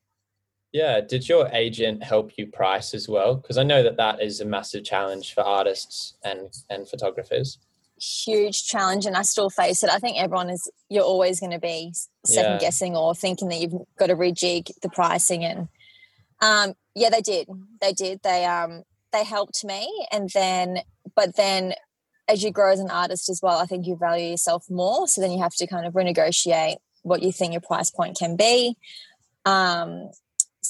Yeah. 0.72 1.00
Did 1.00 1.28
your 1.28 1.48
agent 1.48 2.02
help 2.02 2.32
you 2.36 2.46
price 2.46 2.94
as 2.94 3.08
well? 3.08 3.36
Because 3.36 3.58
I 3.58 3.62
know 3.62 3.82
that 3.82 3.96
that 3.96 4.22
is 4.22 4.40
a 4.40 4.44
massive 4.44 4.84
challenge 4.84 5.34
for 5.34 5.42
artists 5.42 6.14
and 6.22 6.52
and 6.68 6.88
photographers 6.88 7.58
huge 8.00 8.66
challenge 8.66 9.06
and 9.06 9.16
I 9.16 9.22
still 9.22 9.50
face 9.50 9.82
it. 9.82 9.90
I 9.90 9.98
think 9.98 10.18
everyone 10.18 10.50
is 10.50 10.70
you're 10.88 11.04
always 11.04 11.40
going 11.40 11.52
to 11.52 11.58
be 11.58 11.92
second 12.24 12.52
yeah. 12.52 12.58
guessing 12.58 12.96
or 12.96 13.14
thinking 13.14 13.48
that 13.48 13.58
you've 13.58 13.74
got 13.98 14.06
to 14.06 14.16
rejig 14.16 14.70
the 14.82 14.88
pricing 14.88 15.44
and 15.44 15.68
um 16.40 16.74
yeah 16.94 17.10
they 17.10 17.20
did. 17.20 17.48
They 17.80 17.92
did. 17.92 18.20
They 18.22 18.44
um 18.44 18.82
they 19.12 19.24
helped 19.24 19.64
me 19.64 20.06
and 20.12 20.30
then 20.30 20.78
but 21.14 21.36
then 21.36 21.74
as 22.28 22.42
you 22.42 22.50
grow 22.50 22.72
as 22.72 22.80
an 22.80 22.90
artist 22.90 23.30
as 23.30 23.40
well, 23.42 23.58
I 23.58 23.64
think 23.64 23.86
you 23.86 23.96
value 23.96 24.30
yourself 24.30 24.66
more. 24.68 25.08
So 25.08 25.22
then 25.22 25.32
you 25.32 25.40
have 25.42 25.54
to 25.54 25.66
kind 25.66 25.86
of 25.86 25.94
renegotiate 25.94 26.76
what 27.02 27.22
you 27.22 27.32
think 27.32 27.52
your 27.52 27.62
price 27.62 27.90
point 27.90 28.18
can 28.18 28.36
be. 28.36 28.76
Um 29.44 30.10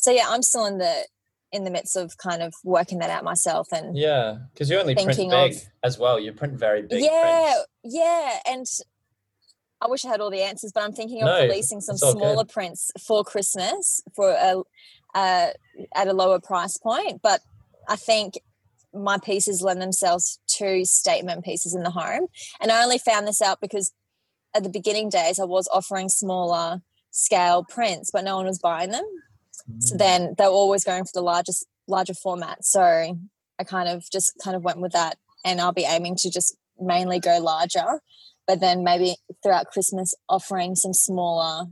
so 0.02 0.10
yeah, 0.10 0.26
I'm 0.28 0.42
still 0.42 0.66
in 0.66 0.78
the 0.78 1.06
in 1.52 1.64
the 1.64 1.70
midst 1.70 1.96
of 1.96 2.16
kind 2.18 2.42
of 2.42 2.54
working 2.62 2.98
that 2.98 3.10
out 3.10 3.24
myself 3.24 3.68
and 3.72 3.96
yeah 3.96 4.36
because 4.52 4.68
you 4.68 4.78
only 4.78 4.94
print 4.94 5.16
big 5.16 5.32
of, 5.32 5.62
as 5.82 5.98
well 5.98 6.20
you 6.20 6.32
print 6.32 6.54
very 6.54 6.82
big 6.82 7.02
yeah 7.02 7.52
prints. 7.82 7.96
yeah 7.96 8.38
and 8.46 8.66
i 9.80 9.86
wish 9.88 10.04
i 10.04 10.08
had 10.08 10.20
all 10.20 10.30
the 10.30 10.42
answers 10.42 10.72
but 10.74 10.82
i'm 10.82 10.92
thinking 10.92 11.22
of 11.22 11.26
no, 11.26 11.42
releasing 11.42 11.80
some 11.80 11.96
smaller 11.96 12.44
good. 12.44 12.48
prints 12.48 12.90
for 13.06 13.24
christmas 13.24 14.02
for 14.14 14.30
a 14.30 14.62
uh, 15.14 15.48
at 15.94 16.06
a 16.06 16.12
lower 16.12 16.38
price 16.38 16.76
point 16.76 17.20
but 17.22 17.40
i 17.88 17.96
think 17.96 18.34
my 18.92 19.16
pieces 19.18 19.62
lend 19.62 19.80
themselves 19.80 20.38
to 20.46 20.84
statement 20.84 21.44
pieces 21.44 21.74
in 21.74 21.82
the 21.82 21.90
home 21.90 22.26
and 22.60 22.70
i 22.70 22.82
only 22.82 22.98
found 22.98 23.26
this 23.26 23.40
out 23.40 23.60
because 23.60 23.92
at 24.54 24.62
the 24.62 24.68
beginning 24.68 25.08
days 25.08 25.38
i 25.38 25.44
was 25.44 25.68
offering 25.72 26.10
smaller 26.10 26.82
scale 27.10 27.64
prints 27.64 28.10
but 28.10 28.22
no 28.22 28.36
one 28.36 28.46
was 28.46 28.58
buying 28.58 28.90
them 28.90 29.04
so 29.78 29.96
then 29.96 30.34
they're 30.38 30.48
always 30.48 30.84
going 30.84 31.04
for 31.04 31.10
the 31.14 31.22
largest 31.22 31.66
larger 31.86 32.14
format. 32.14 32.64
So 32.64 32.82
I 33.58 33.64
kind 33.64 33.88
of 33.88 34.04
just 34.10 34.32
kind 34.42 34.56
of 34.56 34.62
went 34.62 34.80
with 34.80 34.92
that 34.92 35.18
and 35.44 35.60
I'll 35.60 35.72
be 35.72 35.84
aiming 35.84 36.16
to 36.16 36.30
just 36.30 36.56
mainly 36.80 37.20
go 37.20 37.38
larger, 37.38 38.00
but 38.46 38.60
then 38.60 38.84
maybe 38.84 39.16
throughout 39.42 39.66
Christmas 39.66 40.14
offering 40.28 40.74
some 40.74 40.92
smaller 40.92 41.66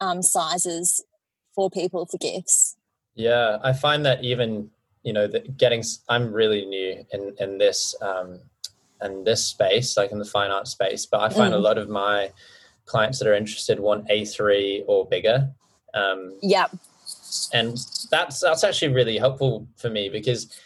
um, 0.00 0.22
sizes 0.22 1.04
for 1.54 1.70
people 1.70 2.06
for 2.06 2.18
gifts. 2.18 2.76
Yeah, 3.14 3.58
I 3.62 3.72
find 3.72 4.04
that 4.04 4.22
even 4.22 4.70
you 5.02 5.12
know 5.12 5.26
that 5.28 5.56
getting 5.56 5.82
I'm 6.08 6.32
really 6.32 6.66
new 6.66 7.06
in 7.12 7.34
in 7.38 7.58
this 7.58 7.94
um, 8.02 8.40
in 9.02 9.24
this 9.24 9.42
space, 9.42 9.96
like 9.96 10.12
in 10.12 10.18
the 10.18 10.24
fine 10.24 10.50
art 10.50 10.68
space, 10.68 11.06
but 11.06 11.20
I 11.20 11.28
find 11.30 11.54
mm. 11.54 11.56
a 11.56 11.60
lot 11.60 11.78
of 11.78 11.88
my 11.88 12.32
clients 12.84 13.18
that 13.18 13.28
are 13.28 13.34
interested 13.34 13.80
want 13.80 14.08
A3 14.08 14.84
or 14.86 15.06
bigger. 15.06 15.48
Um, 15.94 16.36
yeah 16.42 16.66
and 17.52 17.78
that's 18.10 18.40
that's 18.40 18.64
actually 18.64 18.92
really 18.92 19.18
helpful 19.18 19.66
for 19.76 19.90
me 19.90 20.08
because 20.08 20.58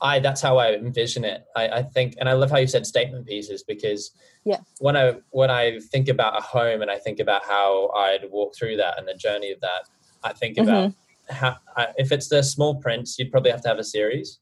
I 0.00 0.18
that's 0.18 0.40
how 0.40 0.56
I 0.58 0.72
envision 0.72 1.24
it. 1.24 1.44
I, 1.56 1.68
I 1.68 1.82
think, 1.82 2.14
and 2.18 2.28
I 2.28 2.32
love 2.32 2.50
how 2.50 2.58
you 2.58 2.66
said 2.66 2.86
statement 2.86 3.26
pieces 3.26 3.62
because 3.62 4.12
yeah, 4.44 4.58
when 4.78 4.96
I 4.96 5.16
when 5.30 5.50
I 5.50 5.78
think 5.78 6.08
about 6.08 6.38
a 6.38 6.42
home 6.42 6.82
and 6.82 6.90
I 6.90 6.98
think 6.98 7.20
about 7.20 7.44
how 7.44 7.90
I'd 7.90 8.30
walk 8.30 8.54
through 8.56 8.76
that 8.76 8.98
and 8.98 9.06
the 9.06 9.14
journey 9.14 9.52
of 9.52 9.60
that, 9.60 9.88
I 10.24 10.32
think 10.32 10.56
mm-hmm. 10.56 10.68
about 10.68 10.92
how 11.28 11.56
I, 11.76 11.88
if 11.96 12.12
it's 12.12 12.28
the 12.28 12.42
small 12.42 12.76
prints, 12.76 13.18
you'd 13.18 13.30
probably 13.30 13.50
have 13.50 13.62
to 13.62 13.68
have 13.68 13.78
a 13.78 13.84
series, 13.84 14.38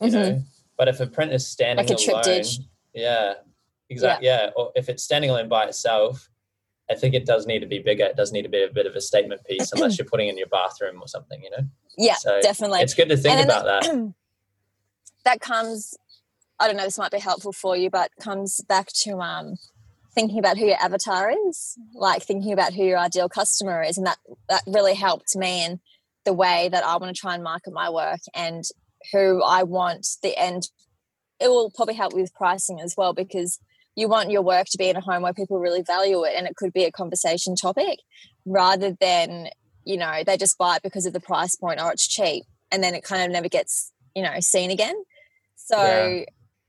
you 0.00 0.08
mm-hmm. 0.08 0.16
know. 0.16 0.42
But 0.76 0.88
if 0.88 0.98
a 1.00 1.06
print 1.06 1.32
is 1.32 1.46
standing 1.46 1.86
like 1.86 1.98
a 1.98 2.10
alone, 2.10 2.44
yeah, 2.94 3.34
exactly, 3.90 4.26
yeah. 4.26 4.44
yeah, 4.44 4.50
or 4.56 4.72
if 4.74 4.88
it's 4.88 5.02
standing 5.02 5.30
alone 5.30 5.48
by 5.48 5.66
itself, 5.66 6.29
I 6.90 6.94
think 6.94 7.14
it 7.14 7.24
does 7.24 7.46
need 7.46 7.60
to 7.60 7.66
be 7.66 7.78
bigger. 7.78 8.04
It 8.04 8.16
does 8.16 8.32
need 8.32 8.42
to 8.42 8.48
be 8.48 8.62
a 8.62 8.68
bit 8.68 8.86
of 8.86 8.96
a 8.96 9.00
statement 9.00 9.44
piece, 9.44 9.72
unless 9.74 9.98
you're 9.98 10.08
putting 10.08 10.28
in 10.28 10.36
your 10.36 10.48
bathroom 10.48 11.00
or 11.00 11.08
something, 11.08 11.42
you 11.42 11.50
know. 11.50 11.64
Yeah, 11.96 12.16
so 12.16 12.40
definitely. 12.42 12.80
It's 12.80 12.94
good 12.94 13.08
to 13.08 13.16
think 13.16 13.44
about 13.44 13.64
that. 13.64 14.12
that 15.24 15.40
comes. 15.40 15.96
I 16.58 16.66
don't 16.66 16.76
know. 16.76 16.84
This 16.84 16.98
might 16.98 17.12
be 17.12 17.20
helpful 17.20 17.52
for 17.52 17.76
you, 17.76 17.88
but 17.90 18.10
comes 18.20 18.60
back 18.68 18.88
to 19.04 19.20
um, 19.20 19.54
thinking 20.14 20.38
about 20.38 20.58
who 20.58 20.66
your 20.66 20.76
avatar 20.76 21.32
is, 21.48 21.78
like 21.94 22.22
thinking 22.22 22.52
about 22.52 22.74
who 22.74 22.84
your 22.84 22.98
ideal 22.98 23.28
customer 23.28 23.82
is, 23.82 23.96
and 23.96 24.06
that 24.06 24.18
that 24.48 24.62
really 24.66 24.94
helped 24.94 25.36
me 25.36 25.64
in 25.64 25.80
the 26.24 26.32
way 26.32 26.68
that 26.70 26.84
I 26.84 26.96
want 26.96 27.14
to 27.14 27.18
try 27.18 27.34
and 27.34 27.42
market 27.42 27.72
my 27.72 27.88
work 27.88 28.20
and 28.34 28.64
who 29.12 29.42
I 29.42 29.62
want 29.62 30.06
the 30.22 30.36
end. 30.36 30.68
It 31.40 31.48
will 31.48 31.70
probably 31.70 31.94
help 31.94 32.12
with 32.12 32.34
pricing 32.34 32.80
as 32.80 32.94
well 32.96 33.14
because 33.14 33.58
you 33.96 34.08
want 34.08 34.30
your 34.30 34.42
work 34.42 34.66
to 34.70 34.78
be 34.78 34.88
in 34.88 34.96
a 34.96 35.00
home 35.00 35.22
where 35.22 35.32
people 35.32 35.58
really 35.58 35.82
value 35.82 36.24
it 36.24 36.34
and 36.36 36.46
it 36.46 36.56
could 36.56 36.72
be 36.72 36.84
a 36.84 36.92
conversation 36.92 37.54
topic 37.54 37.98
rather 38.46 38.96
than 39.00 39.48
you 39.84 39.96
know 39.96 40.22
they 40.26 40.36
just 40.36 40.58
buy 40.58 40.76
it 40.76 40.82
because 40.82 41.06
of 41.06 41.12
the 41.12 41.20
price 41.20 41.56
point 41.56 41.80
or 41.80 41.92
it's 41.92 42.06
cheap 42.06 42.44
and 42.70 42.82
then 42.82 42.94
it 42.94 43.02
kind 43.02 43.22
of 43.22 43.30
never 43.30 43.48
gets 43.48 43.92
you 44.14 44.22
know 44.22 44.40
seen 44.40 44.70
again 44.70 44.94
so 45.56 45.76
yeah. 45.76 46.24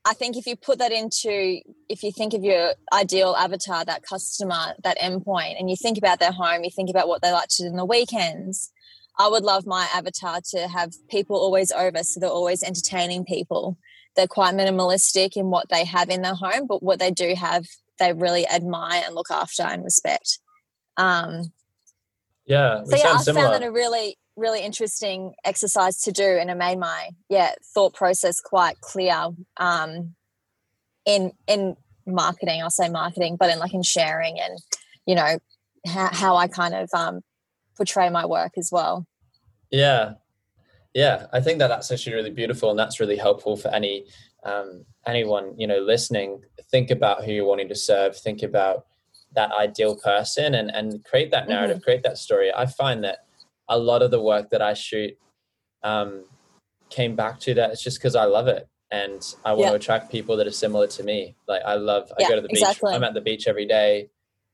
i 0.06 0.14
think 0.14 0.38
if 0.38 0.46
you 0.46 0.56
put 0.56 0.80
that 0.80 0.92
into 0.92 1.60
if 1.90 2.04
you 2.04 2.12
think 2.12 2.34
of 2.34 2.44
your 2.44 2.74
ideal 2.94 3.36
avatar 3.38 3.86
that 3.86 4.04
customer 4.04 4.74
that 4.84 4.98
endpoint 5.00 5.60
and 5.60 5.70
you 5.70 5.76
think 5.76 5.98
about 5.98 6.20
their 6.20 6.32
home 6.32 6.64
you 6.64 6.72
think 6.72 6.90
about 6.90 7.08
what 7.08 7.22
they 7.22 7.32
like 7.32 7.48
to 7.50 7.64
do 7.64 7.68
in 7.68 7.76
the 7.76 7.86
weekends 7.86 8.72
i 9.20 9.28
would 9.28 9.44
love 9.44 9.66
my 9.66 9.88
avatar 9.94 10.40
to 10.44 10.68
have 10.68 10.92
people 11.10 11.36
always 11.36 11.72
over 11.72 12.04
so 12.04 12.20
they're 12.20 12.30
always 12.30 12.64
entertaining 12.64 13.26
people 13.26 13.78
they're 14.16 14.28
quite 14.28 14.56
minimalistic 14.56 15.38
in 15.38 15.50
what 15.50 15.70
they 15.70 15.86
have 15.86 16.10
in 16.10 16.22
their 16.22 16.36
home, 16.36 16.68
but 16.68 16.84
what 16.84 17.00
they 17.00 17.12
do 17.12 17.34
have, 17.36 17.66
they 18.00 18.14
really 18.14 18.48
admire 18.48 19.04
and 19.06 19.16
look 19.16 19.32
after 19.32 19.64
and 19.64 19.84
respect. 19.84 20.40
Um, 20.98 21.52
yeah. 22.46 22.84
So 22.84 22.98
yeah, 22.98 23.14
I 23.14 23.18
similar. 23.18 23.48
found 23.48 23.62
that 23.62 23.68
a 23.68 23.72
really, 23.72 24.18
really 24.36 24.62
interesting 24.62 25.34
exercise 25.46 26.02
to 26.02 26.12
do, 26.12 26.24
and 26.24 26.50
it 26.50 26.58
made 26.58 26.78
my 26.78 27.10
yeah 27.30 27.54
thought 27.74 27.94
process 27.94 28.42
quite 28.42 28.82
clear. 28.82 29.30
Um, 29.58 30.16
in 31.06 31.32
in 31.48 31.76
marketing, 32.06 32.62
I'll 32.62 32.70
say 32.70 32.90
marketing, 32.90 33.38
but 33.40 33.50
in 33.50 33.60
like 33.60 33.74
in 33.74 33.84
sharing 33.84 34.40
and 34.40 34.60
you 35.06 35.16
know 35.16 35.38
how, 35.88 36.10
how 36.12 36.36
I 36.36 36.48
kind 36.48 36.74
of 36.74 36.90
um, 36.94 37.22
portray 37.78 38.10
my 38.10 38.26
work 38.26 38.54
as 38.58 38.70
well. 38.72 39.08
Yeah, 39.72 40.16
yeah 40.94 41.28
i 41.34 41.40
think 41.40 41.60
that 41.60 41.68
that's 41.68 41.92
actually 41.92 42.16
really 42.16 42.30
beautiful 42.30 42.70
and 42.70 42.80
that's 42.80 43.00
really 43.00 43.16
helpful 43.18 43.56
for 43.56 43.70
any 43.70 44.06
um, 44.44 44.86
anyone 45.06 45.54
you 45.58 45.68
know 45.68 45.80
listening 45.80 46.42
think 46.72 46.90
about 46.90 47.24
who 47.24 47.32
you're 47.32 47.46
wanting 47.46 47.70
to 47.70 47.76
serve 47.76 48.18
think 48.18 48.42
about 48.42 48.86
that 49.34 49.52
ideal 49.54 49.96
person 49.96 50.56
and 50.56 50.72
and 50.72 51.04
create 51.06 51.32
that 51.32 51.48
narrative 51.48 51.78
mm-hmm. 51.78 51.84
create 51.84 52.04
that 52.04 52.18
story 52.18 52.52
i 52.54 52.66
find 52.66 53.04
that 53.04 53.20
a 53.70 53.78
lot 53.78 54.02
of 54.02 54.12
the 54.12 54.22
work 54.22 54.50
that 54.50 54.62
i 54.62 54.74
shoot 54.74 55.16
um, 55.84 56.26
came 56.90 57.16
back 57.16 57.40
to 57.40 57.54
that 57.54 57.72
it's 57.72 57.84
just 57.84 58.00
because 58.00 58.16
i 58.16 58.26
love 58.26 58.48
it 58.48 58.68
and 58.92 59.36
i 59.46 59.52
want 59.52 59.62
yeah. 59.62 59.70
to 59.70 59.76
attract 59.76 60.12
people 60.12 60.36
that 60.36 60.48
are 60.48 60.52
similar 60.52 60.88
to 60.88 61.04
me 61.04 61.36
like 61.48 61.62
i 61.66 61.76
love 61.76 62.12
yeah, 62.20 62.26
i 62.26 62.30
go 62.30 62.36
to 62.36 62.42
the 62.42 62.50
exactly. 62.50 62.90
beach 62.90 62.96
i'm 62.96 63.04
at 63.04 63.14
the 63.14 63.22
beach 63.22 63.48
every 63.48 63.66
day 63.66 64.10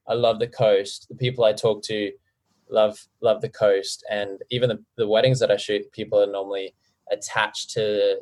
i 0.07 0.13
love 0.13 0.37
the 0.39 0.47
coast 0.47 1.07
the 1.09 1.15
people 1.15 1.43
i 1.43 1.53
talk 1.53 1.81
to 1.81 2.11
love 2.69 3.07
love 3.21 3.41
the 3.41 3.49
coast 3.49 4.05
and 4.09 4.41
even 4.49 4.69
the, 4.69 4.83
the 4.97 5.07
weddings 5.07 5.39
that 5.39 5.51
i 5.51 5.57
shoot 5.57 5.91
people 5.91 6.21
are 6.21 6.31
normally 6.31 6.73
attached 7.11 7.69
to 7.69 8.17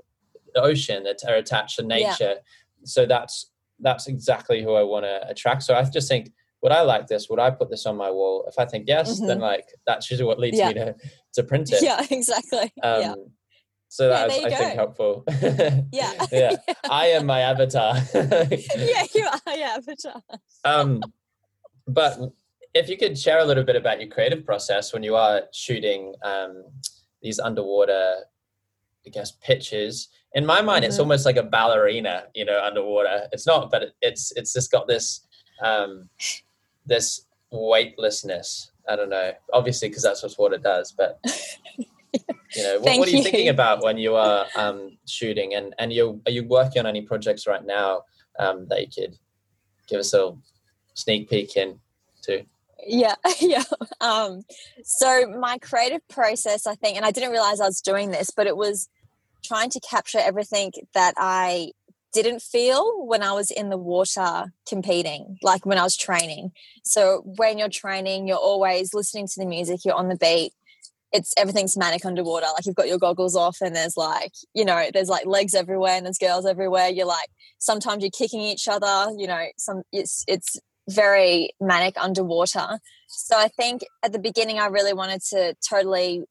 the 0.54 0.62
ocean 0.62 1.04
that 1.04 1.18
are 1.28 1.36
attached 1.36 1.78
to 1.78 1.84
nature 1.84 2.16
yeah. 2.20 2.84
so 2.84 3.06
that's 3.06 3.52
that's 3.80 4.08
exactly 4.08 4.64
who 4.64 4.74
i 4.74 4.84
want 4.84 5.06
to 5.06 5.28
attract 5.28 5.64
so 5.64 5.76
i 5.76 5.84
just 5.84 6.08
think 6.08 6.32
would 6.62 6.72
i 6.72 6.82
like 6.82 7.08
this 7.08 7.28
would 7.30 7.40
i 7.40 7.50
put 7.50 7.70
this 7.70 7.86
on 7.86 7.98
my 7.98 8.10
wall 8.10 8.46
if 8.48 8.58
i 8.60 8.66
think 8.66 8.86
yes 8.88 9.16
mm-hmm. 9.16 9.28
then 9.28 9.40
like 9.40 9.68
that's 9.86 10.10
usually 10.10 10.28
what 10.28 10.40
leads 10.40 10.58
yeah. 10.58 10.68
me 10.68 10.74
to 10.74 10.96
to 11.34 11.44
print 11.44 11.72
it 11.72 11.82
yeah 11.82 12.06
exactly 12.12 12.72
um, 12.84 13.02
yeah. 13.02 13.14
So 13.96 14.10
that 14.10 14.30
yeah, 14.30 14.36
was, 14.36 14.46
I 14.46 14.50
go. 14.50 14.56
think, 14.58 14.76
helpful. 14.76 15.24
yeah. 15.94 16.12
yeah. 16.32 16.56
I 16.90 17.06
am 17.08 17.26
my 17.28 17.40
avatar. 17.40 17.96
yeah, 18.14 19.06
you 19.14 19.26
are 19.26 19.56
your 19.56 19.68
avatar. 19.68 20.22
um, 20.66 21.02
but 21.88 22.20
if 22.76 22.88
you 22.90 22.98
could 22.98 23.18
share 23.18 23.40
a 23.40 23.46
little 23.46 23.64
bit 23.64 23.76
about 23.76 24.00
your 24.00 24.10
creative 24.10 24.46
process 24.46 24.94
when 24.94 25.02
you 25.02 25.16
are 25.16 25.44
shooting 25.52 26.14
um, 26.24 26.66
these 27.24 27.40
underwater, 27.40 28.18
I 29.06 29.10
guess, 29.10 29.32
pictures. 29.32 30.10
In 30.34 30.46
my 30.46 30.62
mind, 30.62 30.84
mm-hmm. 30.84 30.90
it's 30.90 31.00
almost 31.00 31.26
like 31.26 31.38
a 31.38 31.44
ballerina, 31.44 32.26
you 32.36 32.46
know, 32.46 32.62
underwater. 32.62 33.28
It's 33.32 33.48
not, 33.48 33.72
but 33.72 33.94
it's 34.02 34.32
it's 34.36 34.54
just 34.54 34.72
got 34.72 34.88
this. 34.88 35.22
Um, 35.64 36.10
this 36.86 37.26
weightlessness. 37.52 38.72
I 38.88 38.96
don't 38.96 39.10
know. 39.10 39.32
Obviously, 39.54 39.90
because 39.90 40.04
that's 40.04 40.24
what 40.24 40.38
water 40.38 40.58
does. 40.58 40.92
But 40.92 41.20
you 42.56 42.64
know, 42.64 42.80
what, 42.80 42.84
what, 43.00 43.08
are 43.08 43.12
you, 43.12 43.18
you, 43.18 43.24
thinking 43.24 43.50
about 43.50 43.84
when 43.84 43.98
you 43.98 44.16
are 44.16 44.46
um, 44.56 44.98
shooting? 45.08 45.56
And 45.56 45.74
and 45.80 45.92
you 45.92 46.22
are 46.26 46.32
you 46.32 46.46
working 46.48 46.82
on 46.82 46.88
any 46.88 47.02
projects 47.02 47.48
right 47.48 47.66
now 47.66 48.04
um, 48.40 48.68
that 48.70 48.82
you 48.82 48.88
could 48.88 49.18
give 49.88 50.00
us 50.00 50.14
a 50.14 50.36
sneak 50.94 51.30
peek 51.30 51.56
in 51.58 51.80
to? 52.24 52.46
Yeah, 52.86 53.16
yeah. 53.42 53.64
Um, 54.00 54.42
so 54.84 55.28
my 55.40 55.58
creative 55.58 56.08
process, 56.08 56.68
I 56.68 56.76
think, 56.76 56.98
and 56.98 57.06
I 57.06 57.12
didn't 57.12 57.32
realize 57.32 57.60
I 57.60 57.66
was 57.66 57.82
doing 57.82 58.12
this, 58.12 58.30
but 58.36 58.48
it 58.48 58.56
was 58.56 58.88
trying 59.44 59.70
to 59.72 59.80
capture 59.80 60.20
everything 60.20 60.72
that 60.94 61.14
I 61.18 61.72
didn't 62.14 62.42
feel 62.42 63.06
when 63.06 63.22
I 63.22 63.34
was 63.34 63.52
in 63.52 63.70
the 63.70 63.78
water 63.78 64.54
competing, 64.68 65.38
like 65.44 65.66
when 65.66 65.78
I 65.78 65.84
was 65.84 65.98
training. 65.98 66.52
So 66.84 67.22
when 67.26 67.58
you're 67.58 67.70
training, 67.70 68.28
you're 68.28 68.38
always 68.38 68.94
listening 68.94 69.28
to 69.28 69.34
the 69.38 69.46
music, 69.46 69.82
you're 69.84 69.96
on 69.96 70.08
the 70.08 70.16
beat. 70.16 70.54
It's 71.12 71.34
everything's 71.38 71.78
manic 71.78 72.06
underwater. 72.06 72.48
Like 72.54 72.66
you've 72.66 72.76
got 72.76 72.88
your 72.88 73.00
goggles 73.00 73.36
off 73.36 73.58
and 73.62 73.76
there's 73.76 73.98
like, 73.98 74.32
you 74.54 74.66
know, 74.66 74.90
there's 74.94 75.10
like 75.10 75.26
legs 75.26 75.54
everywhere 75.54 75.94
and 75.94 76.06
there's 76.06 76.18
girls 76.18 76.46
everywhere. 76.46 76.90
You're 76.90 77.06
like 77.06 77.30
sometimes 77.58 78.02
you're 78.02 78.12
kicking 78.12 78.42
each 78.42 78.68
other, 78.68 79.12
you 79.18 79.28
know, 79.28 79.46
some 79.58 79.84
it's 79.92 80.24
it's 80.28 80.58
very 80.90 81.50
manic 81.60 81.96
underwater. 81.98 82.80
So 83.08 83.38
I 83.38 83.48
think 83.48 83.84
at 84.04 84.12
the 84.12 84.20
beginning 84.20 84.60
I 84.60 84.68
really 84.68 84.94
wanted 84.94 85.22
to 85.32 85.56
totally 85.68 86.24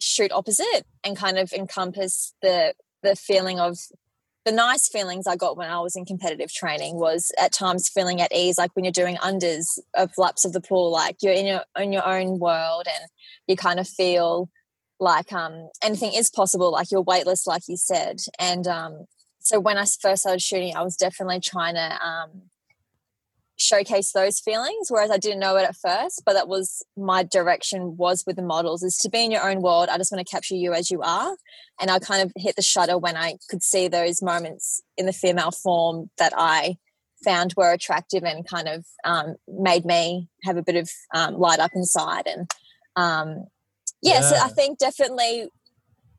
shoot 0.00 0.32
opposite 0.32 0.84
and 1.04 1.16
kind 1.16 1.38
of 1.38 1.52
encompass 1.52 2.34
the 2.42 2.74
the 3.02 3.16
feeling 3.16 3.60
of 3.60 3.78
the 4.44 4.52
nice 4.52 4.88
feelings 4.88 5.26
I 5.26 5.36
got 5.36 5.56
when 5.56 5.68
I 5.68 5.80
was 5.80 5.94
in 5.94 6.04
competitive 6.04 6.50
training 6.50 6.96
was 6.96 7.30
at 7.38 7.52
times 7.52 7.88
feeling 7.88 8.20
at 8.20 8.34
ease, 8.34 8.56
like 8.56 8.70
when 8.74 8.84
you're 8.84 8.92
doing 8.92 9.16
unders 9.16 9.78
of 9.94 10.10
laps 10.16 10.44
of 10.44 10.52
the 10.52 10.60
pool, 10.60 10.90
like 10.90 11.16
you're 11.20 11.34
in 11.34 11.46
your 11.46 11.60
in 11.78 11.92
your 11.92 12.06
own 12.06 12.38
world 12.38 12.86
and 12.86 13.10
you 13.46 13.56
kind 13.56 13.78
of 13.78 13.86
feel 13.86 14.48
like 15.00 15.32
um, 15.32 15.68
anything 15.82 16.12
is 16.14 16.30
possible, 16.30 16.72
like 16.72 16.90
you're 16.90 17.02
weightless, 17.02 17.46
like 17.46 17.62
you 17.68 17.76
said. 17.76 18.20
And 18.38 18.66
um, 18.66 19.04
so 19.38 19.60
when 19.60 19.76
I 19.76 19.84
first 19.84 20.22
started 20.22 20.42
shooting, 20.42 20.74
I 20.74 20.82
was 20.82 20.96
definitely 20.96 21.40
trying 21.40 21.74
to 21.74 22.06
um, 22.06 22.42
showcase 23.58 24.12
those 24.12 24.38
feelings 24.38 24.86
whereas 24.88 25.10
i 25.10 25.16
didn't 25.16 25.40
know 25.40 25.56
it 25.56 25.64
at 25.64 25.76
first 25.76 26.22
but 26.24 26.34
that 26.34 26.48
was 26.48 26.84
my 26.96 27.22
direction 27.22 27.96
was 27.96 28.24
with 28.26 28.36
the 28.36 28.42
models 28.42 28.82
is 28.82 28.96
to 28.96 29.08
be 29.08 29.24
in 29.24 29.30
your 29.30 29.48
own 29.48 29.60
world. 29.60 29.88
I 29.88 29.98
just 29.98 30.12
want 30.12 30.24
to 30.24 30.30
capture 30.30 30.54
you 30.54 30.72
as 30.72 30.90
you 30.90 31.02
are. 31.02 31.36
And 31.80 31.90
i 31.90 31.98
kind 31.98 32.22
of 32.22 32.32
hit 32.36 32.56
the 32.56 32.62
shutter 32.62 32.96
when 32.96 33.16
i 33.16 33.36
could 33.48 33.62
see 33.62 33.88
those 33.88 34.22
moments 34.22 34.82
in 34.96 35.06
the 35.06 35.12
female 35.12 35.50
form 35.50 36.10
that 36.18 36.32
i 36.36 36.76
found 37.24 37.54
were 37.56 37.72
attractive 37.72 38.22
and 38.22 38.46
kind 38.46 38.68
of 38.68 38.84
um, 39.04 39.34
made 39.48 39.84
me 39.84 40.28
have 40.44 40.56
a 40.56 40.62
bit 40.62 40.76
of 40.76 40.88
um, 41.12 41.34
light 41.34 41.58
up 41.58 41.72
inside. 41.74 42.28
And 42.28 42.48
um, 42.94 43.46
yeah, 44.00 44.14
yeah 44.14 44.20
so 44.20 44.36
i 44.36 44.48
think 44.48 44.78
definitely 44.78 45.48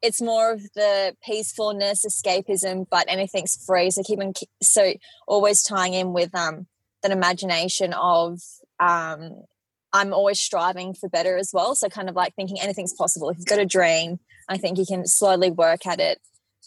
it's 0.01 0.21
more 0.21 0.51
of 0.51 0.61
the 0.75 1.15
peacefulness 1.23 2.05
escapism 2.05 2.85
but 2.89 3.05
anything's 3.07 3.55
free. 3.65 3.91
So 3.91 4.03
keeping 4.03 4.33
so 4.61 4.93
always 5.27 5.63
tying 5.63 5.93
in 5.93 6.13
with 6.13 6.33
um 6.35 6.67
that 7.03 7.11
imagination 7.11 7.93
of 7.93 8.39
um, 8.79 9.43
I'm 9.91 10.13
always 10.13 10.39
striving 10.39 10.93
for 10.93 11.09
better 11.09 11.37
as 11.37 11.51
well. 11.53 11.75
So 11.75 11.89
kind 11.89 12.09
of 12.09 12.15
like 12.15 12.35
thinking 12.35 12.59
anything's 12.61 12.93
possible. 12.93 13.29
If 13.29 13.37
you've 13.37 13.47
got 13.47 13.59
a 13.59 13.65
dream, 13.65 14.19
I 14.47 14.57
think 14.57 14.77
you 14.77 14.85
can 14.85 15.05
slowly 15.05 15.51
work 15.51 15.85
at 15.85 15.99
it. 15.99 16.19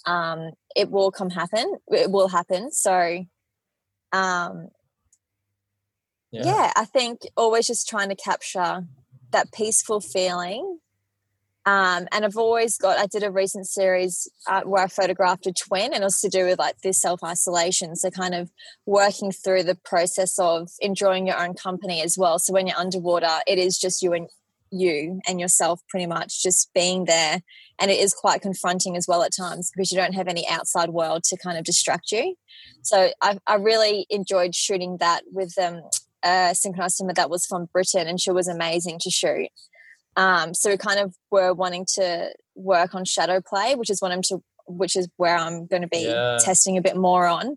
Um, 0.06 0.50
it 0.74 0.90
will 0.90 1.10
come 1.10 1.30
happen. 1.30 1.76
It 1.88 2.10
will 2.10 2.28
happen. 2.28 2.72
So 2.72 3.24
um, 4.12 4.68
yeah. 6.30 6.44
yeah, 6.44 6.72
I 6.76 6.84
think 6.84 7.20
always 7.36 7.66
just 7.66 7.88
trying 7.88 8.08
to 8.08 8.16
capture 8.16 8.84
that 9.30 9.52
peaceful 9.52 10.00
feeling 10.00 10.78
um, 11.64 12.08
and 12.10 12.24
I've 12.24 12.36
always 12.36 12.76
got, 12.76 12.98
I 12.98 13.06
did 13.06 13.22
a 13.22 13.30
recent 13.30 13.68
series 13.68 14.28
uh, 14.48 14.62
where 14.62 14.82
I 14.82 14.88
photographed 14.88 15.46
a 15.46 15.52
twin 15.52 15.92
and 15.92 16.02
it 16.02 16.04
was 16.04 16.20
to 16.22 16.28
do 16.28 16.46
with 16.46 16.58
like 16.58 16.80
this 16.80 17.00
self 17.00 17.22
isolation. 17.22 17.94
So, 17.94 18.10
kind 18.10 18.34
of 18.34 18.50
working 18.84 19.30
through 19.30 19.62
the 19.62 19.76
process 19.76 20.38
of 20.40 20.70
enjoying 20.80 21.26
your 21.26 21.40
own 21.40 21.54
company 21.54 22.02
as 22.02 22.18
well. 22.18 22.40
So, 22.40 22.52
when 22.52 22.66
you're 22.66 22.76
underwater, 22.76 23.30
it 23.46 23.58
is 23.58 23.78
just 23.78 24.02
you 24.02 24.12
and 24.12 24.28
you 24.72 25.20
and 25.28 25.38
yourself 25.38 25.80
pretty 25.88 26.06
much 26.06 26.42
just 26.42 26.72
being 26.74 27.04
there. 27.04 27.42
And 27.78 27.90
it 27.92 28.00
is 28.00 28.12
quite 28.12 28.42
confronting 28.42 28.96
as 28.96 29.06
well 29.06 29.22
at 29.22 29.30
times 29.32 29.70
because 29.72 29.92
you 29.92 29.98
don't 29.98 30.14
have 30.14 30.28
any 30.28 30.48
outside 30.48 30.90
world 30.90 31.22
to 31.24 31.36
kind 31.36 31.58
of 31.58 31.64
distract 31.64 32.10
you. 32.10 32.34
So, 32.82 33.12
I, 33.20 33.38
I 33.46 33.54
really 33.54 34.06
enjoyed 34.10 34.56
shooting 34.56 34.96
that 34.98 35.22
with 35.30 35.56
um, 35.58 35.82
a 36.24 36.56
synchronized 36.56 36.96
swimmer 36.96 37.14
that 37.14 37.30
was 37.30 37.46
from 37.46 37.66
Britain 37.66 38.08
and 38.08 38.20
she 38.20 38.32
was 38.32 38.48
amazing 38.48 38.98
to 39.02 39.10
shoot. 39.10 39.48
Um, 40.16 40.54
so 40.54 40.70
we 40.70 40.76
kind 40.76 41.00
of 41.00 41.14
were 41.30 41.54
wanting 41.54 41.86
to 41.94 42.32
work 42.54 42.94
on 42.94 43.04
shadow 43.04 43.40
play, 43.40 43.74
which 43.74 43.90
is 43.90 44.00
what 44.00 44.12
I'm 44.12 44.22
to, 44.22 44.42
which 44.66 44.96
is 44.96 45.08
where 45.16 45.36
I'm 45.36 45.66
going 45.66 45.82
to 45.82 45.88
be 45.88 46.06
yeah. 46.06 46.38
testing 46.40 46.76
a 46.76 46.82
bit 46.82 46.96
more 46.96 47.26
on. 47.26 47.56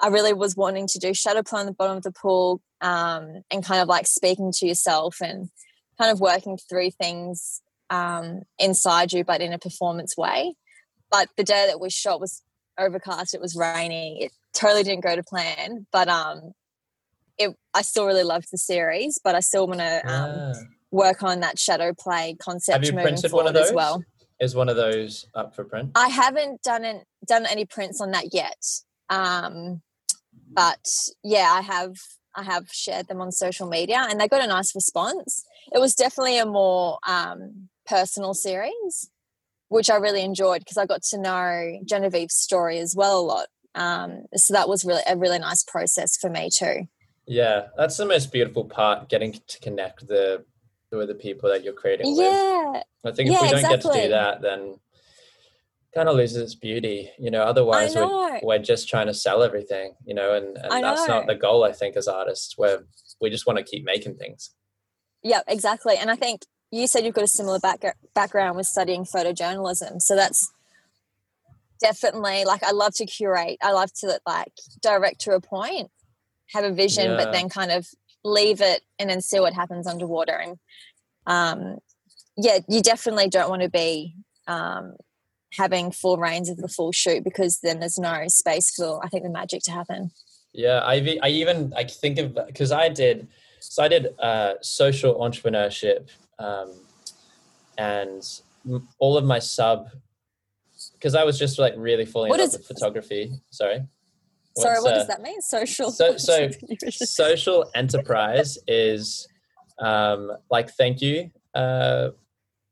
I 0.00 0.08
really 0.08 0.32
was 0.32 0.56
wanting 0.56 0.88
to 0.88 0.98
do 0.98 1.14
shadow 1.14 1.42
play 1.42 1.60
on 1.60 1.66
the 1.66 1.72
bottom 1.72 1.96
of 1.96 2.02
the 2.02 2.12
pool 2.12 2.60
um, 2.80 3.42
and 3.50 3.64
kind 3.64 3.80
of 3.80 3.88
like 3.88 4.06
speaking 4.06 4.52
to 4.56 4.66
yourself 4.66 5.18
and 5.22 5.48
kind 5.98 6.10
of 6.10 6.20
working 6.20 6.58
through 6.58 6.90
things 6.90 7.62
um, 7.90 8.42
inside 8.58 9.12
you, 9.12 9.22
but 9.22 9.40
in 9.40 9.52
a 9.52 9.58
performance 9.58 10.16
way. 10.16 10.54
But 11.10 11.28
the 11.36 11.44
day 11.44 11.66
that 11.68 11.80
we 11.80 11.90
shot 11.90 12.20
was 12.20 12.42
overcast. 12.78 13.34
It 13.34 13.40
was 13.40 13.54
raining. 13.54 14.16
It 14.16 14.32
totally 14.54 14.82
didn't 14.82 15.04
go 15.04 15.14
to 15.14 15.22
plan, 15.22 15.86
but 15.92 16.08
um, 16.08 16.52
it. 17.38 17.54
I 17.74 17.82
still 17.82 18.06
really 18.06 18.24
loved 18.24 18.48
the 18.50 18.58
series, 18.58 19.20
but 19.22 19.34
I 19.34 19.40
still 19.40 19.66
want 19.66 19.80
to 19.80 19.96
um, 20.10 20.30
yeah 20.30 20.52
work 20.92 21.22
on 21.22 21.40
that 21.40 21.58
shadow 21.58 21.92
play 21.98 22.36
concept 22.40 22.74
Have 22.74 22.84
you 22.84 22.92
printed 22.92 23.32
one 23.32 23.48
of 23.48 23.54
those? 23.54 23.70
as 23.70 23.74
well. 23.74 24.04
Is 24.38 24.54
one 24.54 24.68
of 24.68 24.76
those 24.76 25.26
up 25.34 25.54
for 25.54 25.64
print? 25.64 25.90
I 25.94 26.08
haven't 26.08 26.62
done 26.62 26.84
an, 26.84 27.02
done 27.26 27.46
any 27.46 27.64
prints 27.64 28.00
on 28.00 28.10
that 28.12 28.32
yet, 28.32 28.62
um, 29.08 29.82
but 30.54 30.86
yeah, 31.24 31.48
I 31.52 31.60
have 31.62 31.96
I 32.34 32.42
have 32.42 32.68
shared 32.72 33.08
them 33.08 33.20
on 33.20 33.30
social 33.30 33.68
media, 33.68 34.06
and 34.08 34.20
they 34.20 34.28
got 34.28 34.42
a 34.42 34.46
nice 34.46 34.74
response. 34.74 35.44
It 35.72 35.78
was 35.80 35.94
definitely 35.94 36.38
a 36.38 36.46
more 36.46 36.98
um, 37.06 37.68
personal 37.86 38.34
series, 38.34 39.10
which 39.68 39.90
I 39.90 39.96
really 39.96 40.22
enjoyed 40.22 40.60
because 40.60 40.78
I 40.78 40.86
got 40.86 41.02
to 41.10 41.18
know 41.18 41.78
Genevieve's 41.84 42.34
story 42.34 42.78
as 42.78 42.94
well 42.96 43.20
a 43.20 43.22
lot. 43.22 43.46
Um, 43.74 44.24
so 44.34 44.54
that 44.54 44.68
was 44.68 44.84
really 44.84 45.02
a 45.06 45.16
really 45.16 45.38
nice 45.38 45.62
process 45.62 46.16
for 46.16 46.28
me 46.30 46.50
too. 46.50 46.88
Yeah, 47.26 47.68
that's 47.76 47.96
the 47.96 48.06
most 48.06 48.32
beautiful 48.32 48.64
part, 48.64 49.08
getting 49.08 49.34
to 49.46 49.60
connect 49.60 50.08
the 50.08 50.44
with 50.98 51.08
the 51.08 51.14
people 51.14 51.48
that 51.50 51.64
you're 51.64 51.72
creating 51.72 52.16
yeah. 52.16 52.72
with. 52.72 52.82
I 53.04 53.10
think 53.12 53.30
if 53.30 53.34
yeah, 53.34 53.42
we 53.42 53.48
don't 53.48 53.58
exactly. 53.58 53.76
get 53.76 53.94
to 53.94 54.02
do 54.02 54.08
that, 54.10 54.42
then 54.42 54.76
kind 55.94 56.08
of 56.08 56.16
loses 56.16 56.38
its 56.38 56.54
beauty. 56.54 57.10
You 57.18 57.30
know, 57.30 57.42
otherwise 57.42 57.94
know. 57.94 58.08
We're, 58.08 58.40
we're 58.42 58.58
just 58.58 58.88
trying 58.88 59.06
to 59.06 59.14
sell 59.14 59.42
everything, 59.42 59.94
you 60.04 60.14
know, 60.14 60.34
and, 60.34 60.56
and 60.56 60.84
that's 60.84 61.08
not 61.08 61.26
the 61.26 61.34
goal, 61.34 61.64
I 61.64 61.72
think, 61.72 61.96
as 61.96 62.08
artists, 62.08 62.56
where 62.56 62.84
we 63.20 63.30
just 63.30 63.46
want 63.46 63.58
to 63.58 63.64
keep 63.64 63.84
making 63.84 64.16
things. 64.16 64.50
Yeah, 65.22 65.40
exactly. 65.46 65.96
And 65.96 66.10
I 66.10 66.16
think 66.16 66.42
you 66.70 66.86
said 66.86 67.04
you've 67.04 67.14
got 67.14 67.24
a 67.24 67.28
similar 67.28 67.60
back- 67.60 67.96
background 68.14 68.56
with 68.56 68.66
studying 68.66 69.04
photojournalism. 69.04 70.00
So 70.00 70.16
that's 70.16 70.50
definitely 71.80 72.44
like 72.44 72.62
I 72.62 72.72
love 72.72 72.94
to 72.94 73.06
curate. 73.06 73.58
I 73.62 73.72
love 73.72 73.92
to 74.00 74.18
like 74.26 74.52
direct 74.80 75.20
to 75.22 75.32
a 75.32 75.40
point, 75.40 75.90
have 76.50 76.64
a 76.64 76.72
vision, 76.72 77.10
yeah. 77.10 77.16
but 77.16 77.32
then 77.32 77.48
kind 77.48 77.70
of 77.70 77.86
leave 78.24 78.60
it 78.60 78.82
and 78.98 79.10
then 79.10 79.20
see 79.20 79.40
what 79.40 79.54
happens 79.54 79.86
underwater. 79.86 80.36
And 80.36 80.58
um, 81.26 81.78
yeah, 82.36 82.58
you 82.68 82.82
definitely 82.82 83.28
don't 83.28 83.50
want 83.50 83.62
to 83.62 83.68
be 83.68 84.14
um, 84.46 84.96
having 85.54 85.90
full 85.90 86.16
reins 86.16 86.48
of 86.48 86.56
the 86.58 86.68
full 86.68 86.92
shoot 86.92 87.24
because 87.24 87.60
then 87.60 87.80
there's 87.80 87.98
no 87.98 88.24
space 88.28 88.74
for 88.74 89.04
I 89.04 89.08
think 89.08 89.24
the 89.24 89.30
magic 89.30 89.62
to 89.64 89.72
happen. 89.72 90.10
Yeah, 90.52 90.80
I 90.80 91.18
I 91.22 91.28
even 91.28 91.72
I 91.76 91.84
think 91.84 92.18
of 92.18 92.38
because 92.46 92.72
I 92.72 92.88
did 92.88 93.28
so 93.60 93.82
I 93.82 93.88
did 93.88 94.14
uh, 94.18 94.54
social 94.60 95.14
entrepreneurship 95.16 96.10
um, 96.38 96.72
and 97.78 98.22
all 98.98 99.16
of 99.16 99.24
my 99.24 99.38
sub 99.38 99.88
because 100.94 101.14
I 101.14 101.24
was 101.24 101.38
just 101.38 101.58
like 101.58 101.74
really 101.76 102.04
falling 102.04 102.30
what 102.30 102.40
in 102.40 102.46
love 102.46 102.52
with 102.54 102.66
photography. 102.66 103.32
Sorry. 103.50 103.82
Sorry, 104.56 104.80
what 104.80 104.94
uh, 104.94 104.98
does 104.98 105.06
that 105.08 105.22
mean? 105.22 105.40
Social. 105.40 105.90
So, 105.90 106.16
so 106.18 106.50
social 106.90 107.70
enterprise 107.74 108.58
is 108.66 109.28
um, 109.78 110.32
like 110.50 110.70
thank 110.70 111.00
you. 111.00 111.30
Uh, 111.54 112.08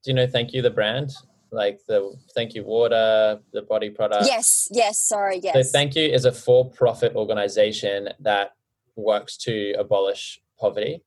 do 0.04 0.10
you 0.10 0.14
know 0.14 0.26
thank 0.26 0.52
you 0.52 0.62
the 0.62 0.70
brand? 0.70 1.10
Like 1.52 1.80
the 1.88 2.14
thank 2.34 2.54
you 2.54 2.64
water, 2.64 3.40
the 3.52 3.62
body 3.62 3.90
product. 3.90 4.26
Yes, 4.26 4.68
yes. 4.70 4.98
Sorry, 4.98 5.40
yes. 5.42 5.54
So 5.54 5.62
thank 5.62 5.96
you 5.96 6.04
is 6.04 6.24
a 6.24 6.32
for-profit 6.32 7.16
organization 7.16 8.10
that 8.20 8.52
works 8.96 9.36
to 9.38 9.74
abolish 9.78 10.40
poverty. 10.60 11.02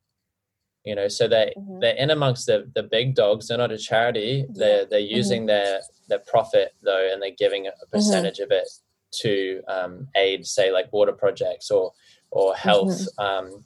You 0.83 0.95
know, 0.95 1.07
so 1.07 1.29
they 1.29 1.53
mm-hmm. 1.57 1.79
they're 1.79 1.95
in 1.95 2.09
amongst 2.09 2.45
the 2.47 2.69
the 2.75 2.83
big 2.83 3.15
dogs. 3.15 3.47
They're 3.47 3.57
not 3.57 3.71
a 3.71 3.77
charity. 3.77 4.45
They're 4.49 4.85
they're 4.85 4.99
mm-hmm. 4.99 5.15
using 5.15 5.41
mm-hmm. 5.41 5.47
their 5.47 5.81
their 6.09 6.19
profit 6.19 6.73
though, 6.83 7.09
and 7.11 7.21
they're 7.21 7.31
giving 7.37 7.67
a 7.67 7.69
mm-hmm. 7.69 7.91
percentage 7.91 8.35
mm-hmm. 8.35 8.51
of 8.51 8.59
it 8.59 8.67
to 9.21 9.61
um, 9.67 10.07
aid, 10.15 10.45
say, 10.45 10.71
like 10.71 10.91
water 10.91 11.13
projects 11.13 11.71
or 11.71 11.93
or 12.31 12.55
health 12.55 13.07
mm-hmm. 13.19 13.47
um, 13.47 13.63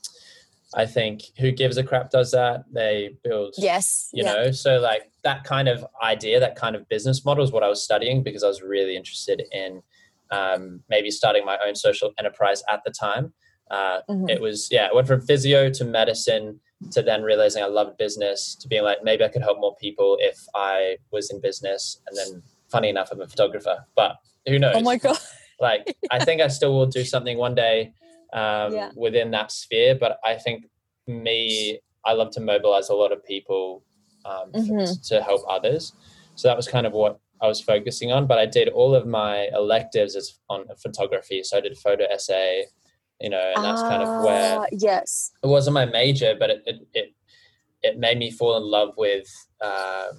I 0.75 0.85
think 0.85 1.23
who 1.39 1.51
gives 1.51 1.77
a 1.77 1.83
crap 1.83 2.11
does 2.11 2.31
that. 2.31 2.65
They 2.71 3.15
build, 3.23 3.55
yes, 3.57 4.09
you 4.13 4.23
yeah. 4.23 4.33
know, 4.33 4.51
so 4.51 4.79
like 4.79 5.09
that 5.23 5.43
kind 5.43 5.67
of 5.67 5.85
idea, 6.03 6.39
that 6.39 6.55
kind 6.55 6.75
of 6.75 6.87
business 6.89 7.23
model 7.23 7.43
is 7.43 7.51
what 7.51 7.63
I 7.63 7.69
was 7.69 7.81
studying 7.81 8.21
because 8.21 8.43
I 8.43 8.47
was 8.47 8.61
really 8.61 8.97
interested 8.97 9.43
in 9.51 9.81
um, 10.29 10.81
maybe 10.89 11.09
starting 11.09 11.45
my 11.45 11.57
own 11.65 11.75
social 11.75 12.13
enterprise 12.19 12.63
at 12.69 12.83
the 12.83 12.91
time. 12.91 13.33
Uh, 13.71 14.01
Mhm. 14.09 14.29
It 14.29 14.41
was, 14.41 14.67
yeah, 14.71 14.87
it 14.87 14.95
went 14.95 15.07
from 15.07 15.21
physio 15.21 15.69
to 15.69 15.85
medicine 15.85 16.59
to 16.91 17.01
then 17.01 17.23
realizing 17.23 17.63
I 17.63 17.67
loved 17.67 17.97
business 17.97 18.55
to 18.55 18.67
being 18.67 18.83
like, 18.83 19.03
maybe 19.03 19.23
I 19.23 19.29
could 19.29 19.41
help 19.41 19.59
more 19.59 19.75
people 19.77 20.17
if 20.19 20.37
I 20.53 20.97
was 21.11 21.31
in 21.31 21.41
business. 21.41 22.01
And 22.07 22.17
then, 22.17 22.43
funny 22.69 22.89
enough, 22.89 23.09
I'm 23.11 23.21
a 23.21 23.27
photographer, 23.27 23.85
but 23.95 24.17
who 24.47 24.59
knows? 24.59 24.75
Oh 24.75 24.81
my 24.81 24.97
god. 24.97 25.17
like 25.59 25.95
i 26.11 26.23
think 26.23 26.39
i 26.39 26.47
still 26.47 26.71
will 26.77 26.85
do 26.85 27.03
something 27.03 27.37
one 27.37 27.55
day 27.55 27.91
um, 28.33 28.73
Yeah. 28.73 28.91
within 28.95 29.31
that 29.31 29.51
sphere 29.51 29.95
but 29.95 30.19
i 30.23 30.35
think 30.35 30.65
me 31.07 31.79
i 32.05 32.13
love 32.13 32.29
to 32.31 32.39
mobilize 32.41 32.89
a 32.89 32.93
lot 32.93 33.11
of 33.11 33.23
people 33.25 33.83
um, 34.25 34.51
Mhm. 34.53 35.07
to 35.07 35.21
help 35.23 35.41
others 35.49 35.93
so 36.35 36.47
that 36.47 36.55
was 36.55 36.67
kind 36.67 36.85
of 36.85 36.93
what 36.93 37.19
i 37.41 37.47
was 37.47 37.59
focusing 37.59 38.11
on 38.11 38.27
but 38.27 38.37
i 38.37 38.45
did 38.45 38.67
all 38.69 38.93
of 38.93 39.07
my 39.07 39.47
electives 39.61 40.15
as 40.15 40.37
on 40.49 40.65
photography 40.83 41.41
so 41.43 41.57
i 41.57 41.61
did 41.61 41.75
photo 41.77 42.03
essay 42.05 42.65
you 43.19 43.29
know 43.31 43.53
and 43.55 43.63
that's 43.63 43.81
kind 43.83 44.03
of 44.03 44.09
where 44.19 44.59
Ah, 44.59 44.65
yes. 44.71 45.31
it 45.43 45.47
wasn't 45.47 45.73
my 45.73 45.85
major, 45.85 46.35
but 46.39 46.49
it 46.51 46.61
it 46.67 46.77
it, 46.93 47.07
it 47.81 47.97
made 47.97 48.17
me 48.19 48.29
fall 48.29 48.57
in 48.57 48.63
love 48.77 48.91
with 48.97 49.27
um, 49.61 50.15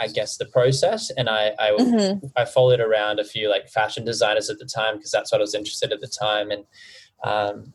I 0.00 0.06
guess 0.08 0.36
the 0.36 0.46
process, 0.46 1.10
and 1.10 1.28
I 1.28 1.54
I, 1.58 1.70
Mhm. 1.72 2.30
I 2.36 2.44
followed 2.44 2.80
around 2.80 3.18
a 3.20 3.24
few 3.24 3.48
like 3.50 3.68
fashion 3.68 4.04
designers 4.04 4.48
at 4.50 4.58
the 4.58 4.64
time 4.66 4.96
because 4.96 5.10
that's 5.10 5.32
what 5.32 5.40
I 5.40 5.42
was 5.42 5.54
interested 5.54 5.92
at 5.92 6.00
the 6.00 6.06
time, 6.08 6.50
and 6.50 6.64
um, 7.24 7.72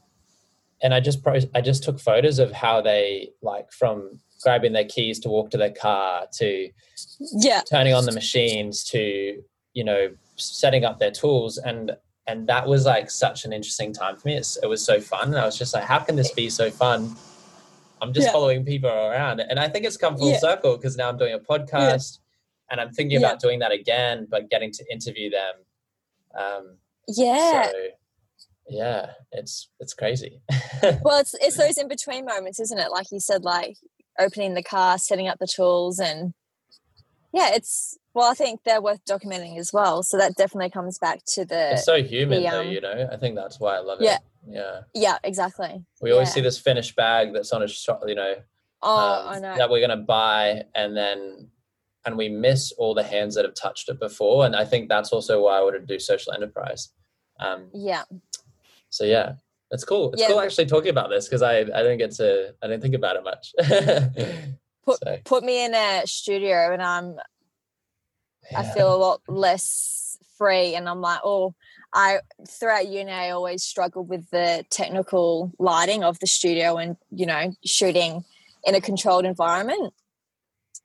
and 0.81 0.93
I 0.93 0.99
just 0.99 1.23
pro- 1.23 1.39
I 1.55 1.61
just 1.61 1.83
took 1.83 1.99
photos 1.99 2.39
of 2.39 2.51
how 2.51 2.81
they 2.81 3.29
like 3.41 3.71
from 3.71 4.19
grabbing 4.41 4.73
their 4.73 4.85
keys 4.85 5.19
to 5.21 5.29
walk 5.29 5.49
to 5.51 5.57
their 5.57 5.71
car 5.71 6.27
to 6.39 6.69
Yeah. 7.19 7.61
turning 7.69 7.93
on 7.93 8.05
the 8.05 8.11
machines 8.11 8.83
to 8.89 9.41
you 9.73 9.83
know 9.83 10.13
setting 10.35 10.83
up 10.83 10.99
their 10.99 11.11
tools 11.11 11.57
and 11.57 11.95
and 12.27 12.47
that 12.47 12.67
was 12.67 12.85
like 12.85 13.09
such 13.09 13.45
an 13.45 13.53
interesting 13.53 13.93
time 13.93 14.17
for 14.17 14.27
me 14.27 14.35
it's, 14.35 14.57
it 14.57 14.67
was 14.67 14.83
so 14.83 14.99
fun 14.99 15.29
and 15.29 15.37
i 15.37 15.45
was 15.45 15.57
just 15.57 15.73
like 15.73 15.83
how 15.85 15.99
can 15.99 16.15
this 16.17 16.31
be 16.33 16.49
so 16.49 16.69
fun 16.69 17.15
i'm 18.03 18.13
just 18.13 18.27
Yeah. 18.27 18.33
following 18.33 18.63
people 18.65 18.89
around 18.89 19.39
and 19.39 19.59
i 19.59 19.67
think 19.67 19.85
it's 19.85 19.97
come 19.97 20.17
full 20.17 20.31
Yeah. 20.31 20.39
circle 20.39 20.75
because 20.77 20.95
now 20.97 21.09
i'm 21.09 21.17
doing 21.17 21.33
a 21.33 21.39
podcast 21.39 22.19
and 22.69 22.79
i'm 22.81 22.91
thinking 22.91 23.19
Yeah. 23.21 23.27
about 23.27 23.39
doing 23.39 23.59
that 23.59 23.71
again 23.71 24.27
but 24.29 24.49
getting 24.49 24.71
to 24.73 24.83
interview 24.91 25.29
them 25.29 25.55
um 26.37 26.77
Yeah. 27.07 27.69
so 27.71 27.77
yeah 28.69 29.11
it's 29.31 29.69
it's 29.79 29.93
crazy 29.93 30.41
well, 31.03 31.19
it's 31.19 31.33
it's 31.35 31.57
those 31.57 31.77
in 31.77 31.87
between 31.87 32.25
moments, 32.25 32.59
isn't 32.59 32.77
it? 32.79 32.91
Like 32.91 33.07
you 33.11 33.19
said, 33.21 33.43
like 33.43 33.77
opening 34.19 34.53
the 34.53 34.63
car, 34.63 34.97
setting 34.97 35.27
up 35.29 35.39
the 35.39 35.47
tools, 35.47 35.97
and 35.99 36.33
yeah, 37.31 37.51
it's 37.53 37.97
well, 38.13 38.29
I 38.29 38.33
think 38.33 38.61
they're 38.65 38.81
worth 38.81 39.03
documenting 39.05 39.57
as 39.57 39.71
well. 39.71 40.03
So 40.03 40.17
that 40.17 40.35
definitely 40.35 40.69
comes 40.71 40.97
back 40.99 41.21
to 41.35 41.45
the 41.45 41.73
it's 41.73 41.85
so 41.85 42.03
human 42.03 42.43
the, 42.43 42.49
though 42.49 42.61
um, 42.61 42.67
you 42.67 42.81
know 42.81 43.09
i 43.11 43.17
think 43.17 43.35
that's 43.35 43.59
why 43.61 43.75
i 43.75 43.79
love 43.79 44.01
it 44.01 44.05
Yeah. 44.05 44.17
Yeah 44.47 44.81
yeah, 44.93 45.17
exactly. 45.23 45.83
we 46.01 46.11
always 46.11 46.29
Yeah. 46.29 46.33
see 46.35 46.41
this 46.41 46.59
finished 46.59 46.95
bag 46.95 47.33
that's 47.33 47.51
on 47.51 47.63
a 47.63 47.67
shop 47.67 48.03
you 48.07 48.15
know 48.15 48.35
Oh, 48.85 48.97
um, 48.97 49.27
I 49.35 49.39
know. 49.39 49.55
that 49.57 49.69
we're 49.69 49.79
going 49.85 49.97
to 49.97 50.05
buy 50.05 50.63
and 50.75 50.95
then 50.95 51.47
and 52.05 52.17
we 52.17 52.27
miss 52.27 52.73
all 52.73 52.93
the 52.93 53.03
hands 53.03 53.35
that 53.35 53.45
have 53.45 53.53
touched 53.53 53.87
it 53.87 53.97
before 53.99 54.45
and 54.45 54.55
i 54.55 54.65
think 54.65 54.89
that's 54.89 55.13
also 55.13 55.41
why 55.43 55.57
i 55.57 55.61
want 55.61 55.75
to 55.75 55.85
do 55.85 55.97
social 55.99 56.33
enterprise 56.33 56.89
um, 57.39 57.69
Yeah, 57.73 58.03
so 58.89 59.05
yeah 59.05 59.33
it's 59.71 59.85
cool 59.85 60.11
it's 60.11 60.21
Yeah. 60.21 60.27
cool 60.27 60.41
actually 60.41 60.65
talking 60.65 60.89
about 60.89 61.09
this 61.09 61.25
because 61.27 61.41
i 61.41 61.59
i 61.59 61.63
didn't 61.63 61.97
get 61.99 62.11
to 62.15 62.53
i 62.61 62.67
didn't 62.67 62.81
think 62.81 62.95
about 62.95 63.15
it 63.15 63.23
much 63.23 63.53
Put- 64.85 64.99
So, 65.01 65.17
put 65.23 65.43
me 65.45 65.63
in 65.63 65.73
a 65.73 66.01
studio, 66.05 66.73
and 66.73 66.81
I'm 66.81 67.15
I 68.53 68.63
feel 68.63 68.93
a 68.93 68.97
lot 68.97 69.21
less 69.29 70.17
free, 70.37 70.75
and 70.75 70.89
I'm 70.89 70.99
like, 70.99 71.21
oh, 71.23 71.55
I 71.93 72.19
throughout 72.49 72.87
uni 72.87 73.11
I 73.11 73.29
always 73.29 73.63
struggled 73.63 74.09
with 74.09 74.29
the 74.31 74.65
technical 74.69 75.51
lighting 75.59 76.03
of 76.03 76.19
the 76.19 76.27
studio, 76.27 76.77
and 76.77 76.97
you 77.11 77.25
know, 77.25 77.53
shooting 77.63 78.23
in 78.65 78.75
a 78.75 78.81
controlled 78.81 79.25
environment. 79.25 79.93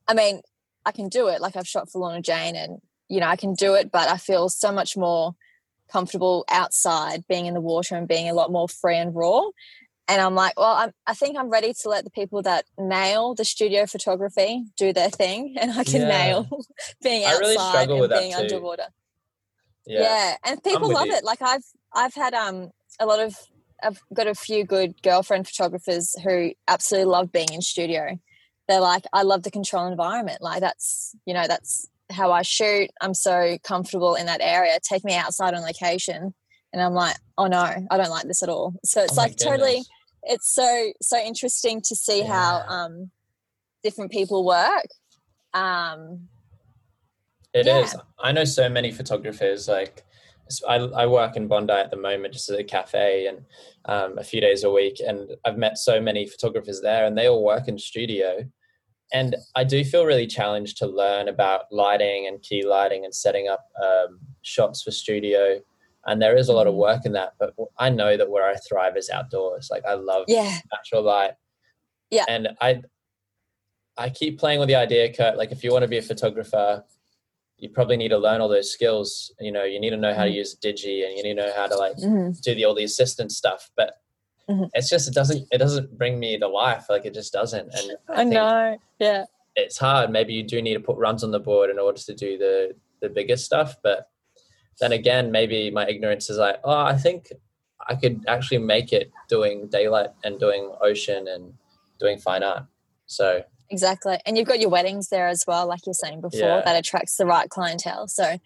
I 0.06 0.14
mean, 0.14 0.42
I 0.84 0.92
can 0.92 1.08
do 1.08 1.28
it. 1.28 1.40
Like 1.40 1.56
I've 1.56 1.66
shot 1.68 1.90
for 1.90 1.98
Lorna 2.00 2.20
Jane, 2.20 2.56
and 2.56 2.80
you 3.08 3.20
know, 3.20 3.26
I 3.26 3.36
can 3.36 3.54
do 3.54 3.74
it, 3.74 3.90
but 3.90 4.08
I 4.08 4.18
feel 4.18 4.48
so 4.48 4.70
much 4.70 4.96
more 4.96 5.34
comfortable 5.90 6.44
outside, 6.50 7.26
being 7.28 7.46
in 7.46 7.54
the 7.54 7.60
water 7.60 7.96
and 7.96 8.06
being 8.06 8.28
a 8.28 8.34
lot 8.34 8.52
more 8.52 8.68
free 8.68 8.96
and 8.96 9.14
raw. 9.14 9.42
And 10.06 10.22
I'm 10.22 10.34
like, 10.34 10.58
well, 10.58 10.74
I'm, 10.74 10.92
I 11.06 11.14
think 11.14 11.36
I'm 11.36 11.50
ready 11.50 11.74
to 11.82 11.88
let 11.88 12.04
the 12.04 12.10
people 12.10 12.40
that 12.42 12.64
nail 12.78 13.34
the 13.34 13.44
studio 13.44 13.84
photography 13.86 14.64
do 14.76 14.92
their 14.92 15.10
thing, 15.10 15.56
and 15.60 15.72
I 15.72 15.84
can 15.84 16.02
Yeah. 16.02 16.08
nail 16.08 16.48
being 17.02 17.24
outside 17.24 17.88
really 17.88 18.00
and 18.00 18.10
being 18.10 18.34
underwater. 18.34 18.88
Yeah. 19.88 20.00
Yeah. 20.00 20.36
and 20.44 20.62
people 20.62 20.92
love 20.92 21.06
you. 21.06 21.14
it. 21.14 21.24
Like 21.24 21.42
I've 21.42 21.64
I've 21.94 22.14
had 22.14 22.34
um 22.34 22.70
a 23.00 23.06
lot 23.06 23.20
of 23.20 23.34
I've 23.82 24.00
got 24.12 24.26
a 24.26 24.34
few 24.34 24.64
good 24.64 25.00
girlfriend 25.02 25.46
photographers 25.46 26.14
who 26.22 26.52
absolutely 26.66 27.10
love 27.10 27.32
being 27.32 27.52
in 27.52 27.62
studio. 27.62 28.18
They're 28.66 28.80
like, 28.80 29.04
I 29.12 29.22
love 29.22 29.44
the 29.44 29.50
control 29.50 29.86
environment. 29.86 30.42
Like 30.42 30.60
that's 30.60 31.14
you 31.24 31.34
know 31.34 31.46
that's 31.48 31.88
how 32.10 32.32
I 32.32 32.42
shoot. 32.42 32.90
I'm 33.00 33.14
so 33.14 33.56
comfortable 33.64 34.14
in 34.14 34.26
that 34.26 34.40
area. 34.42 34.78
Take 34.82 35.04
me 35.04 35.14
outside 35.14 35.54
on 35.54 35.62
location, 35.62 36.34
and 36.72 36.82
I'm 36.82 36.94
like, 36.94 37.16
oh 37.38 37.46
no, 37.46 37.62
I 37.90 37.96
don't 37.96 38.10
like 38.10 38.26
this 38.26 38.42
at 38.42 38.48
all. 38.48 38.74
So 38.84 39.02
it's 39.02 39.16
Oh 39.16 39.22
like 39.22 39.36
totally. 39.36 39.82
It's 40.24 40.54
so 40.54 40.92
so 41.00 41.18
interesting 41.18 41.80
to 41.82 41.96
see 41.96 42.22
how 42.22 42.62
um 42.68 43.10
different 43.82 44.10
people 44.10 44.44
work. 44.44 44.88
Um, 45.54 46.28
It 47.54 47.66
is. 47.66 47.94
Yeah. 47.94 48.00
I 48.18 48.32
know 48.32 48.44
so 48.44 48.68
many 48.68 48.90
photographers. 48.92 49.68
Like, 49.68 50.04
I, 50.68 50.76
I 50.76 51.06
work 51.06 51.36
in 51.36 51.48
Bondi 51.48 51.72
at 51.72 51.90
the 51.90 51.96
moment, 51.96 52.32
just 52.34 52.48
at 52.50 52.58
a 52.58 52.64
cafe, 52.64 53.26
and 53.26 53.44
um, 53.86 54.18
a 54.18 54.24
few 54.24 54.40
days 54.40 54.64
a 54.64 54.70
week. 54.70 55.00
And 55.06 55.30
I've 55.44 55.58
met 55.58 55.78
so 55.78 56.00
many 56.00 56.26
photographers 56.26 56.80
there, 56.80 57.04
and 57.06 57.16
they 57.16 57.28
all 57.28 57.44
work 57.44 57.68
in 57.68 57.78
studio. 57.78 58.44
And 59.12 59.36
I 59.54 59.64
do 59.64 59.84
feel 59.84 60.04
really 60.04 60.26
challenged 60.26 60.76
to 60.78 60.86
learn 60.86 61.28
about 61.28 61.62
lighting 61.72 62.26
and 62.26 62.42
key 62.42 62.64
lighting 62.66 63.04
and 63.04 63.14
setting 63.14 63.48
up 63.48 63.64
um, 63.82 64.20
shots 64.42 64.82
for 64.82 64.90
studio. 64.90 65.60
And 66.06 66.20
there 66.22 66.36
is 66.36 66.48
a 66.48 66.52
lot 66.52 66.66
of 66.66 66.74
Mhm. 66.74 66.78
work 66.78 67.06
in 67.06 67.12
that, 67.12 67.32
but 67.38 67.54
I 67.78 67.88
know 67.90 68.16
that 68.16 68.30
where 68.30 68.48
I 68.48 68.56
thrive 68.56 68.96
is 68.96 69.08
outdoors. 69.10 69.68
Like 69.70 69.84
I 69.86 69.94
love 69.94 70.24
yeah, 70.28 70.58
natural 70.72 71.02
light. 71.02 71.32
Yeah. 72.10 72.24
And 72.28 72.48
I 72.60 72.82
I 73.96 74.10
keep 74.10 74.38
playing 74.38 74.60
with 74.60 74.68
the 74.68 74.76
idea, 74.76 75.12
Kurt, 75.12 75.36
like 75.36 75.52
if 75.52 75.64
you 75.64 75.72
want 75.72 75.82
to 75.82 75.88
be 75.88 75.98
a 75.98 76.02
photographer, 76.02 76.84
you 77.58 77.68
probably 77.68 77.96
need 77.96 78.08
to 78.10 78.18
learn 78.18 78.40
all 78.40 78.48
those 78.48 78.72
skills. 78.72 79.32
You 79.40 79.50
know, 79.52 79.64
you 79.64 79.80
need 79.80 79.90
to 79.90 79.96
know 79.96 80.14
how 80.14 80.24
to 80.24 80.30
Mhm. 80.30 80.34
use 80.34 80.56
Digi 80.56 81.04
and 81.06 81.16
you 81.16 81.22
need 81.24 81.34
to 81.34 81.42
know 81.46 81.52
how 81.54 81.66
to 81.66 81.76
like 81.76 81.96
Mhm. 81.96 82.40
do 82.40 82.54
the 82.54 82.64
all 82.64 82.74
the 82.74 82.84
assistant 82.84 83.32
stuff. 83.32 83.70
But 83.76 83.94
Mhm. 84.48 84.70
it's 84.74 84.88
just 84.88 85.08
it 85.08 85.14
doesn't 85.14 85.46
it 85.50 85.58
doesn't 85.58 85.98
bring 85.98 86.18
me 86.18 86.38
to 86.38 86.48
life. 86.48 86.86
Like 86.88 87.04
it 87.04 87.14
just 87.14 87.32
doesn't. 87.32 87.68
And 87.74 87.96
I, 88.08 88.20
I 88.20 88.24
know. 88.24 88.78
Yeah. 88.98 89.24
it's 89.56 89.76
hard. 89.78 90.10
Maybe 90.10 90.32
you 90.34 90.44
do 90.44 90.62
need 90.62 90.74
to 90.74 90.80
put 90.80 90.96
runs 90.98 91.24
on 91.24 91.32
the 91.32 91.40
board 91.40 91.68
in 91.68 91.78
order 91.80 91.98
to 92.00 92.14
do 92.14 92.38
the 92.38 92.76
the 93.00 93.08
biggest 93.08 93.44
stuff. 93.44 93.76
But 93.82 94.08
then 94.80 94.92
again, 94.92 95.32
maybe 95.32 95.70
my 95.72 95.86
ignorance 95.88 96.30
is 96.30 96.38
like, 96.38 96.60
oh, 96.62 96.70
I 96.92 96.96
think 96.96 97.32
I 97.88 97.96
could 97.96 98.24
actually 98.28 98.58
make 98.58 98.92
it 98.92 99.10
doing 99.28 99.66
daylight 99.68 100.10
and 100.22 100.38
doing 100.38 100.72
ocean 100.80 101.26
and 101.26 101.54
doing 101.98 102.18
fine 102.18 102.44
art. 102.44 102.64
So 103.06 103.42
Exactly. 103.70 104.18
And 104.24 104.38
you've 104.38 104.48
got 104.48 104.60
your 104.60 104.70
weddings 104.70 105.08
there 105.08 105.28
as 105.28 105.44
well, 105.46 105.66
like 105.66 105.80
you're 105.86 105.94
saying 105.94 106.20
before, 106.20 106.40
Yeah. 106.40 106.62
that 106.64 106.76
attracts 106.76 107.16
the 107.16 107.26
right 107.26 107.48
clientele. 107.48 108.08
So 108.08 108.38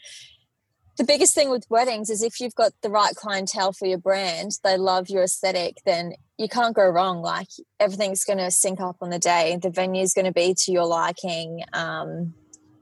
the 0.98 1.04
biggest 1.04 1.34
thing 1.34 1.48
with 1.50 1.64
weddings 1.70 2.10
is 2.10 2.22
if 2.22 2.40
you've 2.40 2.54
got 2.54 2.72
the 2.82 2.90
right 2.90 3.14
clientele 3.14 3.72
for 3.72 3.86
your 3.86 3.98
brand, 3.98 4.52
they 4.62 4.76
love 4.76 5.08
your 5.08 5.22
aesthetic, 5.22 5.78
then 5.86 6.14
you 6.38 6.48
can't 6.48 6.74
go 6.74 6.86
wrong. 6.86 7.22
Like 7.22 7.48
everything's 7.80 8.24
going 8.24 8.38
to 8.38 8.50
sync 8.50 8.80
up 8.80 8.96
on 9.00 9.10
the 9.10 9.18
day. 9.18 9.58
The 9.60 9.70
venue's 9.70 10.12
going 10.12 10.26
to 10.26 10.32
be 10.32 10.54
to 10.58 10.72
your 10.72 10.86
liking. 10.86 11.62
Um, 11.72 12.34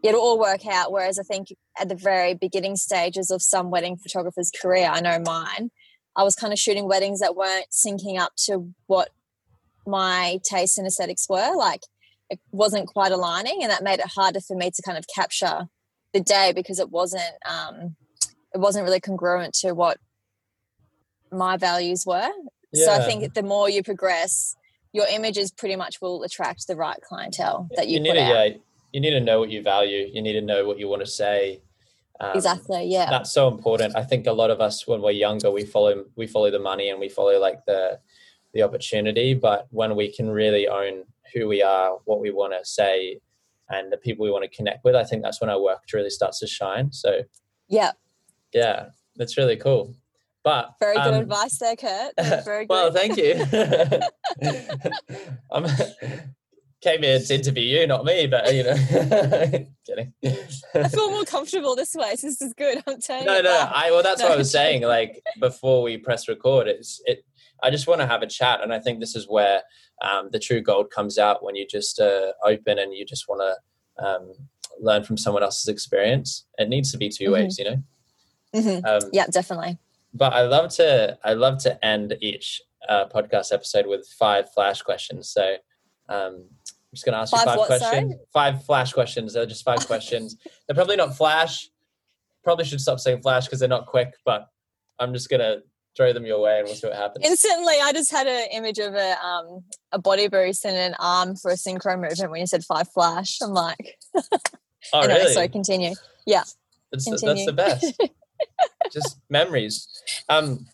it'll 0.03 0.21
all 0.21 0.39
work 0.39 0.67
out. 0.67 0.91
Whereas 0.91 1.19
I 1.19 1.23
think 1.23 1.49
at 1.79 1.89
the 1.89 1.95
very 1.95 2.35
beginning 2.35 2.77
stages 2.77 3.31
of 3.31 3.43
some 3.43 3.71
wedding 3.71 3.97
photographer's 3.97 4.51
career, 4.51 4.89
I 4.91 5.01
know 5.01 5.19
mine, 5.25 5.71
I 6.17 6.23
was 6.25 6.35
kind 6.35 6.53
of 6.53 6.59
shooting 6.59 6.89
weddings 6.89 7.21
that 7.21 7.37
weren't 7.37 7.67
syncing 7.71 8.19
up 8.19 8.33
to 8.47 8.73
what 8.87 9.11
my 9.87 10.41
taste 10.43 10.79
and 10.79 10.87
aesthetics 10.87 11.29
were. 11.29 11.55
Like 11.55 11.83
it 12.31 12.39
wasn't 12.53 12.87
quite 12.87 13.13
aligning, 13.13 13.59
and 13.63 13.71
that 13.71 13.83
made 13.83 13.99
it 13.99 14.07
harder 14.07 14.41
for 14.41 14.57
me 14.57 14.71
to 14.71 14.83
kind 14.83 14.97
of 14.97 15.05
capture 15.15 15.67
the 16.13 16.21
day 16.21 16.53
because 16.55 16.79
it 16.79 16.91
wasn't 16.91 17.35
um, 17.49 17.97
it 18.55 18.59
wasn't 18.59 18.85
really 18.85 19.01
congruent 19.01 19.55
to 19.55 19.73
what 19.73 19.99
my 21.33 21.57
values 21.57 22.05
were. 22.07 22.31
So 22.73 22.93
I 22.93 23.01
think 23.05 23.35
the 23.35 23.43
more 23.43 23.69
you 23.69 23.83
progress, 23.83 24.55
your 24.93 25.07
images 25.09 25.51
pretty 25.51 25.75
much 25.75 26.01
will 26.01 26.23
attract 26.23 26.69
the 26.69 26.77
right 26.77 26.99
clientele 27.03 27.69
that 27.75 27.89
you, 27.89 27.99
need 27.99 28.11
put 28.11 28.15
to 28.15 28.23
out. 28.23 28.49
yeah, 28.49 28.57
you 28.93 29.01
need 29.01 29.11
to 29.11 29.21
know 29.21 29.41
what 29.41 29.51
you 29.51 29.61
value. 29.61 30.09
You 30.13 30.23
need 30.23 30.35
to 30.35 30.41
know 30.41 30.65
what 30.65 30.79
you 30.79 30.89
want 30.89 31.01
to 31.01 31.07
say. 31.07 31.63
Um, 32.21 32.37
exactly. 32.37 32.85
Yeah. 32.85 33.11
That's 33.11 33.33
so 33.33 33.49
important. 33.49 33.97
I 33.97 34.05
think 34.05 34.27
a 34.27 34.33
lot 34.33 34.51
of 34.51 34.61
us 34.61 34.87
when 34.87 35.03
we're 35.03 35.11
younger, 35.13 35.51
we 35.51 35.65
follow 35.65 36.05
we 36.17 36.29
follow 36.29 36.51
the 36.51 36.61
money 36.61 36.91
and 36.91 37.01
we 37.01 37.09
follow 37.09 37.41
like 37.41 37.65
the 37.67 37.99
the 38.55 38.63
opportunity. 38.63 39.35
But 39.35 39.67
when 39.71 39.97
we 39.97 40.13
can 40.13 40.31
really 40.31 40.69
own 40.69 41.05
who 41.35 41.49
we 41.49 41.63
are, 41.63 41.99
what 42.05 42.21
we 42.21 42.31
want 42.31 42.53
to 42.53 42.65
say, 42.65 43.21
and 43.69 43.93
the 43.93 43.97
people 43.97 44.25
we 44.25 44.31
want 44.31 44.45
to 44.45 44.57
connect 44.57 44.85
with, 44.85 44.95
I 44.95 45.05
think 45.05 45.23
that's 45.23 45.41
when 45.41 45.51
our 45.51 45.61
work 45.61 45.83
really 45.93 46.11
starts 46.11 46.41
to 46.41 46.47
shine. 46.47 46.93
So, 46.93 47.23
yeah, 47.69 47.93
yeah, 48.53 48.87
that's 49.17 49.37
really 49.37 49.57
cool. 49.57 49.95
But 50.43 50.75
very 50.81 50.97
good 50.97 51.15
um, 51.15 51.21
advice 51.23 51.59
there, 51.59 51.77
Kurt. 51.77 52.13
Very 52.45 52.67
good. 52.67 52.71
well, 52.71 52.93
thank 52.93 53.17
you. 53.17 53.45
I'm 55.53 55.67
came 56.81 57.03
here 57.03 57.19
to 57.19 57.35
interview 57.35 57.81
you, 57.81 57.87
not 57.87 58.05
me, 58.05 58.27
but 58.27 58.53
you 58.55 58.63
know, 58.65 58.75
kidding. 59.87 60.13
I 60.75 60.89
feel 60.89 61.11
more 61.11 61.25
comfortable 61.25 61.77
this 61.77 61.95
way. 61.95 62.17
So 62.17 62.27
this 62.29 62.41
is 62.41 62.55
good. 62.55 62.83
I'm 62.87 63.01
telling 63.01 63.27
no, 63.27 63.37
you. 63.37 63.43
No, 63.43 63.51
no, 63.51 63.71
I 63.73 63.91
well, 63.91 64.03
that's 64.03 64.21
no. 64.21 64.29
what 64.29 64.35
I 64.35 64.39
was 64.39 64.51
saying. 64.51 64.83
Like 64.83 65.23
before 65.41 65.83
we 65.83 65.99
press 65.99 66.29
record, 66.29 66.69
it's 66.69 67.01
it. 67.05 67.25
I 67.63 67.71
just 67.71 67.87
want 67.87 68.01
to 68.01 68.07
have 68.07 68.23
a 68.23 68.27
chat, 68.27 68.63
and 68.63 68.73
I 68.73 68.79
think 68.81 69.01
this 69.01 69.15
is 69.15 69.29
where 69.29 69.63
um, 70.01 70.31
the 70.33 70.39
true 70.39 70.61
gold 70.61 70.91
comes 70.91 71.19
out 71.19 71.45
when 71.45 71.57
you 71.57 71.67
just 71.67 72.01
uh, 72.01 72.33
open 72.45 72.79
and 72.79 72.95
you 72.95 73.05
just 73.05 73.29
want 73.29 73.41
to 73.41 74.05
um, 74.05 74.33
learn 74.81 75.05
from 75.05 75.17
someone 75.17 75.43
else's 75.43 75.69
experience. 75.69 76.47
It 76.59 76.69
needs 76.69 76.91
to 76.93 76.99
be 76.99 77.09
2 77.09 77.25
mm-hmm. 77.25 77.33
ways, 77.33 77.59
you 77.59 77.65
know. 77.65 77.83
Mm-hmm. 78.55 78.85
Um, 78.85 79.11
yeah, 79.13 79.27
definitely. 79.27 79.79
But 80.13 80.33
I 80.33 80.43
love 80.43 80.73
to 80.75 81.17
I 81.23 81.35
love 81.35 81.59
to 81.59 81.85
end 81.85 82.17
each 82.21 82.61
uh, 82.89 83.07
podcast 83.07 83.53
episode 83.53 83.87
with 83.87 84.09
five 84.19 84.53
flash 84.53 84.83
questions. 84.83 85.29
So 85.29 85.55
um, 86.09 86.45
I'm 86.91 86.95
just 86.95 87.05
going 87.05 87.13
to 87.13 87.21
ask 87.21 87.31
five 87.31 87.43
you 87.43 87.47
five 87.47 87.59
what, 87.59 87.67
questions. 87.69 87.91
Sorry? 87.93 88.19
Five 88.33 88.65
flash 88.65 88.93
questions. 88.93 89.35
They're 89.35 89.47
just 89.47 89.65
five 89.65 89.79
questions. 89.87 90.37
They're 90.67 90.75
probably 90.75 90.97
not 90.97 91.17
flash. 91.17 91.71
Probably 92.43 92.65
should 92.65 92.81
stop 92.81 92.99
saying 92.99 93.23
flash 93.23 93.45
because 93.45 93.61
they're 93.61 93.69
not 93.69 93.87
quick. 93.87 94.15
But 94.25 94.49
I'm 94.99 95.13
just 95.13 95.29
going 95.29 95.41
to 95.41 95.63
throw 95.97 96.13
them 96.13 96.25
your 96.25 96.41
way 96.41 96.59
and 96.59 96.67
we'll 96.67 96.75
see 96.75 96.87
what 96.87 96.97
happens. 96.97 97.27
Instantly, 97.27 97.75
I 97.83 97.93
just 97.93 98.11
had 98.11 98.27
an 98.27 98.47
image 98.53 98.79
of 98.79 98.95
a 98.95 99.25
um 99.25 99.65
a 99.93 99.99
body 99.99 100.29
boost 100.29 100.65
and 100.65 100.77
an 100.77 100.95
arm 100.99 101.37
for 101.37 101.51
a 101.51 101.55
synchro 101.55 102.01
movement 102.01 102.31
when 102.31 102.41
you 102.41 102.47
said 102.47 102.65
five 102.65 102.89
flash. 102.89 103.39
I'm 103.43 103.51
like, 103.51 103.99
oh 104.15 104.21
anyway, 104.95 105.19
really? 105.19 105.35
So 105.35 105.49
continue. 105.49 105.95
Yeah, 106.27 106.45
that's 106.93 107.05
continue. 107.05 107.47
The, 107.47 107.53
that's 107.53 107.81
the 107.81 107.93
best. 107.99 108.13
just 108.93 109.19
memories. 109.29 109.89
Um, 110.29 110.67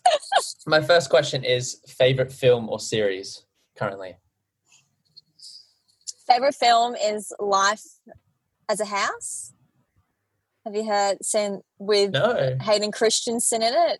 my 0.65 0.81
first 0.81 1.09
question 1.09 1.43
is 1.43 1.81
favorite 1.87 2.31
film 2.31 2.69
or 2.69 2.79
series 2.79 3.43
currently. 3.77 4.15
Favorite 6.27 6.55
film 6.55 6.95
is 6.95 7.31
Life 7.39 7.83
as 8.69 8.79
a 8.79 8.85
House. 8.85 9.53
Have 10.65 10.75
you 10.75 10.85
heard 10.85 11.23
seen 11.23 11.61
with 11.79 12.11
no. 12.11 12.57
Hayden 12.61 12.91
Christensen 12.91 13.61
in 13.61 13.73
it? 13.73 13.99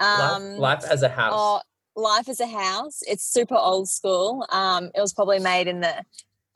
Um, 0.00 0.56
Life, 0.56 0.82
Life 0.82 0.90
as 0.90 1.02
a 1.02 1.08
House. 1.08 1.32
Oh, 1.34 1.60
Life 1.96 2.28
as 2.28 2.40
a 2.40 2.46
House. 2.46 3.02
It's 3.06 3.24
super 3.24 3.56
old 3.56 3.88
school. 3.88 4.46
Um, 4.50 4.90
it 4.94 5.00
was 5.00 5.12
probably 5.12 5.38
made 5.38 5.68
in 5.68 5.80
the 5.80 5.94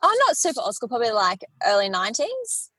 oh, 0.01 0.23
not 0.27 0.37
super 0.37 0.61
old 0.61 0.75
school, 0.75 0.89
probably 0.89 1.11
like 1.11 1.43
early 1.65 1.89
nineties. 1.89 2.71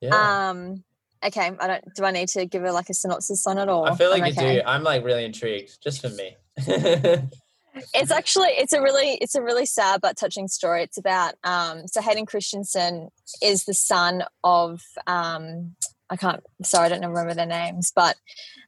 Yeah. 0.00 0.48
Um. 0.50 0.84
Okay. 1.24 1.52
I 1.58 1.66
don't. 1.66 1.94
Do 1.94 2.04
I 2.04 2.10
need 2.10 2.28
to 2.30 2.46
give 2.46 2.62
her 2.62 2.72
like 2.72 2.90
a 2.90 2.94
synopsis 2.94 3.46
on 3.46 3.58
it, 3.58 3.68
or 3.68 3.90
I 3.90 3.94
feel 3.94 4.10
like 4.10 4.22
I'm 4.22 4.28
you 4.28 4.32
okay? 4.32 4.54
do. 4.56 4.62
I'm 4.66 4.82
like 4.82 5.04
really 5.04 5.24
intrigued, 5.24 5.82
just 5.82 6.02
for 6.02 6.10
me. 6.10 6.36
it's 7.94 8.10
actually 8.10 8.48
it's 8.48 8.72
a 8.72 8.82
really 8.82 9.18
it's 9.20 9.34
a 9.34 9.42
really 9.42 9.66
sad 9.66 10.00
but 10.00 10.16
touching 10.16 10.48
story. 10.48 10.82
It's 10.82 10.98
about 10.98 11.34
um, 11.44 11.86
so 11.86 12.02
Hayden 12.02 12.26
Christensen 12.26 13.08
is 13.42 13.64
the 13.64 13.74
son 13.74 14.24
of 14.44 14.82
um, 15.06 15.74
I 16.10 16.16
can't 16.16 16.42
sorry 16.62 16.86
I 16.86 16.88
don't 16.90 17.06
remember 17.06 17.34
their 17.34 17.46
names, 17.46 17.92
but 17.94 18.16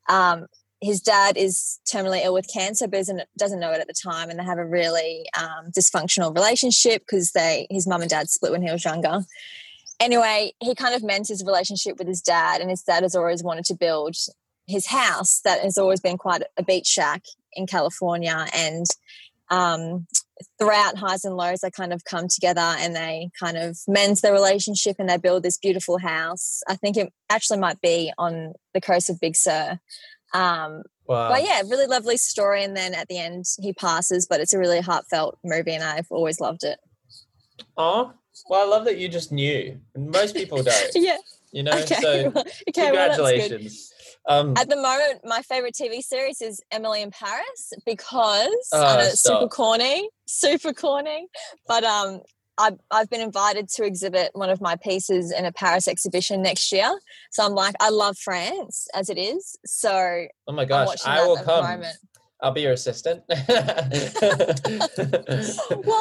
um, 0.08 0.46
his 0.80 1.00
dad 1.00 1.36
is 1.36 1.80
terminally 1.90 2.22
ill 2.24 2.34
with 2.34 2.52
cancer, 2.52 2.86
but 2.86 2.98
doesn't 2.98 3.22
doesn't 3.38 3.60
know 3.60 3.72
it 3.72 3.80
at 3.80 3.86
the 3.86 3.94
time, 3.94 4.30
and 4.30 4.38
they 4.38 4.44
have 4.44 4.58
a 4.58 4.66
really 4.66 5.26
um, 5.38 5.70
dysfunctional 5.70 6.34
relationship 6.34 7.02
because 7.02 7.32
they 7.32 7.66
his 7.70 7.86
mum 7.86 8.02
and 8.02 8.10
dad 8.10 8.28
split 8.28 8.52
when 8.52 8.62
he 8.62 8.70
was 8.70 8.84
younger. 8.84 9.24
Anyway, 10.00 10.52
he 10.60 10.74
kind 10.74 10.94
of 10.94 11.02
mends 11.02 11.28
his 11.28 11.44
relationship 11.44 11.98
with 11.98 12.08
his 12.08 12.20
dad, 12.20 12.60
and 12.60 12.70
his 12.70 12.82
dad 12.82 13.02
has 13.02 13.14
always 13.14 13.42
wanted 13.42 13.64
to 13.66 13.74
build 13.74 14.16
his 14.66 14.86
house 14.86 15.40
that 15.44 15.60
has 15.60 15.78
always 15.78 16.00
been 16.00 16.18
quite 16.18 16.42
a 16.56 16.62
beach 16.62 16.86
shack 16.86 17.22
in 17.52 17.66
California. 17.66 18.46
And 18.54 18.86
um, 19.50 20.06
throughout 20.58 20.96
highs 20.96 21.24
and 21.24 21.36
lows, 21.36 21.60
they 21.60 21.70
kind 21.70 21.92
of 21.92 22.04
come 22.04 22.28
together 22.28 22.60
and 22.60 22.94
they 22.94 23.30
kind 23.38 23.56
of 23.56 23.78
mend 23.86 24.18
their 24.18 24.32
relationship 24.32 24.96
and 24.98 25.08
they 25.08 25.16
build 25.16 25.42
this 25.42 25.58
beautiful 25.58 25.98
house. 25.98 26.62
I 26.68 26.76
think 26.76 26.96
it 26.96 27.12
actually 27.30 27.58
might 27.58 27.80
be 27.80 28.12
on 28.18 28.54
the 28.72 28.80
coast 28.80 29.10
of 29.10 29.20
Big 29.20 29.36
Sur. 29.36 29.78
Um, 30.32 30.82
wow. 31.06 31.30
But 31.30 31.44
yeah, 31.44 31.62
really 31.62 31.86
lovely 31.86 32.16
story. 32.16 32.64
And 32.64 32.76
then 32.76 32.94
at 32.94 33.08
the 33.08 33.18
end, 33.18 33.44
he 33.60 33.72
passes, 33.72 34.26
but 34.26 34.40
it's 34.40 34.52
a 34.52 34.58
really 34.58 34.80
heartfelt 34.80 35.38
movie 35.44 35.74
and 35.74 35.84
I've 35.84 36.10
always 36.10 36.40
loved 36.40 36.64
it. 36.64 36.78
Oh, 37.76 38.12
well, 38.48 38.66
I 38.66 38.68
love 38.68 38.84
that 38.86 38.98
you 38.98 39.08
just 39.08 39.30
knew. 39.30 39.78
Most 39.96 40.34
people 40.34 40.62
don't. 40.62 40.90
yeah. 40.94 41.18
You 41.52 41.62
know, 41.62 41.72
okay. 41.72 41.94
so 42.00 42.32
okay, 42.34 42.72
congratulations. 42.74 43.92
Well, 43.92 43.93
um, 44.28 44.54
At 44.56 44.68
the 44.68 44.76
moment, 44.76 45.20
my 45.24 45.42
favorite 45.42 45.74
TV 45.74 46.00
series 46.00 46.40
is 46.40 46.60
Emily 46.70 47.02
in 47.02 47.10
Paris 47.10 47.72
because 47.84 48.68
oh, 48.72 48.98
it's 49.00 49.22
super 49.22 49.48
corny, 49.48 50.08
super 50.26 50.72
corny. 50.72 51.26
But 51.66 51.84
um, 51.84 52.20
I've, 52.56 52.78
I've 52.90 53.10
been 53.10 53.20
invited 53.20 53.68
to 53.70 53.84
exhibit 53.84 54.30
one 54.32 54.50
of 54.50 54.60
my 54.60 54.76
pieces 54.76 55.32
in 55.32 55.44
a 55.44 55.52
Paris 55.52 55.88
exhibition 55.88 56.40
next 56.42 56.72
year. 56.72 56.90
So 57.32 57.44
I'm 57.44 57.52
like, 57.52 57.74
I 57.80 57.90
love 57.90 58.16
France 58.16 58.86
as 58.94 59.10
it 59.10 59.18
is. 59.18 59.58
So 59.66 60.26
oh 60.46 60.52
my 60.52 60.64
gosh, 60.64 61.04
I 61.04 61.26
will 61.26 61.36
come. 61.36 61.82
I'll 62.40 62.52
be 62.52 62.62
your 62.62 62.72
assistant. 62.72 63.22
well, 63.28 63.38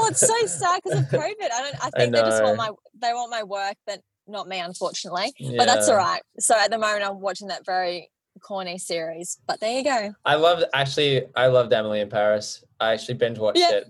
it's 0.07 0.19
so 0.19 0.45
sad 0.45 0.81
because 0.83 0.99
of 0.99 1.05
COVID. 1.05 1.35
I 1.41 1.61
don't. 1.61 1.75
I 1.75 1.89
think 1.89 2.15
I 2.15 2.21
they 2.21 2.21
just 2.21 2.43
want 2.43 2.57
my 2.57 2.69
they 3.01 3.13
want 3.13 3.31
my 3.31 3.43
work, 3.43 3.75
but 3.85 4.01
not 4.27 4.47
me, 4.47 4.59
unfortunately. 4.59 5.33
Yeah. 5.37 5.57
But 5.57 5.65
that's 5.67 5.87
all 5.87 5.95
right. 5.95 6.21
So 6.39 6.55
at 6.57 6.69
the 6.71 6.77
moment, 6.77 7.03
I'm 7.03 7.21
watching 7.21 7.47
that 7.47 7.65
very 7.65 8.09
corny 8.43 8.77
series. 8.77 9.39
But 9.47 9.59
there 9.59 9.77
you 9.77 9.83
go. 9.83 10.13
I 10.25 10.35
loved 10.35 10.65
actually. 10.73 11.23
I 11.35 11.47
loved 11.47 11.73
Emily 11.73 12.01
in 12.01 12.09
Paris. 12.09 12.63
I 12.79 12.93
actually 12.93 13.15
binge 13.15 13.39
watched 13.39 13.59
yeah. 13.59 13.71
it. 13.71 13.87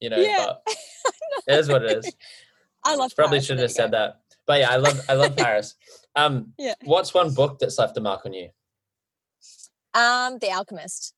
You 0.00 0.10
know, 0.10 0.18
yeah. 0.18 0.46
but 0.46 0.62
it 1.46 1.58
is 1.58 1.68
what 1.68 1.82
it 1.84 1.98
is. 1.98 2.14
I 2.84 2.94
love. 2.94 3.14
Probably 3.14 3.38
Paris, 3.38 3.46
should 3.46 3.58
have 3.58 3.72
said 3.72 3.90
that. 3.90 4.20
But 4.46 4.60
yeah, 4.60 4.70
I 4.70 4.76
love. 4.76 5.00
I 5.08 5.14
love 5.14 5.36
Paris. 5.36 5.74
Um, 6.16 6.52
yeah. 6.58 6.74
What's 6.84 7.12
one 7.12 7.34
book 7.34 7.58
that's 7.58 7.78
left 7.78 7.96
a 7.96 8.00
mark 8.00 8.24
on 8.24 8.32
you? 8.32 8.48
Um, 9.94 10.38
The 10.40 10.50
Alchemist. 10.50 11.14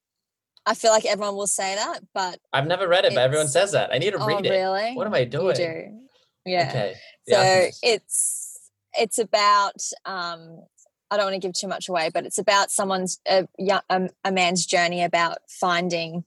I 0.65 0.75
feel 0.75 0.93
like 0.93 1.05
everyone 1.05 1.35
will 1.35 1.49
say 1.49 1.75
that, 1.75 2.01
but 2.15 2.39
I've 2.53 2.69
never 2.69 2.87
read 2.87 3.05
it. 3.05 3.15
But 3.15 3.23
everyone 3.23 3.49
says 3.49 3.73
that. 3.73 3.93
I 3.93 3.99
need 3.99 4.13
to 4.13 4.19
oh, 4.19 4.27
read 4.27 4.47
it. 4.47 4.51
Really? 4.51 4.95
What 4.95 5.07
am 5.07 5.15
I 5.15 5.25
doing? 5.25 5.57
Do. 5.57 6.01
Yeah. 6.47 6.69
Okay. 6.69 6.95
The 7.27 7.35
so 7.35 7.41
Alchemist. 7.41 7.79
it's 7.83 8.71
it's 8.95 9.19
about 9.19 9.83
um 10.05 10.61
I 11.13 11.19
don't 11.19 11.27
want 11.27 11.35
to 11.35 11.47
give 11.47 11.53
too 11.53 11.69
much 11.69 11.91
away, 11.91 12.11
but 12.13 12.25
it's 12.25 12.39
about 12.39 12.71
someone's 12.71 13.21
a, 13.29 13.47
a, 13.91 14.09
a 14.25 14.33
man's 14.33 14.65
journey 14.65 15.05
about 15.05 15.39
finding 15.47 16.25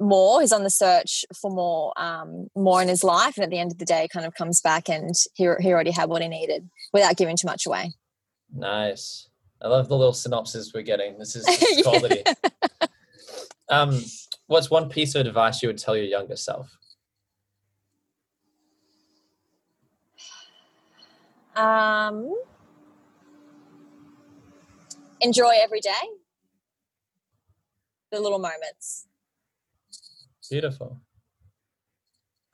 more. 0.00 0.40
He's 0.40 0.50
on 0.50 0.64
the 0.64 0.70
search 0.70 1.24
for 1.40 1.48
more, 1.48 1.92
um, 1.96 2.48
more 2.56 2.82
in 2.82 2.88
his 2.88 3.04
life, 3.04 3.36
and 3.36 3.44
at 3.44 3.50
the 3.50 3.58
end 3.58 3.70
of 3.70 3.78
the 3.78 3.84
day, 3.84 4.08
kind 4.12 4.26
of 4.26 4.34
comes 4.34 4.60
back 4.60 4.88
and 4.88 5.14
he 5.34 5.48
he 5.60 5.72
already 5.72 5.92
had 5.92 6.08
what 6.08 6.22
he 6.22 6.28
needed 6.28 6.68
without 6.92 7.16
giving 7.16 7.36
too 7.36 7.46
much 7.46 7.66
away. 7.66 7.92
Nice. 8.52 9.28
I 9.62 9.68
love 9.68 9.88
the 9.88 9.96
little 9.96 10.12
synopsis 10.12 10.72
we're 10.74 10.82
getting. 10.82 11.16
This 11.16 11.36
is, 11.36 11.82
quality. 11.82 12.24
um, 13.68 14.02
what's 14.48 14.70
one 14.70 14.88
piece 14.88 15.14
of 15.14 15.24
advice 15.24 15.62
you 15.62 15.68
would 15.68 15.78
tell 15.78 15.96
your 15.96 16.06
younger 16.06 16.36
self? 16.36 16.76
Um, 21.54 22.34
enjoy 25.20 25.52
every 25.62 25.80
day, 25.80 25.90
the 28.10 28.20
little 28.20 28.38
moments. 28.38 29.06
Beautiful. 30.50 31.00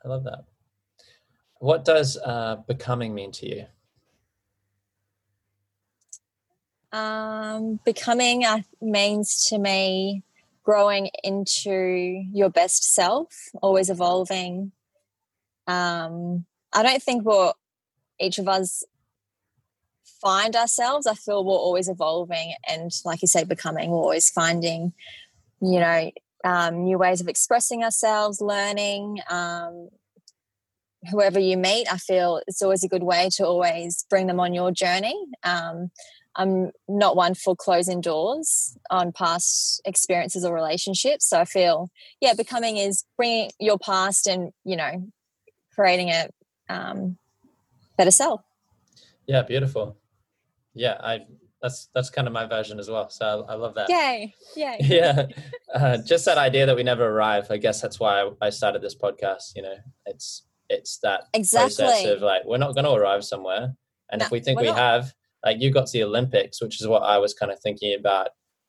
I 0.05 0.09
love 0.09 0.25
that. 0.25 0.45
What 1.59 1.85
does 1.85 2.19
uh, 2.19 2.57
becoming 2.67 3.15
mean 3.15 3.33
to 3.33 3.47
you? 3.47 3.67
Um, 6.93 7.81
becoming 7.85 8.45
uh, 8.45 8.61
means 8.81 9.49
to 9.49 9.59
me 9.59 10.23
growing 10.63 11.11
into 11.23 12.25
your 12.33 12.49
best 12.49 12.95
self, 12.95 13.51
always 13.63 13.91
evolving. 13.91 14.73
Um, 15.67 16.45
I 16.73 16.83
don't 16.83 17.03
think 17.03 17.25
what 17.25 17.57
each 18.19 18.39
of 18.39 18.49
us 18.49 18.85
find 20.25 20.57
ourselves, 20.57 21.07
I 21.07 21.15
feel 21.15 21.45
we're 21.45 21.53
always 21.53 21.89
evolving 21.89 22.55
and, 22.69 22.91
like 23.05 23.21
you 23.21 23.29
say, 23.29 23.45
becoming. 23.45 23.91
We're 23.91 23.99
always 23.99 24.31
finding, 24.31 24.95
you 25.61 25.79
know, 25.79 26.11
um, 26.45 26.85
new 26.85 26.99
ways 26.99 27.21
of 27.21 27.29
expressing 27.29 27.85
ourselves, 27.85 28.41
learning. 28.41 29.21
Um, 29.29 29.91
whoever 31.11 31.39
you 31.39 31.59
meet, 31.59 31.87
I 31.93 31.99
feel 31.99 32.41
it's 32.47 32.63
always 32.63 32.83
a 32.83 32.89
good 32.89 33.03
way 33.03 33.29
to 33.37 33.47
always 33.47 34.07
bring 34.09 34.27
them 34.27 34.41
on 34.41 34.55
your 34.55 34.73
journey. 34.73 35.27
Um, 35.43 35.91
I'm 36.37 36.73
not 36.89 37.17
one 37.17 37.35
for 37.35 37.55
closing 37.55 38.01
doors 38.01 38.77
on 38.91 39.13
past 39.13 39.81
experiences 39.85 40.45
or 40.45 40.55
relationships. 40.55 41.29
So 41.29 41.39
I 41.39 41.45
feel, 41.45 41.91
yeah, 42.21 42.33
becoming 42.35 42.79
is 42.79 43.05
bringing 43.17 43.51
your 43.61 43.79
past 43.79 44.27
and 44.27 44.53
you 44.65 44.77
know 44.77 45.07
creating 45.75 46.09
a 46.09 46.29
um, 46.69 47.19
better 47.97 48.11
self. 48.11 48.41
Yeah, 49.27 49.43
beautiful. 49.43 49.97
Yeah, 50.75 50.97
I 51.01 51.21
that's 51.65 51.89
that's 51.95 52.11
kind 52.11 52.29
of 52.29 52.35
my 52.35 52.45
version 52.45 52.79
as 52.79 52.91
well. 52.91 53.09
So 53.09 53.47
I, 53.49 53.53
I 53.53 53.57
love 53.57 53.75
that. 53.75 53.89
Yay! 53.89 54.35
Yay! 54.55 54.77
yeah, 54.83 55.27
uh, 55.75 55.97
just 55.97 56.27
that 56.27 56.37
idea 56.37 56.67
that 56.67 56.77
we 56.77 56.83
never 56.83 57.09
arrive. 57.09 57.47
I 57.51 57.57
guess 57.57 57.81
that's 57.81 57.99
why 57.99 58.21
I, 58.21 58.31
I 58.47 58.51
started 58.51 58.83
this 58.83 58.95
podcast. 58.95 59.57
You 59.57 59.63
know, 59.63 59.77
it's 60.05 60.43
it's 60.69 60.99
that 60.99 61.23
exactly. 61.33 61.85
process 61.85 62.05
of 62.05 62.21
like 62.21 62.43
we're 62.45 62.59
not 62.59 62.75
going 62.75 62.85
to 62.85 62.93
arrive 62.93 63.25
somewhere, 63.25 63.75
and 64.11 64.21
no, 64.21 64.27
if 64.27 64.31
we 64.31 64.41
think 64.41 64.61
we 64.61 64.67
not. 64.67 64.77
have, 64.77 65.15
like 65.43 65.61
you 65.61 65.71
got 65.71 65.87
to 65.87 65.93
the 65.93 66.05
Olympics, 66.05 66.61
which 66.61 66.83
is 66.83 66.87
what 66.87 67.01
I 67.03 67.17
was 67.17 67.33
kind 67.33 67.51
of 67.51 67.59
thinking 67.61 67.97
about 67.99 68.29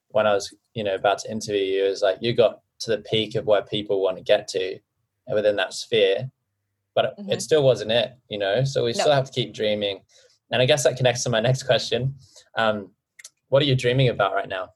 when 0.09 0.25
I 0.25 0.33
was 0.33 0.53
you 0.73 0.83
know 0.85 0.95
about 0.95 1.19
to 1.19 1.31
interview 1.31 1.63
you. 1.63 1.83
Is 1.83 2.01
like 2.01 2.19
you 2.21 2.33
got 2.33 2.61
to 2.79 2.91
the 2.91 2.99
peak 2.99 3.35
of 3.35 3.45
where 3.45 3.61
people 3.61 4.01
want 4.01 4.17
to 4.17 4.23
get 4.23 4.47
to 4.49 4.79
within 5.27 5.57
that 5.57 5.73
sphere, 5.73 6.31
but 6.93 7.17
mm-hmm. 7.17 7.31
it 7.31 7.41
still 7.41 7.63
wasn't 7.63 7.91
it. 7.91 8.13
You 8.29 8.39
know, 8.39 8.63
so 8.63 8.85
we 8.85 8.93
no. 8.93 9.01
still 9.01 9.13
have 9.13 9.25
to 9.25 9.33
keep 9.33 9.53
dreaming. 9.53 9.99
And 10.55 10.61
I 10.61 10.65
guess 10.67 10.85
that 10.85 10.95
connects 10.95 11.21
to 11.23 11.29
my 11.29 11.41
next 11.41 11.63
question. 11.63 12.15
Um, 12.57 12.91
what 13.49 13.61
are 13.61 13.65
you 13.65 13.75
dreaming 13.75 14.07
about 14.07 14.33
right 14.33 14.47
now? 14.47 14.69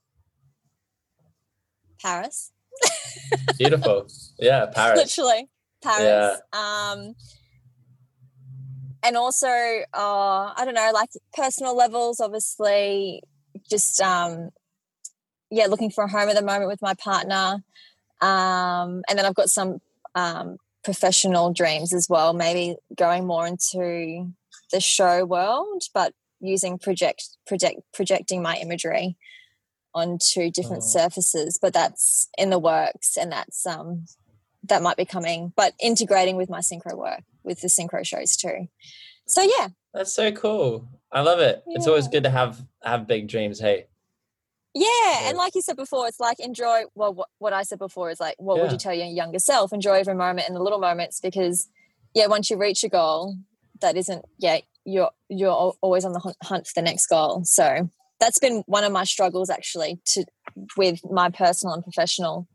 Paris. 2.02 2.52
Beautiful. 3.56 4.06
Yeah, 4.38 4.66
Paris. 4.66 4.98
Literally, 4.98 5.48
Paris. 5.82 6.02
Yeah. 6.02 6.36
Um, 6.52 7.14
and 9.02 9.16
also, 9.16 9.48
uh, 9.48 10.52
I 10.54 10.62
don't 10.66 10.74
know, 10.74 10.90
like 10.92 11.08
personal 11.32 11.74
levels, 11.74 12.20
obviously, 12.20 13.22
just, 13.70 14.02
um, 14.02 14.50
yeah, 15.50 15.64
looking 15.64 15.90
for 15.90 16.04
a 16.04 16.10
home 16.10 16.28
at 16.28 16.36
the 16.36 16.42
moment 16.42 16.68
with 16.68 16.82
my 16.82 16.92
partner. 16.92 17.62
Um, 18.20 19.02
and 19.08 19.18
then 19.18 19.24
I've 19.24 19.34
got 19.34 19.48
some 19.48 19.78
um, 20.14 20.58
professional 20.84 21.54
dreams 21.54 21.94
as 21.94 22.06
well, 22.06 22.34
maybe 22.34 22.76
going 22.96 23.26
more 23.26 23.46
into 23.46 24.30
the 24.70 24.80
show 24.80 25.24
world, 25.24 25.84
but 25.94 26.14
using 26.40 26.78
project 26.78 27.36
project 27.46 27.80
projecting 27.92 28.42
my 28.42 28.56
imagery 28.56 29.16
onto 29.94 30.50
different 30.50 30.82
oh. 30.82 30.86
surfaces 30.86 31.58
but 31.60 31.72
that's 31.72 32.28
in 32.38 32.50
the 32.50 32.58
works 32.58 33.16
and 33.16 33.32
that's 33.32 33.66
um 33.66 34.04
that 34.62 34.82
might 34.82 34.96
be 34.96 35.04
coming 35.04 35.52
but 35.56 35.74
integrating 35.80 36.36
with 36.36 36.48
my 36.48 36.60
synchro 36.60 36.96
work 36.96 37.22
with 37.42 37.60
the 37.60 37.68
synchro 37.68 38.06
shows 38.06 38.36
too 38.36 38.68
so 39.26 39.42
yeah 39.42 39.68
that's 39.92 40.12
so 40.12 40.30
cool 40.30 40.88
i 41.12 41.20
love 41.20 41.40
it 41.40 41.62
yeah. 41.66 41.76
it's 41.76 41.86
always 41.86 42.08
good 42.08 42.22
to 42.22 42.30
have 42.30 42.64
have 42.82 43.06
big 43.06 43.28
dreams 43.28 43.60
hey 43.60 43.86
yeah, 44.72 45.28
and 45.28 45.36
like 45.36 45.56
you 45.56 45.62
said 45.62 45.76
before, 45.76 46.06
it's 46.06 46.20
like 46.20 46.38
enjoy. 46.38 46.82
Well, 46.94 47.12
what, 47.12 47.28
what 47.38 47.52
I 47.52 47.64
said 47.64 47.80
before 47.80 48.08
is 48.08 48.20
like, 48.20 48.36
what 48.38 48.54
yeah. 48.54 48.62
would 48.62 48.70
you 48.70 48.78
tell 48.78 48.94
your 48.94 49.06
younger 49.06 49.40
self? 49.40 49.72
Enjoy 49.72 49.94
every 49.94 50.14
moment 50.14 50.46
and 50.46 50.54
the 50.54 50.62
little 50.62 50.78
moments 50.78 51.18
because, 51.18 51.68
yeah, 52.14 52.28
once 52.28 52.50
you 52.50 52.56
reach 52.56 52.84
a 52.84 52.88
goal, 52.88 53.34
that 53.80 53.96
isn't 53.96 54.24
yeah 54.38 54.58
you're 54.84 55.10
you're 55.28 55.50
always 55.80 56.04
on 56.04 56.12
the 56.12 56.34
hunt 56.42 56.66
for 56.66 56.72
the 56.74 56.82
next 56.82 57.06
goal. 57.06 57.44
So 57.44 57.88
that's 58.18 58.38
been 58.38 58.62
one 58.66 58.84
of 58.84 58.92
my 58.92 59.04
struggles 59.04 59.50
actually 59.50 60.00
to 60.06 60.24
with 60.76 61.00
my 61.10 61.30
personal 61.30 61.74
and 61.74 61.82
professional 61.82 62.48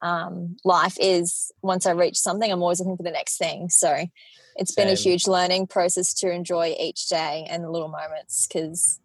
um, 0.00 0.56
life 0.64 0.96
is 1.00 1.52
once 1.62 1.86
I 1.86 1.92
reach 1.92 2.16
something, 2.16 2.50
I'm 2.50 2.62
always 2.62 2.80
looking 2.80 2.96
for 2.96 3.04
the 3.04 3.10
next 3.10 3.38
thing. 3.38 3.68
So 3.68 4.06
it's 4.56 4.74
Same. 4.74 4.86
been 4.86 4.92
a 4.92 4.96
huge 4.96 5.28
learning 5.28 5.68
process 5.68 6.12
to 6.14 6.30
enjoy 6.30 6.74
each 6.78 7.08
day 7.08 7.46
and 7.48 7.62
the 7.62 7.70
little 7.70 7.88
moments 7.88 8.46
because 8.46 9.00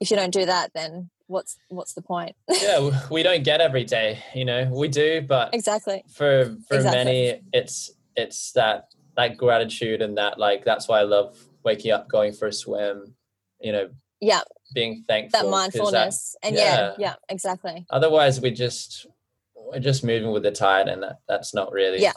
if 0.00 0.10
you 0.10 0.16
don't 0.16 0.32
do 0.32 0.46
that, 0.46 0.70
then 0.74 1.10
what's 1.26 1.56
what's 1.68 1.94
the 1.94 2.02
point? 2.02 2.36
yeah, 2.62 3.06
we 3.10 3.22
don't 3.22 3.44
get 3.44 3.60
every 3.60 3.84
day, 3.84 4.22
you 4.34 4.44
know. 4.44 4.70
We 4.72 4.88
do, 4.88 5.22
but 5.22 5.52
exactly 5.52 6.04
for 6.12 6.56
for 6.68 6.76
exactly. 6.76 7.04
many, 7.04 7.40
it's 7.52 7.90
it's 8.16 8.52
that 8.52 8.94
that 9.16 9.36
gratitude 9.36 10.02
and 10.02 10.16
that 10.18 10.38
like 10.38 10.64
that's 10.64 10.88
why 10.88 11.00
I 11.00 11.04
love 11.04 11.38
waking 11.64 11.92
up, 11.92 12.08
going 12.08 12.32
for 12.32 12.46
a 12.46 12.52
swim, 12.52 13.14
you 13.60 13.72
know, 13.72 13.88
yeah, 14.20 14.40
being 14.74 15.04
thankful. 15.06 15.42
That 15.42 15.50
mindfulness. 15.50 16.36
That, 16.42 16.48
and 16.48 16.56
yeah, 16.56 16.76
yeah, 16.76 16.92
yeah, 16.98 17.14
exactly. 17.28 17.86
Otherwise 17.90 18.40
we 18.40 18.50
just 18.50 19.06
we're 19.54 19.80
just 19.80 20.04
moving 20.04 20.30
with 20.30 20.42
the 20.42 20.50
tide 20.50 20.88
and 20.88 21.02
that, 21.02 21.18
that's 21.28 21.54
not 21.54 21.72
really 21.72 22.00
yeah. 22.00 22.12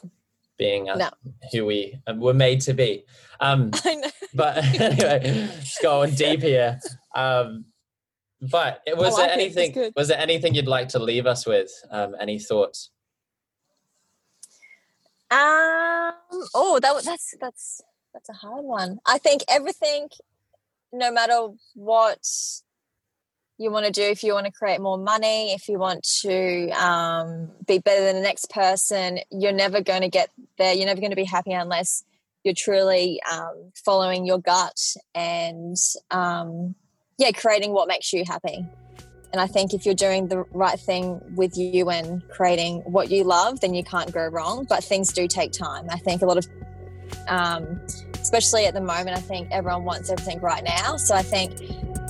being 0.57 0.89
uh, 0.89 0.95
no. 0.95 1.09
who 1.51 1.65
we 1.65 1.99
were 2.15 2.33
made 2.33 2.61
to 2.61 2.73
be. 2.73 3.05
Um 3.39 3.71
but 4.33 4.57
anyway, 4.79 5.49
going 5.81 6.15
deep 6.15 6.41
here. 6.41 6.79
Um 7.15 7.65
but 8.39 8.81
it 8.85 8.95
was 8.95 9.13
like 9.13 9.27
there 9.27 9.31
anything 9.31 9.91
was 9.95 10.09
there 10.09 10.19
anything 10.19 10.53
you'd 10.53 10.67
like 10.67 10.89
to 10.89 10.99
leave 10.99 11.25
us 11.25 11.45
with? 11.45 11.71
Um, 11.89 12.15
any 12.19 12.37
thoughts? 12.37 12.91
Um 15.31 16.06
oh 16.53 16.79
that 16.79 17.03
that's 17.03 17.35
that's 17.39 17.81
that's 18.13 18.29
a 18.29 18.33
hard 18.33 18.63
one. 18.63 18.99
I 19.05 19.17
think 19.17 19.43
everything, 19.47 20.09
no 20.91 21.11
matter 21.11 21.49
what 21.75 22.19
you 23.59 23.71
want 23.71 23.85
to 23.85 23.91
do, 23.91 24.03
if 24.03 24.23
you 24.23 24.33
want 24.33 24.45
to 24.45 24.51
create 24.51 24.79
more 24.79 24.97
money, 24.97 25.53
if 25.53 25.67
you 25.67 25.79
want 25.79 26.03
to 26.21 26.69
um, 26.71 27.51
be 27.65 27.79
better 27.79 28.03
than 28.03 28.15
the 28.15 28.21
next 28.21 28.49
person, 28.49 29.19
you're 29.31 29.51
never 29.51 29.81
going 29.81 30.01
to 30.01 30.09
get 30.09 30.29
there. 30.57 30.73
You're 30.73 30.85
never 30.85 30.99
going 30.99 31.11
to 31.11 31.15
be 31.15 31.23
happy 31.25 31.53
unless 31.53 32.03
you're 32.43 32.53
truly 32.55 33.19
um, 33.31 33.71
following 33.83 34.25
your 34.25 34.39
gut 34.39 34.79
and, 35.15 35.75
um, 36.11 36.75
yeah, 37.17 37.31
creating 37.31 37.71
what 37.71 37.87
makes 37.87 38.13
you 38.13 38.23
happy. 38.25 38.65
And 39.33 39.41
I 39.41 39.47
think 39.47 39.73
if 39.73 39.85
you're 39.85 39.95
doing 39.95 40.27
the 40.27 40.43
right 40.51 40.79
thing 40.79 41.21
with 41.35 41.57
you 41.57 41.89
and 41.89 42.27
creating 42.29 42.79
what 42.85 43.11
you 43.11 43.23
love, 43.23 43.59
then 43.59 43.73
you 43.73 43.83
can't 43.83 44.11
go 44.11 44.25
wrong. 44.27 44.65
But 44.69 44.83
things 44.83 45.11
do 45.11 45.27
take 45.27 45.51
time. 45.51 45.87
I 45.89 45.97
think 45.97 46.21
a 46.21 46.25
lot 46.25 46.37
of 46.37 46.47
um, 47.27 47.81
especially 48.21 48.65
at 48.65 48.73
the 48.73 48.81
moment, 48.81 49.17
I 49.17 49.21
think 49.21 49.49
everyone 49.51 49.85
wants 49.85 50.09
everything 50.09 50.39
right 50.41 50.63
now. 50.63 50.97
So 50.97 51.15
I 51.15 51.21
think 51.21 51.61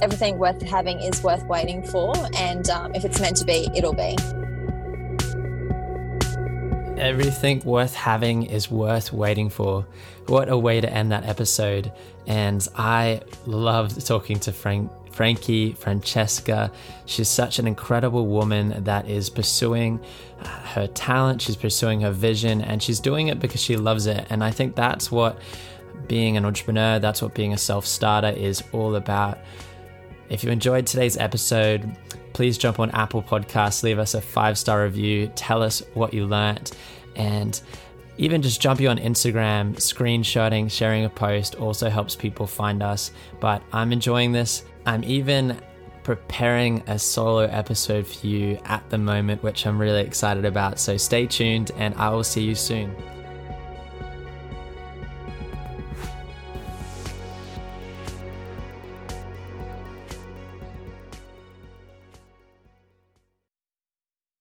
everything 0.02 0.38
worth 0.38 0.62
having 0.62 1.00
is 1.00 1.22
worth 1.24 1.46
waiting 1.46 1.84
for. 1.84 2.14
And 2.36 2.70
um, 2.70 2.96
if 2.96 3.06
it's 3.06 3.20
meant 3.20 3.38
to 3.38 3.46
be, 3.46 3.70
it'll 3.76 3.94
be. 3.94 4.16
Everything 7.00 7.60
worth 7.60 7.94
having 7.94 8.44
is 8.44 8.72
worth 8.72 9.14
waiting 9.14 9.50
for. 9.50 9.86
What 10.26 10.50
a 10.50 10.58
way 10.58 10.82
to 10.82 10.92
end 10.92 11.12
that 11.12 11.26
episode. 11.26 11.92
And 12.26 12.68
I 12.76 13.22
loved 13.46 14.06
talking 14.06 14.40
to 14.42 14.52
Frank 14.52 14.92
Frankie, 15.18 15.74
Francesca. 15.74 16.72
She's 17.08 17.28
such 17.28 17.58
an 17.58 17.66
incredible 17.66 18.28
woman 18.28 18.84
that 18.84 19.10
is 19.10 19.32
pursuing 19.32 20.00
uh, 20.40 20.48
her 20.48 20.86
talent, 20.86 21.42
she's 21.42 21.56
pursuing 21.56 22.02
her 22.02 22.12
vision, 22.12 22.62
and 22.62 22.84
she's 22.84 23.00
doing 23.00 23.30
it 23.30 23.40
because 23.40 23.60
she 23.60 23.78
loves 23.78 24.06
it. 24.06 24.28
And 24.30 24.44
I 24.44 24.52
think 24.52 24.76
that's 24.76 25.12
what 25.12 25.40
being 26.08 26.38
an 26.38 26.46
entrepreneur, 26.46 27.00
that's 27.00 27.20
what 27.20 27.34
being 27.34 27.52
a 27.52 27.58
self 27.58 27.84
starter 27.88 28.30
is 28.30 28.62
all 28.74 28.94
about. 28.94 29.40
If 30.30 30.44
you 30.44 30.52
enjoyed 30.52 30.86
today's 30.86 31.18
episode, 31.18 31.98
please 32.34 32.56
jump 32.56 32.80
on 32.80 32.92
Apple 32.92 33.24
Podcasts, 33.24 33.82
leave 33.82 33.98
us 33.98 34.14
a 34.14 34.22
five 34.22 34.56
star 34.56 34.84
review, 34.84 35.32
tell 35.36 35.64
us 35.64 35.82
what 35.96 36.14
you 36.14 36.28
learnt, 36.28 36.78
and 37.16 37.60
even 38.20 38.44
just 38.44 38.62
jump 38.62 38.80
you 38.80 38.90
on 38.90 39.00
Instagram, 39.00 39.76
screenshotting, 39.78 40.72
sharing 40.72 41.06
a 41.06 41.10
post 41.10 41.56
also 41.56 41.90
helps 41.90 42.16
people 42.16 42.46
find 42.46 42.84
us. 42.84 43.10
But 43.40 43.64
I'm 43.72 43.92
enjoying 43.92 44.32
this. 44.32 44.64
I'm 44.88 45.04
even 45.04 45.60
preparing 46.04 46.82
a 46.88 46.98
solo 46.98 47.42
episode 47.42 48.08
for 48.08 48.26
you 48.26 48.58
at 48.64 48.90
the 48.90 48.98
moment, 48.98 49.44
which 49.44 49.68
I'm 49.68 49.78
really 49.78 50.00
excited 50.00 50.46
about. 50.46 50.80
So 50.80 50.96
stay 50.96 51.28
tuned 51.28 51.72
and 51.76 51.94
I 51.96 52.10
will 52.10 52.24
see 52.24 52.42
you 52.42 52.56
soon. 52.56 52.96